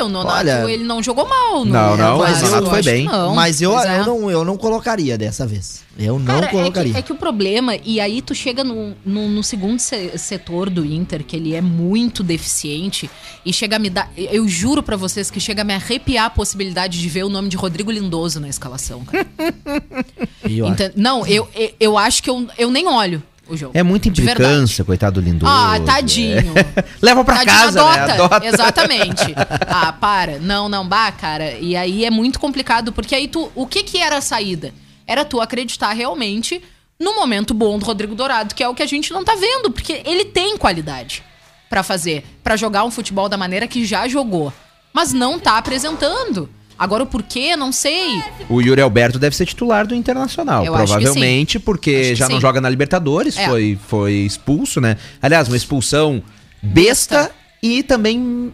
Olha, 0.00 0.06
o 0.06 0.08
Nonato, 0.08 0.36
Olha- 0.38 0.70
ele 0.70 0.84
não 0.84 1.02
jogou 1.02 1.26
mal. 1.28 1.64
no- 1.64 1.72
Não, 1.72 1.96
não, 1.96 2.18
mas 2.18 2.42
o 2.42 2.46
Nonato 2.46 2.70
foi 2.70 2.82
bem. 2.82 3.04
Não, 3.06 3.34
Mas 3.34 3.60
eu, 3.60 3.78
é. 3.78 4.00
eu, 4.00 4.04
não, 4.06 4.30
eu 4.30 4.44
não 4.44 4.56
colocaria 4.56 5.16
dessa 5.18 5.46
vez. 5.46 5.82
Eu 5.98 6.18
não 6.18 6.24
Cara, 6.26 6.46
é 6.46 6.48
colocaria. 6.50 6.92
que, 6.92 6.98
é 6.98 7.02
que 7.02 7.12
o 7.12 7.16
problema, 7.16 7.76
e 7.84 8.00
aí 8.00 8.22
tu 8.22 8.34
chega 8.34 8.64
no, 8.64 8.94
no, 9.04 9.28
no 9.28 9.42
segundo 9.42 9.78
se- 9.78 10.16
setor 10.16 10.70
do 10.70 10.84
Inter, 10.84 11.22
que 11.24 11.36
ele 11.36 11.54
é 11.54 11.60
muito 11.60 12.22
deficiente, 12.22 13.10
e 13.44 13.52
chega 13.52 13.76
a 13.76 13.78
me 13.78 13.90
dar. 13.90 14.10
Eu 14.16 14.48
juro 14.48 14.82
pra 14.82 14.96
vocês 14.96 15.30
que 15.30 15.38
chega 15.40 15.60
a 15.62 15.64
me 15.64 15.74
arrepiar 15.74 16.26
a 16.26 16.30
possibilidade 16.30 16.98
de 17.00 17.08
ver 17.08 17.24
o 17.24 17.28
nome 17.28 17.48
de 17.48 17.56
Rodrigo 17.56 17.90
Lindoso 17.90 18.40
na 18.40 18.48
escalação, 18.48 19.04
cara. 19.04 19.26
Enten- 20.44 20.92
Não, 20.96 21.26
eu, 21.26 21.48
eu, 21.54 21.70
eu 21.78 21.98
acho 21.98 22.22
que 22.22 22.30
eu, 22.30 22.46
eu 22.58 22.70
nem 22.70 22.86
olho 22.88 23.22
o 23.50 23.56
jogo. 23.56 23.72
É 23.76 23.82
muita 23.82 24.08
implicância, 24.08 24.84
coitado 24.84 25.20
do 25.20 25.24
Lindoso. 25.24 25.50
Ah, 25.52 25.78
tadinho. 25.84 26.52
Leva 27.00 27.24
pra 27.24 27.36
Tadinho, 27.36 27.56
casa, 27.56 27.80
adota. 27.82 28.06
né? 28.06 28.12
Adota. 28.14 28.46
Exatamente. 28.46 29.34
Ah, 29.72 29.92
para. 29.92 30.38
Não, 30.38 30.68
não, 30.68 30.86
bah, 30.86 31.12
cara. 31.12 31.52
E 31.58 31.76
aí 31.76 32.04
é 32.04 32.10
muito 32.10 32.38
complicado, 32.40 32.92
porque 32.92 33.14
aí 33.14 33.28
tu. 33.28 33.50
O 33.54 33.66
que 33.66 33.82
que 33.82 33.98
era 33.98 34.16
a 34.18 34.20
saída? 34.20 34.72
Era 35.06 35.24
tu 35.24 35.40
acreditar 35.40 35.92
realmente 35.92 36.60
no 36.98 37.14
momento 37.14 37.54
bom 37.54 37.78
do 37.78 37.84
Rodrigo 37.84 38.14
Dourado, 38.14 38.54
que 38.54 38.62
é 38.62 38.68
o 38.68 38.74
que 38.74 38.82
a 38.82 38.86
gente 38.86 39.12
não 39.12 39.24
tá 39.24 39.34
vendo, 39.34 39.70
porque 39.70 40.02
ele 40.04 40.24
tem 40.26 40.56
qualidade 40.56 41.22
pra 41.68 41.82
fazer, 41.82 42.24
pra 42.42 42.56
jogar 42.56 42.84
um 42.84 42.90
futebol 42.90 43.28
da 43.28 43.36
maneira 43.36 43.66
que 43.66 43.84
já 43.86 44.06
jogou, 44.08 44.52
mas 44.92 45.12
não 45.12 45.38
tá 45.38 45.56
apresentando. 45.56 46.48
Agora 46.80 47.02
o 47.02 47.06
porquê, 47.06 47.54
não 47.56 47.70
sei. 47.70 48.22
O 48.48 48.62
Yuri 48.62 48.80
Alberto 48.80 49.18
deve 49.18 49.36
ser 49.36 49.44
titular 49.44 49.86
do 49.86 49.94
Internacional, 49.94 50.64
Eu 50.64 50.72
provavelmente, 50.72 51.58
porque 51.58 52.14
já 52.14 52.26
não 52.26 52.40
joga 52.40 52.58
na 52.58 52.70
Libertadores, 52.70 53.36
É. 53.36 53.46
foi, 53.46 53.78
foi 53.86 54.12
expulso, 54.14 54.80
né? 54.80 54.96
Aliás, 55.20 55.46
uma 55.46 55.58
expulsão 55.58 56.22
besta, 56.62 57.18
Besta. 57.18 57.32
e 57.62 57.82
também 57.82 58.50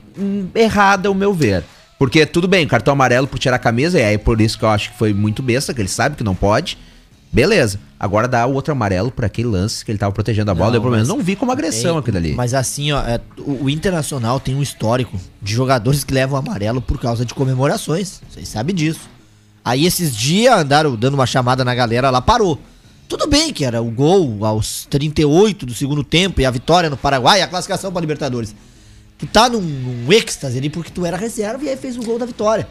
errada, 0.57 1.09
ao 1.09 1.15
meu 1.15 1.33
ver. 1.33 1.63
Porque 2.01 2.27
tudo 2.27 2.49
bem, 2.49 2.67
cartão 2.67 2.93
amarelo 2.93 3.29
por 3.29 3.39
tirar 3.39 3.57
a 3.57 3.61
camisa, 3.61 3.99
e 3.99 4.03
aí 4.03 4.19
por 4.19 4.41
isso 4.41 4.59
que 4.59 4.65
eu 4.65 4.71
acho 4.71 4.91
que 4.91 4.99
foi 4.99 5.15
muito 5.15 5.41
besta, 5.41 5.73
que 5.73 5.81
ele 5.81 5.89
sabe 5.89 6.17
que 6.17 6.25
não 6.25 6.35
pode. 6.35 6.77
Beleza. 7.37 7.79
Agora 8.01 8.27
dá 8.27 8.47
o 8.47 8.55
outro 8.55 8.73
amarelo 8.73 9.11
por 9.11 9.23
aquele 9.23 9.49
lance 9.49 9.85
que 9.85 9.91
ele 9.91 9.99
tava 9.99 10.11
protegendo 10.11 10.51
a 10.51 10.55
bola. 10.55 10.71
Não, 10.71 10.77
eu, 10.77 10.81
pelo 10.81 10.93
menos, 10.95 11.07
mas- 11.07 11.17
não 11.19 11.23
vi 11.23 11.37
como 11.37 11.53
agressão 11.53 11.97
É, 11.97 11.99
aquilo 11.99 12.17
ali. 12.17 12.33
Mas 12.33 12.55
assim, 12.55 12.93
ó, 12.93 13.01
é, 13.03 13.21
o, 13.37 13.65
o 13.65 13.71
Internacional 13.71 14.41
tem 14.41 14.55
um 14.55 14.63
histórico 14.63 15.21
de 15.43 15.53
jogadores 15.53 16.03
que 16.03 16.15
levam 16.15 16.39
amarelo 16.39 16.81
por 16.81 16.99
causa 16.99 17.27
de 17.27 17.35
comemorações. 17.35 18.23
Vocês 18.31 18.49
sabem 18.49 18.75
disso. 18.75 19.01
Aí 19.63 19.85
esses 19.85 20.17
dias 20.17 20.59
andaram 20.59 20.97
dando 20.97 21.13
uma 21.13 21.27
chamada 21.27 21.63
na 21.63 21.75
galera, 21.75 22.09
lá 22.09 22.23
parou. 22.23 22.59
Tudo 23.07 23.27
bem 23.27 23.53
que 23.53 23.67
era 23.67 23.83
o 23.83 23.91
gol 23.91 24.43
aos 24.47 24.87
38 24.87 25.67
do 25.67 25.75
segundo 25.75 26.03
tempo 26.03 26.41
e 26.41 26.47
a 26.47 26.51
vitória 26.51 26.89
no 26.89 26.97
Paraguai, 26.97 27.43
a 27.43 27.47
classificação 27.47 27.93
para 27.93 28.01
Libertadores. 28.01 28.55
Tu 29.19 29.27
tá 29.27 29.47
num, 29.51 29.61
num 29.61 30.11
êxtase 30.11 30.57
ali 30.57 30.71
porque 30.71 30.91
tu 30.91 31.05
era 31.05 31.19
reserva 31.19 31.63
e 31.63 31.69
aí 31.69 31.77
fez 31.77 31.99
o 31.99 32.03
gol 32.03 32.19
da 32.19 32.25
vitória. 32.25 32.67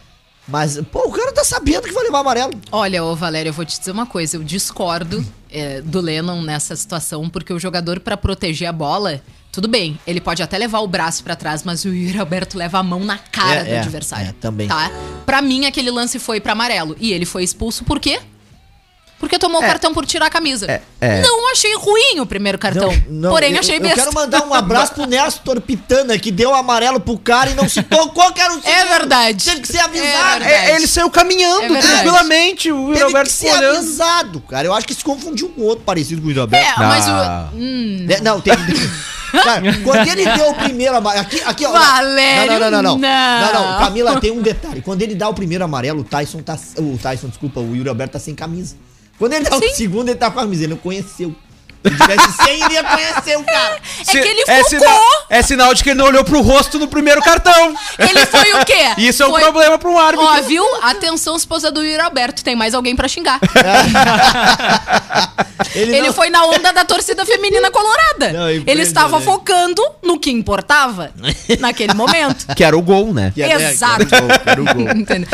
Mas, 0.47 0.79
pô, 0.91 1.07
o 1.07 1.11
cara 1.11 1.31
tá 1.31 1.43
sabendo 1.43 1.83
que 1.83 1.91
vai 1.93 2.03
levar 2.03 2.19
amarelo. 2.19 2.53
Olha, 2.71 3.03
ô 3.03 3.15
Valério, 3.15 3.49
eu 3.49 3.53
vou 3.53 3.65
te 3.65 3.77
dizer 3.79 3.91
uma 3.91 4.05
coisa. 4.05 4.37
Eu 4.37 4.43
discordo 4.43 5.25
é, 5.51 5.81
do 5.81 5.99
Lennon 5.99 6.41
nessa 6.41 6.75
situação, 6.75 7.27
porque 7.29 7.51
o 7.51 7.57
jogador, 7.59 7.99
pra 7.99 8.15
proteger 8.15 8.67
a 8.67 8.71
bola, 8.71 9.21
tudo 9.51 9.67
bem, 9.67 9.99
ele 10.05 10.21
pode 10.21 10.43
até 10.43 10.57
levar 10.57 10.79
o 10.81 10.87
braço 10.87 11.23
pra 11.23 11.35
trás, 11.35 11.63
mas 11.63 11.83
o 11.83 11.89
Yuri 11.89 12.19
Alberto 12.19 12.57
leva 12.57 12.77
a 12.77 12.83
mão 12.83 12.99
na 13.03 13.17
cara 13.17 13.61
É, 13.61 13.63
do 13.63 13.69
é, 13.71 13.79
adversário. 13.79 14.27
é, 14.29 14.33
também. 14.33 14.67
Tá? 14.67 14.91
Pra 15.25 15.41
mim, 15.41 15.65
aquele 15.65 15.89
lance 15.89 16.19
foi 16.19 16.39
pra 16.39 16.51
amarelo. 16.51 16.95
E 16.99 17.11
ele 17.11 17.25
foi 17.25 17.43
expulso 17.43 17.83
por 17.83 17.99
quê? 17.99 18.19
Porque 19.17 19.39
tomou 19.39 19.61
o 19.61 19.65
cartão 19.65 19.93
por 19.93 20.05
tirar 20.05 20.25
a 20.27 20.29
camisa. 20.29 20.67
é. 20.99 21.21
Não 21.21 21.51
achei 21.51 21.73
ruim 21.77 22.19
o 22.19 22.25
primeiro 22.25 22.59
cartão. 22.59 22.89
porém, 23.29 23.53
eu, 23.53 23.59
achei 23.59 23.77
eu 23.77 23.81
besta. 23.81 23.95
quero 24.01 24.13
mandar 24.13 24.45
um 24.45 24.53
abraço 24.53 24.93
pro 24.93 25.05
Nestor 25.05 25.61
Pitana, 25.61 26.17
que 26.19 26.29
deu 26.31 26.53
amarelo 26.53 26.99
pro 26.99 27.17
cara 27.17 27.49
e 27.49 27.53
não 27.53 27.67
se 27.69 27.81
tocou 27.81 28.31
que 28.33 28.41
era 28.41 28.53
o 28.53 28.59
É 28.67 28.85
verdade. 28.85 29.43
Teve 29.45 29.61
que 29.61 29.67
ser 29.67 29.77
É 29.77 29.81
avisado. 29.81 30.43
É, 30.43 30.75
ele 30.75 30.85
saiu 30.85 31.09
caminhando 31.09 31.75
É 31.75 31.81
tranquilamente, 31.81 32.71
o 32.71 32.75
Yuri 32.87 32.93
Teve 32.93 33.03
Alberto 33.05 33.29
que 33.29 33.35
ser 33.35 33.53
olhando. 33.53 33.77
avisado, 33.77 34.41
cara. 34.41 34.67
Eu 34.67 34.73
acho 34.73 34.85
que 34.85 34.93
se 34.93 35.03
confundiu 35.03 35.49
com 35.49 35.61
outro 35.61 35.83
parecido 35.85 36.21
com 36.21 36.27
o 36.27 36.29
Yuri 36.31 36.41
Alberto. 36.41 36.81
É, 36.81 36.85
mas 36.85 37.07
Ah. 37.07 37.49
o. 37.53 37.55
Hum, 37.57 38.05
Né? 38.07 38.19
Não, 38.21 38.41
tem. 38.41 38.53
Cara, 39.31 39.61
quando 39.83 40.07
ele 40.07 40.25
deu 40.29 40.49
o 40.49 40.55
primeiro 40.55 40.95
amarelo. 40.95 41.25
Aqui, 41.25 41.41
aqui, 41.45 41.65
ó. 41.65 41.71
Valério, 41.71 42.51
não, 42.53 42.59
não, 42.59 42.71
não, 42.71 42.81
não, 42.81 42.97
não. 42.97 42.97
não. 42.99 43.53
Não, 43.53 43.71
não. 43.71 43.79
Camila, 43.79 44.19
tem 44.19 44.31
um 44.31 44.41
detalhe. 44.41 44.81
Quando 44.81 45.01
ele 45.01 45.15
dá 45.15 45.27
o 45.29 45.33
primeiro 45.33 45.63
amarelo, 45.63 46.01
o 46.01 46.03
Tyson 46.03 46.41
tá. 46.41 46.57
O 46.77 46.97
Tyson, 46.97 47.27
desculpa, 47.27 47.59
o 47.59 47.75
Yuri 47.75 47.89
Alberto 47.89 48.13
tá 48.13 48.19
sem 48.19 48.35
camisa. 48.35 48.75
Quando 49.17 49.33
ele 49.33 49.45
dá 49.45 49.57
Sim. 49.57 49.65
o 49.65 49.75
segundo, 49.75 50.09
ele 50.09 50.17
tá. 50.17 50.33
Ele 50.37 50.67
não 50.67 50.77
conheceu. 50.77 51.35
Se 51.85 51.97
tivesse 51.97 52.31
sem, 52.43 52.63
ele 52.63 52.73
ia 52.73 52.83
conhecer 52.83 53.37
o 53.37 53.43
cara. 53.43 53.77
É 54.07 54.11
que 54.11 54.17
ele 54.17 54.41
é, 54.47 54.55
focou. 54.63 54.69
sinal, 54.69 55.01
é 55.29 55.41
sinal 55.41 55.73
de 55.73 55.83
que 55.83 55.89
ele 55.91 55.99
não 55.99 56.05
olhou 56.05 56.23
pro 56.23 56.41
rosto 56.41 56.79
no 56.79 56.87
primeiro 56.87 57.21
cartão. 57.21 57.75
Ele 57.99 58.25
foi 58.25 58.53
o 58.53 58.65
quê? 58.65 58.89
Isso 58.97 59.21
é 59.23 59.27
um 59.27 59.31
Foi- 59.31 59.41
problema 59.41 59.77
pra 59.77 59.89
um 59.89 59.97
árbitro. 59.99 60.25
Ó, 60.25 60.41
viu? 60.41 60.63
Atenção, 60.81 61.35
esposa 61.35 61.71
do 61.71 61.83
Yuri 61.83 62.01
Alberto. 62.01 62.43
Tem 62.43 62.55
mais 62.55 62.73
alguém 62.73 62.95
pra 62.95 63.07
xingar. 63.07 63.39
Ele, 65.73 65.95
Ele 65.97 66.07
não- 66.07 66.13
foi 66.13 66.29
na 66.29 66.45
onda 66.45 66.71
da 66.71 66.85
torcida 66.85 67.25
feminina 67.25 67.69
colorada. 67.71 68.31
Não, 68.33 68.47
é 68.47 68.53
ele 68.55 68.81
estava 68.81 69.17
impressionante. 69.17 69.23
focando 69.25 69.81
no 70.03 70.19
que 70.19 70.31
importava 70.31 71.11
naquele 71.59 71.93
momento. 71.93 72.45
Que 72.55 72.63
era 72.63 72.77
o 72.77 72.81
gol, 72.81 73.13
né? 73.13 73.31
Que 73.33 73.41
é- 73.41 73.55
Exato. 73.71 74.05
que 74.05 74.13
era 74.15 74.23
o 74.23 74.27
gol, 74.27 74.37
era 74.45 74.61
o 74.61 74.65
gol. 74.65 74.85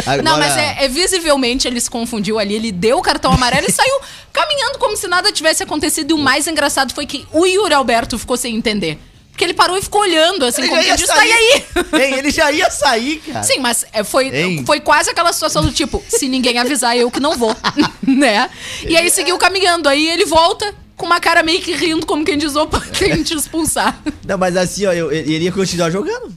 Agora- 0.06 0.24
Não, 0.24 0.38
mas 0.38 0.58
é, 0.58 0.86
é 0.86 0.88
visivelmente 0.88 1.68
ele 1.68 1.80
se 1.80 1.90
confundiu 1.90 2.40
ali, 2.40 2.56
ele 2.56 2.72
deu 2.72 2.98
o 2.98 3.02
cartão 3.02 3.32
amarelo 3.34 3.68
e 3.68 3.72
saiu 3.72 4.00
caminhando 4.32 4.78
como 4.80 4.96
se 4.96 5.08
nada 5.08 5.32
tivesse 5.32 5.64
acontecido. 5.64 6.12
E 6.12 6.14
o 6.14 6.18
mais 6.18 6.48
engraçado 6.48 6.94
foi 6.94 7.06
que 7.06 7.26
o 7.32 7.46
Yuri 7.46 7.74
Alberto 7.74 8.18
ficou 8.18 8.38
sem 8.38 8.56
entender. 8.56 8.98
Porque 9.32 9.46
ele 9.46 9.54
parou 9.54 9.78
e 9.78 9.82
ficou 9.82 10.02
olhando, 10.02 10.46
assim, 10.46 10.62
Ele 10.62 10.70
como 10.70 10.82
já 10.82 10.84
quem 10.84 10.92
ia 10.92 10.98
disse, 10.98 11.14
tá 11.14 11.26
e 11.26 11.32
aí? 11.32 11.64
Ei, 12.04 12.14
ele 12.20 12.32
já 12.32 12.52
ia 12.52 12.70
sair, 12.70 13.18
cara. 13.26 13.44
Sim, 13.44 13.60
mas 13.60 13.86
é, 13.94 14.04
foi, 14.04 14.30
foi 14.66 14.82
quase 14.82 15.10
aquela 15.10 15.32
situação 15.32 15.64
do 15.64 15.72
tipo, 15.72 16.04
se 16.08 16.28
ninguém 16.28 16.60
avisar, 16.60 16.98
eu 16.98 17.10
que 17.10 17.20
não 17.20 17.38
vou, 17.38 17.56
né? 18.06 18.50
E 18.86 18.96
aí 18.96 19.10
seguiu 19.10 19.38
caminhando, 19.38 19.88
aí 19.88 20.10
ele 20.10 20.26
volta 20.26 20.76
com 21.02 21.06
uma 21.08 21.20
cara 21.20 21.44
meio 21.44 21.60
que 21.62 21.74
rindo, 21.76 22.06
como 22.06 22.24
quem 22.24 22.38
diz, 22.38 22.56
opa, 22.56 22.80
tem 22.98 23.18
que 23.18 23.24
te 23.26 23.34
expulsar. 23.34 24.00
Não, 24.26 24.38
mas 24.38 24.56
assim, 24.56 24.86
ó, 24.86 24.94
eu, 24.94 25.12
ele 25.12 25.40
ia 25.46 25.52
continuar 25.52 25.90
jogando. 25.90 26.32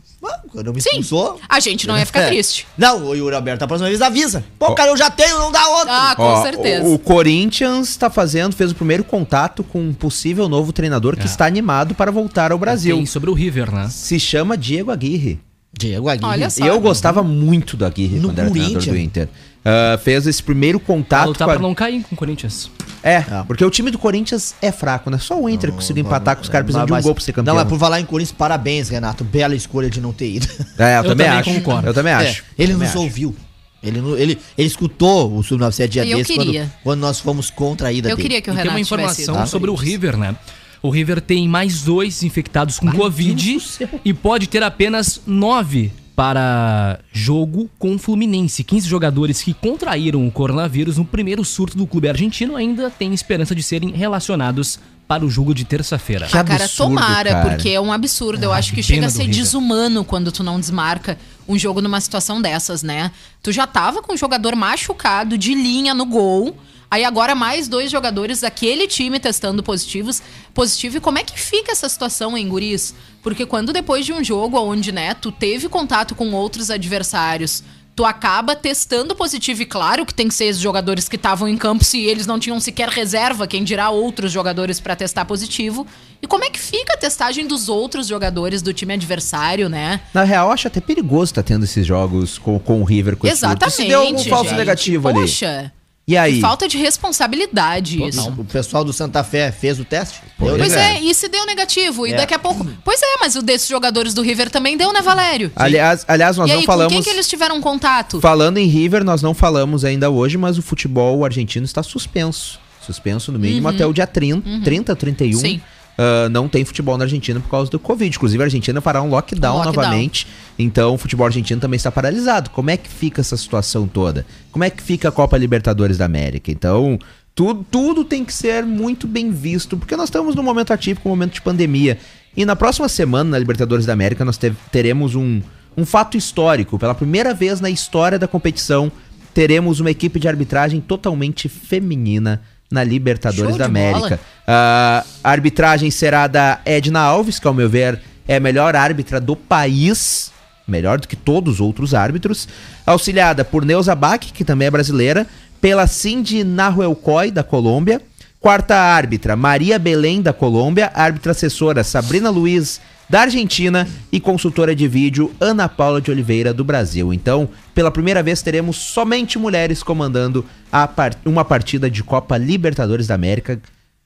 Quando 0.51 0.73
me 0.73 0.81
Sim, 0.81 0.89
expulsou. 1.01 1.39
a 1.49 1.61
gente 1.61 1.87
não 1.87 1.99
ia 1.99 2.07
ficar 2.07 2.23
É. 2.23 2.29
triste. 2.29 2.67
Não, 2.79 3.09
o 3.09 3.15
Yuri 3.15 3.35
Alberto, 3.37 3.63
a 3.65 3.67
próxima 3.69 3.89
vez 3.91 4.01
avisa. 4.01 4.43
Pô, 4.59 4.75
cara, 4.75 4.91
eu 4.91 4.97
já 4.97 5.11
tenho, 5.11 5.39
não 5.39 5.53
dá 5.53 5.67
outro. 5.69 5.91
Ah, 5.91 6.15
com 6.17 6.23
Ó, 6.23 6.43
certeza. 6.43 6.85
O, 6.87 6.95
o 6.95 6.99
Corinthians 6.99 7.95
tá 7.97 8.09
fazendo, 8.09 8.55
fez 8.55 8.71
o 8.71 8.75
primeiro 8.75 9.05
contato 9.05 9.63
com 9.63 9.81
um 9.81 9.93
possível 9.93 10.49
novo 10.49 10.73
treinador 10.73 11.17
que 11.17 11.27
está 11.27 11.45
animado 11.45 11.95
para 11.95 12.11
voltar 12.11 12.53
ao 12.53 12.59
Brasil. 12.59 12.97
Tem 12.97 13.05
sobre 13.05 13.29
o 13.29 13.35
River, 13.35 13.71
né? 13.71 13.89
Se 13.91 14.19
chama 14.19 14.57
Diego 14.57 14.91
Aguirre. 14.91 15.41
Diego 15.77 16.09
Aguirre. 16.09 16.31
Olha 16.33 16.49
só. 16.51 16.65
E 16.65 16.69
eu 16.69 16.81
gostava 16.81 17.23
muito 17.23 17.77
do 17.77 17.85
Aguirre 17.85 18.17
No 18.21 18.29
quando 18.29 18.39
era 18.39 18.49
treinador 18.51 18.73
Corinthians. 18.81 18.97
do 18.97 19.01
Inter. 19.03 19.29
Ah, 19.65 19.99
fez 20.03 20.27
esse 20.27 20.43
primeiro 20.43 20.79
Pra 20.79 20.87
contato 20.87 21.29
lutar 21.29 21.47
com 21.47 21.53
a- 21.53 21.55
pra 21.55 21.63
não 21.63 21.75
cair 21.75 22.03
com 22.03 22.15
o 22.15 22.19
Corinthians. 22.19 22.71
É, 23.03 23.19
Ah. 23.19 23.45
porque 23.47 23.65
o 23.65 23.71
time 23.71 23.91
do 23.91 23.99
Corinthians 23.99 24.55
é 24.63 24.71
fraco, 24.73 25.11
né? 25.11 25.19
Só 25.19 25.41
o 25.41 25.49
Inter 25.49 25.71
conseguiu 25.73 26.05
empatar 26.05 26.37
com 26.37 26.43
os 26.43 26.49
caras 26.49 26.65
precisando 26.65 26.87
de 26.87 26.93
um 26.93 27.03
gol 27.03 27.15
pra 27.15 27.23
ser 27.25 27.33
campeão. 27.33 27.55
Não, 27.55 27.61
mas 27.63 27.69
por 27.71 27.79
falar 27.79 28.01
em 28.01 28.05
Corinthians, 28.05 28.37
parabéns, 28.37 28.89
Renato. 28.89 29.25
Bela 29.25 29.55
escolha 29.55 29.89
de 29.91 30.01
não 30.01 30.13
ter 30.13 30.31
ido. 30.31 30.47
É, 30.79 30.95
eu, 30.95 30.99
Eu 30.99 31.03
também, 31.11 31.27
também 31.27 31.29
acho. 31.41 31.51
concordo. 31.55 31.87
Eu 31.89 31.95
também 31.95 32.13
É, 32.13 32.17
acho. 32.17 32.45
ele 32.59 32.73
Também 32.73 32.87
nos 32.89 32.97
acho. 32.97 33.05
ouviu. 33.05 33.35
Ele, 33.83 34.01
não- 34.01 34.17
ele, 34.17 34.39
ele 34.57 34.67
escutou 34.69 35.37
o 35.37 35.43
Sub-97 35.43 35.89
dia 35.89 36.07
eu 36.07 36.17
desse 36.19 36.35
quando, 36.35 36.47
queria. 36.47 36.73
quando 36.83 37.01
nós 37.01 37.21
fomos 37.21 37.51
contra 37.51 37.89
a 37.89 37.93
ida 37.93 38.09
Eu 38.09 38.17
dele. 38.17 38.23
queria 38.29 38.43
que 38.43 38.49
o 38.51 38.53
E 38.53 38.57
tem 38.57 38.63
Renato 38.63 38.79
uma 38.79 38.85
tivesse 38.85 38.95
informação 39.23 39.35
ido. 39.35 39.41
Tá? 39.43 39.47
sobre 39.47 39.71
o 39.71 39.75
River, 39.75 40.17
né? 40.17 40.35
O 40.83 40.89
River 40.89 41.21
tem 41.21 41.47
mais 41.47 41.83
dois 41.83 42.23
infectados 42.23 42.79
com 42.79 42.91
Covid 42.93 43.59
e 44.05 44.15
pode 44.15 44.47
ter 44.47 44.63
apenas 44.63 45.21
nove 45.27 45.93
para 46.17 46.99
jogo 47.13 47.69
com 47.79 47.95
o 47.95 47.99
Fluminense. 47.99 48.63
15 48.63 48.89
jogadores 48.89 49.43
que 49.43 49.53
contraíram 49.53 50.27
o 50.27 50.31
coronavírus 50.31 50.97
no 50.97 51.05
primeiro 51.05 51.45
surto 51.45 51.77
do 51.77 51.87
clube 51.87 52.09
argentino 52.09 52.57
ainda 52.57 52.89
têm 52.91 53.13
esperança 53.13 53.55
de 53.55 53.63
serem 53.63 53.91
relacionados 53.91 54.79
para 55.09 55.25
o 55.25 55.29
jogo 55.29 55.55
de 55.55 55.65
terça-feira. 55.65 56.27
Que 56.27 56.37
Ah, 56.39 56.45
cara, 56.45 56.69
tomara, 56.69 57.31
cara. 57.31 57.51
porque 57.51 57.69
é 57.71 57.81
um 57.81 57.93
absurdo. 57.93 58.43
Eu 58.45 58.53
Ah, 58.53 58.57
acho 58.57 58.71
que 58.71 58.77
que 58.77 58.83
chega 58.83 59.07
a 59.07 59.11
ser 59.11 59.27
desumano 59.29 60.05
quando 60.05 60.33
tu 60.33 60.43
não 60.43 60.59
desmarca 60.59 61.19
um 61.47 61.59
jogo 61.59 61.83
numa 61.83 62.01
situação 62.01 62.41
dessas, 62.41 62.83
né? 62.83 63.11
Tu 63.43 63.53
já 63.53 63.67
tava 63.67 64.01
com 64.01 64.15
um 64.15 64.17
jogador 64.17 64.57
machucado 64.57 65.37
de 65.37 65.55
linha 65.55 65.93
no 65.93 66.07
gol. 66.07 66.57
Aí 66.91 67.05
agora 67.05 67.35
mais 67.35 67.69
dois 67.69 67.91
jogadores 67.91 68.41
daquele 68.41 68.87
time 68.87 69.19
testando 69.19 69.63
positivos, 69.63 70.23
positivo. 70.53 70.99
E 70.99 71.01
como 71.01 71.19
é 71.19 71.25
que 71.25 71.39
fica 71.39 71.73
essa 71.73 71.89
situação, 71.89 72.37
hein, 72.37 72.49
guris? 72.49 72.95
Porque 73.23 73.47
quando 73.47 73.73
depois 73.73 74.05
de 74.07 74.13
um 74.13 74.23
jogo 74.23 74.59
onde, 74.59 74.93
né, 74.93 75.15
tu 75.15 75.33
teve 75.33 75.69
contato 75.69 76.15
com 76.15 76.33
outros 76.33 76.71
adversários, 76.71 77.65
tu 77.97 78.05
acaba 78.05 78.57
testando 78.57 79.15
positivo 79.15 79.63
e 79.63 79.67
claro 79.67 80.05
que 80.05 80.13
tem 80.13 80.29
que 80.29 80.35
ser 80.35 80.47
esses 80.47 80.61
jogadores 80.61 81.09
que 81.09 81.17
estavam 81.17 81.49
em 81.49 81.57
campo 81.57 81.85
se 81.85 82.01
eles 82.01 82.27
não 82.27 82.39
tinham 82.39 82.59
sequer 82.59 82.89
reserva, 82.89 83.47
quem 83.47 83.63
dirá 83.63 83.91
outros 83.91 84.33
jogadores 84.33 84.81
pra 84.81 84.97
testar 84.97 85.25
positivo. 85.25 85.87
E 86.21 86.27
como 86.27 86.45
é 86.45 86.51
que 86.51 86.59
fica 86.59 86.95
a 86.95 86.97
testagem 86.97 87.47
dos 87.47 87.69
outros 87.69 88.07
jogadores 88.07 88.63
do 88.63 88.73
time 88.73 88.95
adversário, 88.95 89.69
né? 89.69 90.01
Na 90.13 90.25
real, 90.25 90.49
eu 90.49 90.53
acho 90.53 90.67
até 90.67 90.81
perigoso 90.81 91.33
estar 91.33 91.43
tendo 91.43 91.65
esses 91.65 91.87
jogos 91.87 92.39
com, 92.39 92.59
com 92.59 92.81
o 92.81 92.85
River 92.85 93.17
com 93.17 93.27
esse. 93.27 93.37
Exatamente. 93.37 93.77
Se 93.77 93.85
deu 93.85 94.01
algum 94.01 94.25
falso 94.25 94.51
gente. 94.51 94.59
negativo 94.59 95.09
ali. 95.09 95.21
Poxa. 95.21 95.73
E 96.07 96.17
aí? 96.19 96.35
Que 96.35 96.41
falta 96.41 96.69
de 96.69 96.77
responsabilidade 96.77 98.03
isso. 98.03 98.29
O 98.31 98.45
pessoal 98.45 98.85
do 98.85 98.93
Santa 98.93 99.25
Fé 99.25 99.51
fez 99.51 99.81
o 99.81 99.85
teste? 99.85 100.21
Pois 100.39 100.73
né? 100.73 100.97
é, 100.97 101.01
e 101.01 101.15
se 101.15 101.29
deu 101.29 101.47
negativo? 101.47 102.07
E 102.07 102.13
É. 102.13 102.17
daqui 102.17 102.35
a 102.35 102.39
pouco. 102.39 102.67
Pois 102.85 103.01
é, 103.03 103.17
mas 103.21 103.37
o 103.37 103.43
desses 103.43 103.69
jogadores 103.69 104.13
do 104.13 104.21
River 104.21 104.51
também 104.51 104.77
deu, 104.77 104.93
né, 104.93 105.01
Valério? 105.01 105.51
Aliás, 105.57 106.05
aliás, 106.07 106.37
nós 106.37 106.49
e 106.51 106.53
não 106.53 106.61
aí, 106.61 106.67
falamos. 106.67 106.93
com 106.93 107.03
quem 107.03 107.03
que 107.03 107.11
eles 107.11 107.27
tiveram 107.27 107.59
contato? 107.61 108.21
Falando 108.21 108.59
em 108.59 108.67
River, 108.67 109.03
nós 109.03 109.23
não 109.23 109.33
falamos 109.33 109.85
ainda 109.85 110.11
hoje, 110.11 110.37
mas 110.37 110.59
o 110.59 110.63
futebol 110.63 111.25
argentino 111.25 111.65
está 111.65 111.83
suspenso. 111.83 112.61
Suspenso 112.85 113.33
no 113.33 113.39
mínimo 113.39 113.67
até 113.67 113.87
o 113.87 113.93
dia 113.95 114.07
30, 114.07 114.61
30 114.63 114.95
31. 114.95 115.33
Uhum. 115.37 115.41
Sim. 115.41 115.61
Ah, 115.97 116.29
não 116.29 116.49
tem 116.49 116.65
futebol 116.65 116.97
na 116.99 117.05
Argentina 117.05 117.39
por 117.41 117.49
causa 117.51 117.71
do 117.71 117.79
Covid. 117.79 118.17
Inclusive, 118.17 118.43
a 118.43 118.47
Argentina 118.47 118.81
fará 118.81 119.01
um 119.03 119.09
lockdown, 119.09 119.55
Um 119.55 119.59
lockdown. 119.59 119.75
novamente. 119.85 120.27
Então, 120.59 120.95
o 120.95 120.99
futebol 120.99 121.27
argentino 121.27 121.61
também 121.61 121.77
está 121.77 121.91
paralisado. 121.91 122.51
Como 122.51 122.71
é 122.71 122.77
que 122.77 122.89
fica 122.89 123.21
essa 123.21 123.37
situação 123.37 123.87
toda? 123.87 124.27
Como 124.51 124.65
é 124.65 124.71
que 124.71 124.83
fica 124.83 125.09
a 125.09 125.13
Copa 125.13 125.37
Libertadores 125.37 125.99
da 125.99 126.05
América? 126.05 126.51
Então, 126.51 126.99
tudo, 127.35 127.65
tudo 127.71 128.05
tem 128.05 128.25
que 128.25 128.33
ser 128.33 128.65
muito 128.65 129.07
bem 129.07 129.31
visto, 129.31 129.77
porque 129.77 129.97
nós 129.97 130.09
estamos 130.09 130.35
num 130.35 130.43
momento 130.43 130.73
atípico, 130.73 131.09
um 131.09 131.13
momento 131.13 131.35
de 131.35 131.43
pandemia. 131.43 131.99
E 132.37 132.45
na 132.45 132.57
próxima 132.57 132.89
semana, 132.89 133.31
na 133.31 133.39
Libertadores 133.39 133.87
da 133.87 133.93
América, 133.93 134.25
nós 134.25 134.37
te- 134.37 134.53
teremos 134.73 135.15
um, 135.15 135.41
um 135.77 135.85
fato 135.85 136.17
histórico. 136.17 136.79
Pela 136.79 136.95
primeira 136.95 137.33
vez 137.35 137.61
na 137.61 137.71
história 137.71 138.19
da 138.19 138.27
competição, 138.29 138.91
teremos 139.33 139.81
uma 139.81 139.91
equipe 139.91 140.19
de 140.21 140.29
arbitragem 140.29 140.81
totalmente 140.81 141.49
feminina 141.49 142.41
na 142.75 142.85
Libertadores 142.85 143.57
da. 143.57 143.67
América. 143.67 144.21
Ah, 144.47 145.05
a 145.23 145.31
arbitragem 145.31 145.91
será 145.91 146.27
da 146.27 146.61
Edna 146.67 147.01
Alves, 147.01 147.39
que 147.39 147.47
ao 147.47 147.55
meu 147.55 147.71
ver 147.71 148.01
é 148.27 148.37
a 148.37 148.41
melhor 148.41 148.75
árbitra 148.75 149.21
do 149.21 149.37
país, 149.37 150.33
melhor 150.67 150.99
do 150.99 151.09
que 151.09 151.17
todos 151.17 151.55
os 151.55 151.61
outros 151.61 151.95
árbitros, 151.95 152.49
auxiliada 152.85 153.45
por 153.45 153.65
Neuza 153.65 153.95
Bach, 153.95 154.19
que 154.21 154.45
também 154.45 154.69
é 154.69 154.71
brasileira, 154.71 155.27
pela 155.61 155.87
Cindy 155.87 156.45
Nahuelcoy, 156.45 157.31
da 157.31 157.43
Colômbia, 157.43 158.03
quarta 158.41 158.77
árbitra 158.77 159.37
Maria 159.37 159.79
Belém, 159.79 160.21
da 160.21 160.33
Colômbia, 160.33 160.91
árbitra 160.95 161.33
assessora 161.33 161.85
Sabrina 161.85 162.29
Luiz, 162.29 162.81
da 163.09 163.21
Argentina 163.23 163.87
e 164.11 164.19
consultora 164.19 164.75
de 164.75 164.89
vídeo 164.89 165.33
Ana 165.41 165.69
Paula 165.69 166.01
de 166.01 166.11
Oliveira, 166.11 166.53
do 166.55 166.65
Brasil. 166.65 167.13
Então, 167.13 167.49
pela 167.75 167.91
primeira 167.91 168.23
vez 168.23 168.43
teremos 168.43 168.77
somente 168.77 169.39
mulheres 169.39 169.83
comandando 169.83 170.45
a 170.73 170.87
par- 170.89 171.15
uma 171.25 171.45
partida 171.45 171.91
de 171.91 172.03
Copa 172.03 172.37
Libertadores 172.39 173.07
da 173.07 173.15
América. 173.15 173.61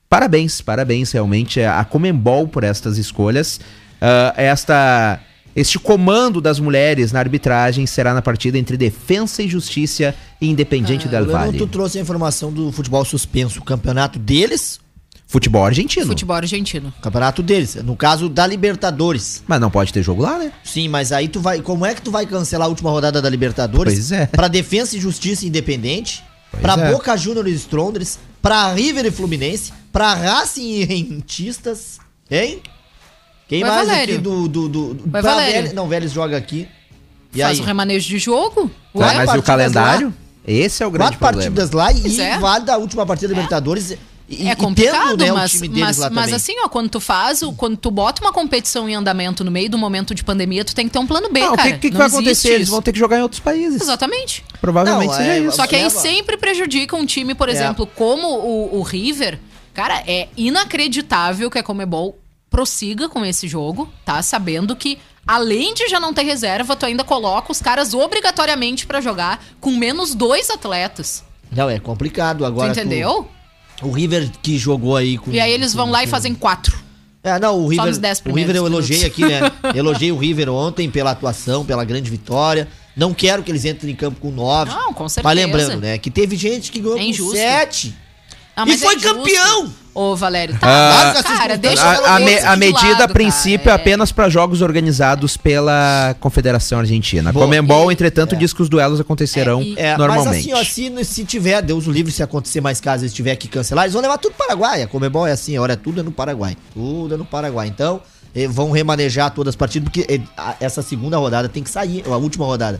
Parabéns, 0.09 0.59
parabéns 0.61 1.11
realmente 1.11 1.61
a 1.61 1.83
Comembol 1.85 2.47
por 2.47 2.63
estas 2.63 2.97
escolhas. 2.97 3.59
Ah, 4.01 4.33
esta 4.35 5.19
Este 5.55 5.79
comando 5.79 6.39
das 6.39 6.59
mulheres 6.59 7.11
na 7.11 7.19
arbitragem 7.19 7.85
será 7.87 8.13
na 8.13 8.21
partida 8.21 8.57
entre 8.57 8.77
Defensa 8.77 9.41
e 9.41 9.47
Justiça 9.47 10.13
e 10.39 10.47
Independiente 10.49 11.07
O 11.07 11.09
del 11.09 11.25
Valle. 11.25 11.57
tu 11.57 11.65
trouxe 11.67 11.97
a 11.97 12.01
informação 12.01 12.51
do 12.53 12.71
futebol 12.71 13.03
suspenso. 13.03 13.59
O 13.59 13.63
campeonato 13.63 14.19
deles, 14.19 14.79
Futebol 15.31 15.63
argentino. 15.63 16.07
Futebol 16.07 16.35
argentino. 16.35 16.91
campeonato 17.03 17.43
deles. 17.43 17.75
No 17.75 17.95
caso 17.95 18.27
da 18.27 18.47
Libertadores. 18.47 19.43
Mas 19.47 19.61
não 19.61 19.69
pode 19.69 19.93
ter 19.93 20.01
jogo 20.01 20.23
lá, 20.23 20.39
né? 20.39 20.51
Sim, 20.63 20.87
mas 20.89 21.11
aí 21.11 21.27
tu 21.27 21.39
vai. 21.39 21.61
Como 21.61 21.85
é 21.85 21.93
que 21.93 22.01
tu 22.01 22.09
vai 22.09 22.25
cancelar 22.25 22.65
a 22.65 22.69
última 22.69 22.89
rodada 22.89 23.21
da 23.21 23.29
Libertadores? 23.29 23.93
Pois 23.93 24.11
é. 24.11 24.25
Pra 24.25 24.47
Defensa 24.47 24.97
e 24.97 24.99
Justiça 24.99 25.45
Independente, 25.45 26.23
Pois 26.49 26.63
pra 26.63 26.73
é. 26.73 26.91
Boca 26.91 27.15
Juniors 27.15 27.47
e 27.47 27.53
Strondres, 27.53 28.17
pra 28.41 28.73
River 28.73 29.05
e 29.05 29.11
Fluminense, 29.11 29.71
pra 29.93 30.15
Racing 30.15 30.67
e 30.67 30.83
Rentistas, 30.83 31.99
hein? 32.29 32.61
Quem 33.47 33.61
Vai, 33.61 33.69
mais 33.69 33.87
Valério. 33.87 34.13
aqui 34.15 34.23
do. 34.23 34.47
do, 34.47 34.67
do, 34.67 34.93
do 34.95 35.03
Vai, 35.11 35.21
pra 35.21 35.31
Valério. 35.33 35.53
Vélez- 35.53 35.73
não, 35.73 35.87
Vélez 35.87 36.11
joga 36.11 36.37
aqui. 36.37 36.67
E 37.35 37.39
Faz 37.41 37.59
aí? 37.59 37.63
o 37.63 37.67
remanejo 37.67 38.07
de 38.09 38.17
jogo. 38.17 38.67
Tá, 38.97 38.99
Ué, 38.99 39.13
mas 39.25 39.35
e 39.35 39.37
o 39.37 39.43
calendário? 39.43 40.11
Esse 40.47 40.81
é 40.81 40.87
o 40.87 40.89
grande 40.89 41.17
Quatro 41.17 41.19
problema. 41.19 41.55
partidas 41.55 41.71
lá 41.71 41.91
e 41.91 42.19
é. 42.19 42.39
vale 42.39 42.65
da 42.65 42.77
última 42.77 43.05
partida 43.05 43.27
da 43.27 43.35
Libertadores. 43.35 43.95
E, 44.31 44.47
é 44.47 44.51
e 44.51 44.55
complicado, 44.55 45.17
tendo, 45.17 45.23
né, 45.25 45.31
mas, 45.31 45.51
o 45.51 45.55
time 45.55 45.67
deles 45.69 45.81
mas, 45.83 45.97
lá 45.97 46.09
mas 46.11 46.25
também. 46.25 46.35
assim, 46.35 46.53
ó, 46.63 46.69
quando 46.69 46.87
tu 46.87 46.99
faz, 46.99 47.41
o- 47.41 47.51
quando 47.53 47.75
tu 47.75 47.89
bota 47.89 48.21
uma 48.21 48.31
competição 48.31 48.87
em 48.87 48.93
andamento 48.93 49.43
no 49.43 49.49
meio 49.49 49.69
do 49.71 49.77
momento 49.77 50.13
de 50.13 50.23
pandemia, 50.23 50.63
tu 50.63 50.75
tem 50.75 50.85
que 50.85 50.93
ter 50.93 50.99
um 50.99 51.07
plano 51.07 51.29
B, 51.31 51.39
Não, 51.39 51.53
o 51.53 51.55
cara. 51.57 51.71
que, 51.71 51.77
que, 51.79 51.87
que 51.87 51.89
Não 51.91 51.97
vai 51.97 52.07
acontecer? 52.07 52.49
Eles 52.49 52.63
isso. 52.63 52.71
vão 52.71 52.81
ter 52.81 52.93
que 52.93 52.99
jogar 52.99 53.17
em 53.17 53.23
outros 53.23 53.39
países. 53.41 53.81
Exatamente. 53.81 54.45
Provavelmente 54.61 55.09
Não, 55.09 55.17
seja 55.17 55.31
é- 55.31 55.39
isso. 55.39 55.55
Só 55.57 55.65
que 55.65 55.75
aí 55.75 55.81
leva- 55.83 55.99
sempre 55.99 56.37
prejudica 56.37 56.95
um 56.95 57.05
time, 57.07 57.33
por 57.33 57.49
exemplo, 57.49 57.87
como 57.87 58.27
o, 58.27 58.77
o 58.77 58.81
River. 58.83 59.39
Cara, 59.73 60.03
é 60.05 60.27
inacreditável 60.37 61.49
que 61.49 61.57
a 61.57 61.63
Comebol 61.63 62.17
prossiga 62.49 63.09
com 63.09 63.25
esse 63.25 63.47
jogo, 63.47 63.89
tá? 64.05 64.21
Sabendo 64.21 64.75
que, 64.75 64.97
além 65.25 65.73
de 65.73 65.87
já 65.87 65.99
não 65.99 66.13
ter 66.13 66.23
reserva, 66.23 66.75
tu 66.75 66.85
ainda 66.85 67.03
coloca 67.03 67.51
os 67.51 67.61
caras 67.61 67.93
obrigatoriamente 67.93 68.85
pra 68.85 69.01
jogar 69.01 69.43
com 69.59 69.71
menos 69.71 70.13
dois 70.13 70.49
atletas. 70.49 71.23
Não, 71.51 71.69
é 71.69 71.79
complicado 71.79 72.45
agora. 72.45 72.71
tu 72.73 72.79
entendeu? 72.79 73.23
tu- 73.23 73.38
o 73.81 73.91
River 73.91 74.29
que 74.41 74.57
jogou 74.57 74.95
aí 74.95 75.17
com. 75.17 75.31
E 75.31 75.39
aí 75.39 75.51
eles 75.51 75.73
vão 75.73 75.89
lá 75.89 76.03
e 76.03 76.07
fazem 76.07 76.33
quatro. 76.33 76.77
É, 77.21 77.37
não, 77.37 77.59
o 77.59 77.67
River. 77.67 77.93
o 78.29 78.33
River 78.33 78.55
eu 78.55 78.65
elogiei 78.65 79.05
aqui, 79.05 79.25
né? 79.25 79.39
elogiei 79.75 80.11
o 80.11 80.17
River 80.17 80.49
ontem 80.49 80.89
pela 80.89 81.11
atuação, 81.11 81.65
pela 81.65 81.83
grande 81.83 82.09
vitória. 82.09 82.67
Não 82.95 83.13
quero 83.13 83.43
que 83.43 83.51
eles 83.51 83.65
entrem 83.65 83.93
em 83.93 83.95
campo 83.95 84.19
com 84.19 84.31
nove. 84.31 84.71
Não, 84.71 84.93
com 84.93 85.03
Mas 85.03 85.13
certeza. 85.13 85.33
lembrando, 85.35 85.81
né? 85.81 85.97
Que 85.97 86.09
teve 86.09 86.35
gente 86.35 86.71
que 86.71 86.79
ganhou 86.79 86.97
É 86.97 87.17
com 87.17 87.31
sete. 87.31 87.95
Ah, 88.59 88.63
E 88.65 88.69
mas 88.71 88.81
foi 88.83 88.95
injusto. 88.95 89.15
campeão! 89.17 89.73
Ô, 89.93 90.15
Valério, 90.15 90.57
tá. 90.59 90.67
Ah, 91.17 91.23
cara, 91.23 91.57
deixa 91.57 91.83
A, 91.83 92.15
a 92.15 92.17
o 92.19 92.23
me- 92.23 92.37
a 92.39 92.55
medida, 92.55 92.91
lado, 92.91 93.01
a 93.03 93.07
princípio, 93.07 93.65
cara. 93.65 93.71
é 93.77 93.81
apenas 93.81 94.11
para 94.11 94.29
jogos 94.29 94.61
organizados 94.61 95.35
pela 95.35 96.15
Confederação 96.19 96.79
Argentina. 96.79 97.31
A 97.31 97.33
Boa. 97.33 97.45
Comembol, 97.45 97.91
E- 97.91 97.93
entretanto, 97.93 98.33
é. 98.35 98.37
diz 98.37 98.53
que 98.53 98.61
os 98.61 98.69
duelos 98.69 98.99
acontecerão 98.99 99.59
É, 99.59 99.63
e- 99.63 99.75
É, 99.77 99.97
normalmente. 99.97 100.27
mas 100.27 100.37
assim, 100.39 100.53
ó, 100.53 100.63
se, 100.63 101.03
se 101.05 101.25
tiver, 101.25 101.61
Deus 101.61 101.85
o 101.87 101.91
livre, 101.91 102.11
se 102.13 102.23
acontecer 102.23 102.61
mais 102.61 102.79
casos, 102.79 103.03
eles 103.03 103.13
tiver 103.13 103.35
que 103.35 103.47
cancelar, 103.47 103.85
eles 103.85 103.93
vão 103.93 104.01
levar 104.01 104.17
tudo 104.19 104.33
pro 104.35 104.45
Paraguai. 104.47 104.83
A 104.83 104.87
Comebol 104.87 105.27
é 105.27 105.31
assim, 105.33 105.57
olha, 105.57 105.75
tudo 105.75 105.99
é 105.99 106.03
no 106.03 106.11
Paraguai. 106.11 106.55
Tudo 106.73 107.15
é 107.15 107.17
no 107.17 107.25
Paraguai. 107.25 107.67
Então, 107.67 107.99
eh, 108.33 108.47
vão 108.47 108.71
remanejar 108.71 109.31
todas 109.31 109.51
as 109.51 109.55
partidas, 109.55 109.89
porque 109.89 110.05
eh, 110.07 110.21
essa 110.61 110.81
segunda 110.81 111.17
rodada 111.17 111.49
tem 111.49 111.63
que 111.63 111.69
sair, 111.69 112.03
a 112.05 112.15
última 112.15 112.45
rodada. 112.45 112.79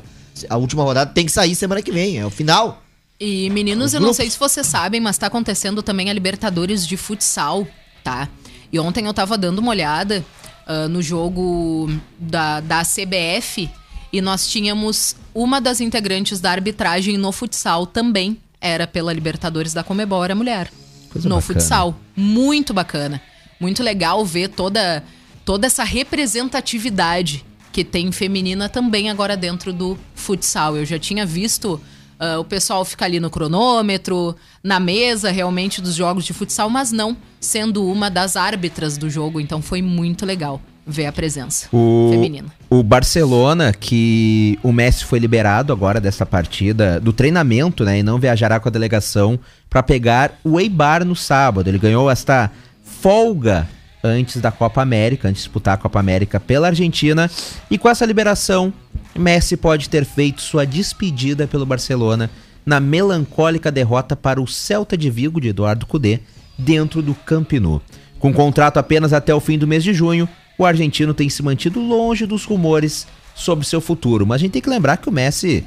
A 0.50 0.56
última 0.56 0.84
rodada 0.84 1.12
tem 1.12 1.26
que 1.26 1.32
sair 1.34 1.54
semana 1.54 1.82
que 1.82 1.92
vem, 1.92 2.18
é 2.20 2.26
o 2.26 2.30
final. 2.30 2.82
E 3.20 3.50
meninos, 3.50 3.88
Os 3.88 3.94
eu 3.96 4.00
não 4.00 4.14
sei 4.14 4.30
se 4.30 4.40
vocês 4.40 4.66
sabem, 4.66 5.02
mas 5.02 5.18
tá 5.18 5.28
acontecendo 5.28 5.84
também 5.84 6.10
a 6.10 6.14
Libertadores 6.14 6.88
de 6.88 6.96
futsal, 6.96 7.68
tá? 8.04 8.30
E 8.72 8.80
ontem 8.80 9.06
eu 9.06 9.14
tava 9.14 9.38
dando 9.38 9.60
uma 9.60 9.72
olhada 9.72 10.26
ah, 10.66 10.88
no 10.88 11.02
jogo 11.02 11.90
da, 12.20 12.60
da 12.60 12.84
CBF 12.84 13.70
e 14.14 14.22
nós 14.22 14.48
tínhamos 14.48 15.16
uma 15.34 15.60
das 15.60 15.82
integrantes 15.82 16.40
da 16.40 16.52
arbitragem 16.52 17.18
no 17.18 17.32
futsal 17.32 17.88
também 17.88 18.38
era 18.62 18.86
pela 18.86 19.12
Libertadores 19.12 19.74
da 19.74 19.84
Comebol, 19.84 20.24
era 20.24 20.36
mulher. 20.36 20.72
Coisa 21.10 21.28
no 21.28 21.36
bacana. 21.36 21.60
futsal. 21.60 22.00
Muito 22.16 22.72
bacana. 22.72 23.20
Muito 23.60 23.82
legal 23.82 24.24
ver 24.24 24.50
toda, 24.50 25.04
toda 25.44 25.66
essa 25.66 25.84
representatividade 25.84 27.44
que 27.72 27.84
tem 27.84 28.12
feminina 28.12 28.70
também 28.70 29.10
agora 29.10 29.36
dentro 29.36 29.74
do 29.74 29.98
futsal. 30.14 30.78
Eu 30.78 30.86
já 30.86 31.00
tinha 31.00 31.26
visto 31.26 31.82
ah, 32.20 32.38
o 32.40 32.44
pessoal 32.44 32.84
ficar 32.84 33.06
ali 33.06 33.20
no 33.20 33.30
cronômetro, 33.30 34.36
na 34.64 34.80
mesa 34.80 35.32
realmente 35.32 35.82
dos 35.82 35.96
jogos 35.96 36.26
de 36.26 36.34
futsal, 36.34 36.70
mas 36.70 36.92
não 36.92 37.16
sendo 37.40 37.86
uma 37.90 38.10
das 38.10 38.36
árbitras 38.36 38.98
do 38.98 39.10
jogo. 39.10 39.40
Então 39.40 39.62
foi 39.62 39.82
muito 39.82 40.26
legal 40.26 40.62
ver 40.86 41.06
a 41.06 41.12
presença 41.12 41.68
O, 41.72 42.10
feminina. 42.12 42.48
o 42.68 42.82
Barcelona, 42.82 43.72
que 43.72 44.58
o 44.64 44.72
Messi 44.72 45.06
foi 45.06 45.20
liberado 45.20 45.72
agora 45.72 46.02
dessa 46.02 46.26
partida, 46.26 47.00
do 47.00 47.14
treinamento, 47.14 47.86
né? 47.86 48.00
E 48.00 48.04
não 48.04 48.18
viajará 48.18 48.60
com 48.60 48.68
a 48.70 48.72
delegação 48.72 49.40
para 49.70 49.84
pegar 49.84 50.34
o 50.44 50.60
Eibar 50.60 51.06
no 51.06 51.16
sábado. 51.16 51.68
Ele 51.68 51.78
ganhou 51.78 52.10
esta 52.10 52.52
folga 52.84 53.68
antes 54.04 54.42
da 54.42 54.52
Copa 54.52 54.82
América, 54.82 55.28
antes 55.28 55.42
de 55.42 55.48
disputar 55.48 55.76
a 55.76 55.78
Copa 55.78 56.00
América 56.00 56.40
pela 56.40 56.68
Argentina. 56.68 57.30
E 57.70 57.78
com 57.78 57.90
essa 57.90 58.06
liberação, 58.06 58.74
Messi 59.18 59.58
pode 59.58 59.90
ter 59.90 60.06
feito 60.06 60.42
sua 60.42 60.66
despedida 60.66 61.48
pelo 61.48 61.66
Barcelona 61.66 62.30
na 62.66 62.80
melancólica 62.80 63.72
derrota 63.72 64.16
para 64.16 64.42
o 64.42 64.48
Celta 64.48 64.98
de 64.98 65.10
Vigo 65.10 65.42
de 65.42 65.50
Eduardo 65.50 65.86
Cudê 65.86 66.20
dentro 66.58 67.02
do 67.02 67.14
Camp 67.14 67.52
Nou. 67.54 67.82
Com 68.20 68.34
contrato 68.34 68.78
apenas 68.78 69.14
até 69.14 69.34
o 69.34 69.40
fim 69.40 69.58
do 69.58 69.68
mês 69.68 69.84
de 69.84 69.94
junho, 69.94 70.28
o 70.58 70.66
argentino 70.66 71.14
tem 71.14 71.30
se 71.30 71.42
mantido 71.42 71.80
longe 71.80 72.26
dos 72.26 72.44
rumores 72.44 73.08
sobre 73.34 73.66
seu 73.66 73.80
futuro. 73.80 74.28
Mas 74.28 74.36
a 74.36 74.40
gente 74.40 74.52
tem 74.52 74.62
que 74.62 74.70
lembrar 74.70 74.98
que 74.98 75.08
o 75.08 75.12
Messi 75.12 75.66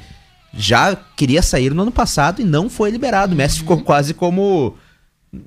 já 0.53 0.95
queria 0.95 1.41
sair 1.41 1.73
no 1.73 1.81
ano 1.81 1.91
passado 1.91 2.41
e 2.41 2.45
não 2.45 2.69
foi 2.69 2.91
liberado. 2.91 3.33
O 3.33 3.35
Messi 3.35 3.59
ficou 3.59 3.81
quase 3.81 4.13
como. 4.13 4.75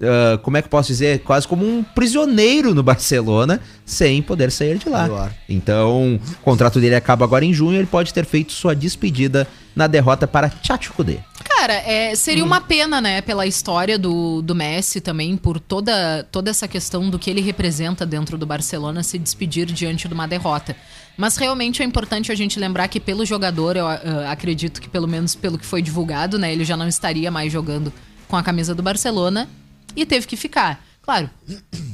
Ah, 0.02 0.38
como 0.42 0.56
é 0.56 0.62
que 0.62 0.66
eu 0.66 0.70
posso 0.70 0.88
dizer? 0.88 1.20
Quase 1.20 1.46
como 1.46 1.64
um 1.64 1.82
prisioneiro 1.82 2.74
no 2.74 2.82
Barcelona, 2.82 3.60
sem 3.84 4.20
poder 4.20 4.50
sair 4.50 4.78
de 4.78 4.88
lá. 4.88 5.08
Claro. 5.08 5.34
Então, 5.48 6.20
o 6.32 6.42
contrato 6.42 6.80
dele 6.80 6.94
acaba 6.94 7.24
agora 7.24 7.44
em 7.44 7.52
junho. 7.52 7.78
Ele 7.78 7.86
pode 7.86 8.12
ter 8.12 8.24
feito 8.24 8.52
sua 8.52 8.74
despedida 8.74 9.46
na 9.74 9.86
derrota 9.86 10.26
para 10.26 10.48
Tchatcho 10.48 10.94
Kudê. 10.94 11.18
Cara, 11.44 11.74
é, 11.74 12.14
seria 12.14 12.44
uma 12.44 12.60
pena, 12.60 13.00
né, 13.00 13.20
pela 13.20 13.46
história 13.46 13.98
do, 13.98 14.42
do 14.42 14.54
Messi 14.54 15.00
também, 15.00 15.36
por 15.36 15.60
toda, 15.60 16.26
toda 16.32 16.50
essa 16.50 16.66
questão 16.66 17.08
do 17.08 17.18
que 17.18 17.30
ele 17.30 17.40
representa 17.40 18.04
dentro 18.04 18.36
do 18.38 18.46
Barcelona, 18.46 19.02
se 19.02 19.18
despedir 19.18 19.66
diante 19.66 20.08
de 20.08 20.14
uma 20.14 20.26
derrota. 20.26 20.74
Mas 21.16 21.36
realmente 21.36 21.82
é 21.82 21.84
importante 21.84 22.32
a 22.32 22.34
gente 22.34 22.58
lembrar 22.58 22.88
que 22.88 22.98
pelo 22.98 23.24
jogador, 23.24 23.76
eu 23.76 23.86
ah, 23.86 24.00
acredito 24.30 24.80
que 24.80 24.88
pelo 24.88 25.06
menos 25.06 25.34
pelo 25.34 25.58
que 25.58 25.64
foi 25.64 25.80
divulgado, 25.80 26.38
né, 26.38 26.52
ele 26.52 26.64
já 26.64 26.76
não 26.76 26.88
estaria 26.88 27.30
mais 27.30 27.52
jogando 27.52 27.92
com 28.28 28.36
a 28.36 28.42
camisa 28.42 28.74
do 28.74 28.82
Barcelona 28.82 29.48
e 29.96 30.04
teve 30.06 30.26
que 30.26 30.36
ficar. 30.36 30.84
Claro, 31.02 31.30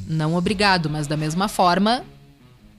não 0.07 0.35
obrigado, 0.35 0.89
mas 0.89 1.07
da 1.07 1.15
mesma 1.15 1.47
forma, 1.47 2.03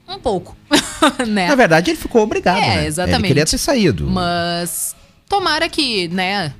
um 0.07 0.19
pouco, 0.19 0.55
né? 1.27 1.47
Na 1.47 1.55
verdade, 1.55 1.91
ele 1.91 1.97
ficou 1.97 2.21
obrigado. 2.21 2.57
É, 2.57 2.75
né? 2.77 2.85
exatamente. 2.85 3.21
Ele 3.21 3.27
queria 3.29 3.45
ter 3.45 3.57
saído. 3.57 4.07
Mas 4.07 4.95
tomara 5.27 5.67
que, 5.67 6.07
né, 6.09 6.53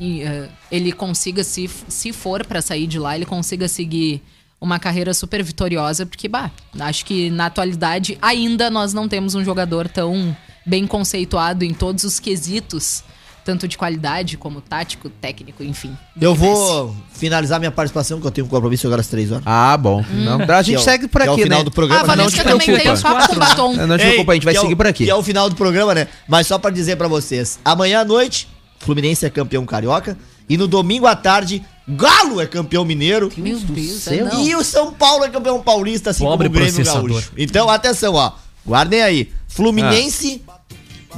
eh, 0.00 0.48
ele 0.70 0.92
consiga, 0.92 1.42
se, 1.42 1.68
se 1.88 2.12
for 2.12 2.46
pra 2.46 2.62
sair 2.62 2.86
de 2.86 2.98
lá, 2.98 3.16
ele 3.16 3.26
consiga 3.26 3.68
seguir 3.68 4.22
uma 4.60 4.78
carreira 4.78 5.12
super 5.12 5.42
vitoriosa, 5.42 6.06
porque, 6.06 6.28
bah, 6.28 6.50
acho 6.78 7.04
que 7.04 7.30
na 7.30 7.46
atualidade 7.46 8.16
ainda 8.22 8.70
nós 8.70 8.94
não 8.94 9.08
temos 9.08 9.34
um 9.34 9.44
jogador 9.44 9.88
tão 9.88 10.36
bem 10.64 10.86
conceituado 10.86 11.64
em 11.64 11.74
todos 11.74 12.04
os 12.04 12.20
quesitos, 12.20 13.02
tanto 13.44 13.66
de 13.66 13.76
qualidade 13.76 14.36
como 14.36 14.60
tático, 14.60 15.08
técnico, 15.08 15.62
enfim. 15.64 15.96
Eu 16.20 16.34
vou 16.34 16.94
finalizar 17.12 17.58
minha 17.58 17.70
participação, 17.70 18.20
que 18.20 18.26
eu 18.26 18.30
tenho 18.30 18.46
um 18.46 18.50
compromisso 18.50 18.86
agora 18.86 19.00
às 19.00 19.08
três 19.08 19.30
horas. 19.32 19.42
Ah, 19.46 19.76
bom. 19.76 20.04
Não, 20.10 20.40
a 20.40 20.46
Que 20.46 20.62
gente 20.64 20.76
é 20.76 20.78
o- 20.78 20.82
segue 20.82 21.08
por 21.08 21.20
que 21.22 21.26
é 21.26 21.30
o 21.30 21.34
aqui, 21.34 21.42
final 21.42 21.58
né? 21.58 21.64
do 21.64 21.70
programa. 21.70 22.02
Ah, 22.02 22.06
não 22.06 22.24
Valesca 22.24 22.42
te 22.42 22.48
tem 22.58 22.74
preocupa. 22.76 22.98
o 22.98 23.02
papo 23.02 23.28
com 23.34 23.38
batom. 23.38 23.72
Não 23.76 23.98
te 23.98 24.04
preocupa, 24.04 24.32
a 24.32 24.34
gente 24.34 24.44
vai 24.44 24.54
é 24.54 24.58
o- 24.58 24.62
seguir 24.62 24.76
por 24.76 24.86
aqui. 24.86 25.04
Que 25.04 25.10
é 25.10 25.14
o 25.14 25.22
final 25.22 25.48
do 25.50 25.56
programa, 25.56 25.94
né? 25.94 26.08
Mas 26.28 26.46
só 26.46 26.58
pra 26.58 26.70
dizer 26.70 26.96
pra 26.96 27.08
vocês, 27.08 27.58
amanhã 27.64 28.00
à 28.00 28.04
noite, 28.04 28.48
Fluminense 28.78 29.24
é 29.26 29.30
campeão 29.30 29.64
carioca 29.66 30.16
e 30.48 30.56
no 30.56 30.66
domingo 30.66 31.06
à 31.06 31.14
tarde, 31.16 31.62
Galo 31.88 32.40
é 32.40 32.46
campeão 32.46 32.84
mineiro. 32.84 33.28
Meu 33.36 33.58
Deus, 33.58 34.02
céu. 34.02 34.26
é 34.28 34.30
não. 34.30 34.44
E 34.46 34.54
o 34.54 34.62
São 34.62 34.92
Paulo 34.92 35.24
é 35.24 35.28
campeão 35.28 35.60
paulista, 35.60 36.10
assim 36.10 36.22
Pobre 36.24 36.48
como 36.48 36.60
o 36.60 36.62
Grêmio. 36.64 36.84
Gaúcho. 36.84 37.32
Então, 37.36 37.68
atenção, 37.68 38.14
ó. 38.14 38.32
Guardem 38.64 39.02
aí. 39.02 39.32
Fluminense, 39.48 40.42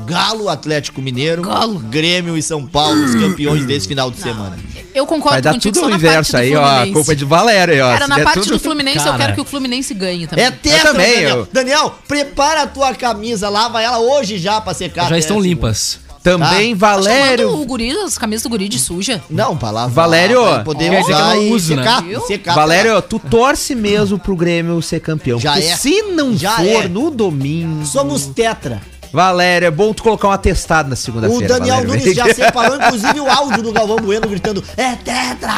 Galo, 0.06 0.48
Atlético 0.48 1.00
Mineiro, 1.00 1.42
Galo. 1.42 1.78
Grêmio 1.78 2.36
e 2.36 2.42
São 2.42 2.66
Paulo, 2.66 3.04
os 3.04 3.14
campeões 3.14 3.64
desse 3.64 3.86
final 3.88 4.10
de 4.10 4.18
semana. 4.20 4.58
Eu 4.94 5.06
concordo 5.06 5.30
Vai 5.34 5.42
dar 5.42 5.52
contigo 5.54 5.74
tudo 5.74 5.86
o 5.92 5.94
inverso 5.94 6.36
aí, 6.36 6.54
ó. 6.54 6.64
A 6.64 6.86
culpa 6.92 7.12
é 7.12 7.14
de 7.14 7.24
Valério 7.24 7.74
aí, 7.74 7.80
ó. 7.80 7.90
Cara, 7.92 8.04
Se 8.04 8.08
na 8.10 8.16
der 8.16 8.24
parte 8.24 8.40
tudo- 8.40 8.52
do 8.52 8.58
Fluminense 8.60 8.98
eu 8.98 9.04
Cara. 9.04 9.18
quero 9.18 9.34
que 9.34 9.40
o 9.40 9.44
Fluminense 9.44 9.92
ganhe 9.94 10.26
também. 10.26 10.44
É 10.44 10.50
tetra, 10.52 10.92
também, 10.92 11.14
Daniel. 11.14 11.36
eu- 11.38 11.48
Daniel, 11.52 11.98
prepara 12.06 12.62
a 12.62 12.66
tua 12.66 12.94
camisa, 12.94 13.48
lava 13.48 13.82
ela 13.82 13.98
hoje 13.98 14.38
já 14.38 14.60
pra 14.60 14.72
secar. 14.74 15.08
Já 15.08 15.18
estão 15.18 15.36
segunda. 15.36 15.48
limpas. 15.48 16.04
Também 16.22 16.74
Tá 16.74 16.86
Valério. 16.94 17.48
chamando 17.50 17.62
o 17.62 17.66
guri, 17.66 17.90
as 17.98 18.16
camisas 18.16 18.44
do 18.44 18.48
guri 18.48 18.66
de 18.66 18.78
suja. 18.78 19.22
Não, 19.28 19.54
pra 19.58 19.70
lavar. 19.70 19.90
Valério, 19.90 20.42
pra 20.42 20.60
poder 20.60 20.88
quer 20.90 21.00
dizer 21.02 21.12
que 21.12 21.12
usar 21.12 21.30
eu 21.30 21.36
não 21.36 21.42
e 21.42 21.52
uso, 21.52 21.76
né? 21.76 21.82
secar, 21.82 22.20
secar. 22.26 22.54
Valério, 22.54 23.02
tu 23.02 23.18
torce 23.18 23.74
mesmo 23.74 24.18
pro 24.18 24.34
Grêmio 24.34 24.80
ser 24.80 25.00
campeão. 25.00 25.38
Já 25.38 25.58
é. 25.58 25.76
se 25.76 26.00
não 26.02 26.34
Já 26.34 26.52
for 26.52 26.64
é. 26.84 26.88
no 26.88 27.10
domingo. 27.10 27.84
Somos 27.84 28.24
tetra. 28.24 28.80
Valério, 29.14 29.66
é 29.66 29.70
bom 29.70 29.94
tu 29.94 30.02
colocar 30.02 30.26
um 30.26 30.32
atestado 30.32 30.88
na 30.90 30.96
segunda-feira. 30.96 31.44
O 31.44 31.46
Daniel 31.46 31.76
Valério. 31.76 32.00
Nunes 32.00 32.16
já 32.16 32.34
separou, 32.34 32.74
inclusive, 32.82 33.20
o 33.20 33.30
áudio 33.30 33.62
do 33.62 33.70
Galvão 33.72 33.96
Bueno 33.98 34.28
gritando: 34.28 34.62
É 34.76 34.96
tetra! 34.96 35.54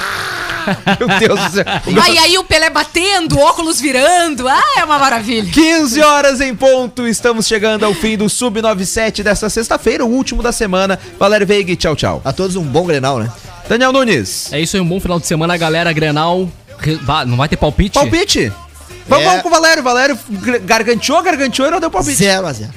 Meu 1.00 1.18
Deus 1.18 1.40
do 1.40 1.50
céu. 1.52 1.64
E 2.12 2.18
aí 2.18 2.36
o 2.36 2.44
Pelé 2.44 2.68
batendo, 2.68 3.38
óculos 3.38 3.80
virando. 3.80 4.46
Ah, 4.46 4.60
é 4.76 4.84
uma 4.84 4.98
maravilha. 4.98 5.50
15 5.50 6.02
horas 6.02 6.40
em 6.42 6.54
ponto, 6.54 7.08
estamos 7.08 7.46
chegando 7.46 7.84
ao 7.86 7.94
fim 7.94 8.14
do 8.18 8.28
Sub-97 8.28 9.22
desta 9.22 9.48
sexta-feira, 9.48 10.04
o 10.04 10.08
último 10.10 10.42
da 10.42 10.52
semana. 10.52 10.98
Valério 11.18 11.46
Veiga, 11.46 11.74
tchau, 11.76 11.96
tchau. 11.96 12.20
A 12.26 12.34
todos 12.34 12.56
um 12.56 12.62
bom 12.62 12.84
grenal, 12.84 13.20
né? 13.20 13.32
Daniel 13.66 13.90
Nunes, 13.90 14.52
É 14.52 14.60
isso 14.60 14.76
aí, 14.76 14.82
um 14.82 14.88
bom 14.88 15.00
final 15.00 15.18
de 15.18 15.26
semana, 15.26 15.56
galera. 15.56 15.90
Grenal. 15.94 16.46
Não 17.26 17.36
vai 17.38 17.48
ter 17.48 17.56
palpite? 17.56 17.94
palpite. 17.94 18.52
Vamos, 19.08 19.24
É. 19.24 19.28
vamos 19.28 19.42
com 19.42 19.48
o 19.48 19.50
Valério. 19.50 19.82
Valério 19.82 20.18
garganteou, 20.64 21.22
garganteou 21.22 21.68
e 21.68 21.70
não 21.70 21.80
deu 21.80 21.90
palpite. 21.90 22.22
0x0. 22.22 22.68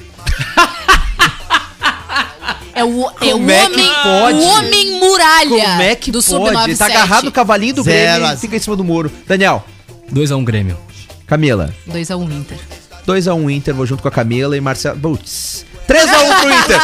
É 2.80 2.84
o, 2.84 2.88
é 2.88 3.34
o 3.34 3.50
é 3.50 3.66
que 3.66 3.74
homem, 3.74 3.90
pode? 4.02 4.38
o 4.38 4.42
homem 4.42 5.00
muralha 5.00 5.48
Como 5.48 5.82
é 5.82 5.94
que 5.94 6.10
do 6.10 6.22
pode? 6.22 6.30
Sub-97. 6.30 6.78
Tá 6.78 6.86
agarrado 6.86 7.26
o 7.28 7.32
cavalinho 7.32 7.74
do 7.74 7.82
Zero 7.82 7.98
Grêmio 7.98 8.26
a 8.26 8.34
e 8.34 8.36
fica 8.38 8.56
em 8.56 8.58
cima 8.58 8.74
do 8.74 8.82
muro. 8.82 9.12
Daniel, 9.26 9.64
2x1 10.10 10.44
Grêmio. 10.44 10.78
Camila. 11.26 11.74
2x1 11.88 12.32
Inter. 12.32 12.58
2x1 13.06 13.50
Inter, 13.50 13.74
vou 13.74 13.84
junto 13.84 14.02
com 14.02 14.08
a 14.08 14.10
Camila 14.10 14.56
e 14.56 14.60
Marcelo. 14.60 14.98
Putz. 14.98 15.66
3x1 15.86 16.40
pro 16.40 16.52
Inter. 16.52 16.80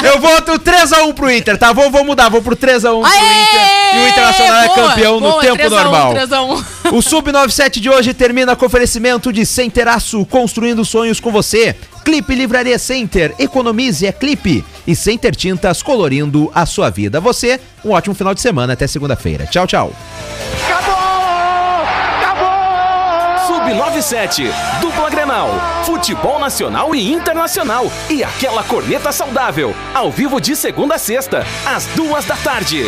Eu 0.14 0.20
voto 0.20 0.52
3x1 0.58 1.12
pro 1.12 1.30
Inter, 1.30 1.58
tá? 1.58 1.72
Vou, 1.72 1.90
vou 1.90 2.04
mudar, 2.04 2.28
vou 2.28 2.40
pro 2.40 2.56
3x1 2.56 2.80
pro 2.80 3.00
Inter. 3.00 3.94
E 3.94 3.98
o 3.98 4.08
Internacional 4.08 4.62
é 4.62 4.66
Boa, 4.66 4.88
campeão 4.88 5.14
no 5.14 5.30
boa, 5.30 5.40
tempo 5.40 5.56
3 5.56 5.72
a 5.72 5.76
1, 5.76 5.82
normal. 5.82 6.12
3 6.14 6.32
a 6.32 6.42
1. 6.42 6.64
O 6.92 7.02
Sub-97 7.02 7.80
de 7.80 7.90
hoje 7.90 8.14
termina 8.14 8.56
com 8.56 8.64
oferecimento 8.64 9.32
de 9.32 9.44
Centeraço, 9.44 10.24
construindo 10.26 10.84
sonhos 10.84 11.20
com 11.20 11.30
você. 11.30 11.76
Clipe 12.04 12.34
Livraria 12.34 12.78
Center, 12.78 13.34
economize 13.38 14.06
é 14.06 14.12
Clipe. 14.12 14.62
E 14.86 14.94
Center 14.94 15.34
Tintas, 15.34 15.82
colorindo 15.82 16.52
a 16.54 16.66
sua 16.66 16.90
vida. 16.90 17.18
Você, 17.18 17.58
um 17.82 17.92
ótimo 17.92 18.14
final 18.14 18.34
de 18.34 18.42
semana, 18.42 18.74
até 18.74 18.86
segunda-feira. 18.86 19.46
Tchau, 19.46 19.66
tchau. 19.66 19.92
Sub-97, 23.46 24.50
dupla 24.82 25.08
Grenal, 25.08 25.48
futebol 25.84 26.38
nacional 26.38 26.94
e 26.94 27.10
internacional. 27.10 27.90
E 28.10 28.22
aquela 28.22 28.62
corneta 28.62 29.10
saudável, 29.10 29.74
ao 29.94 30.10
vivo 30.10 30.38
de 30.38 30.54
segunda 30.54 30.96
a 30.96 30.98
sexta, 30.98 31.46
às 31.64 31.86
duas 31.96 32.26
da 32.26 32.36
tarde. 32.36 32.84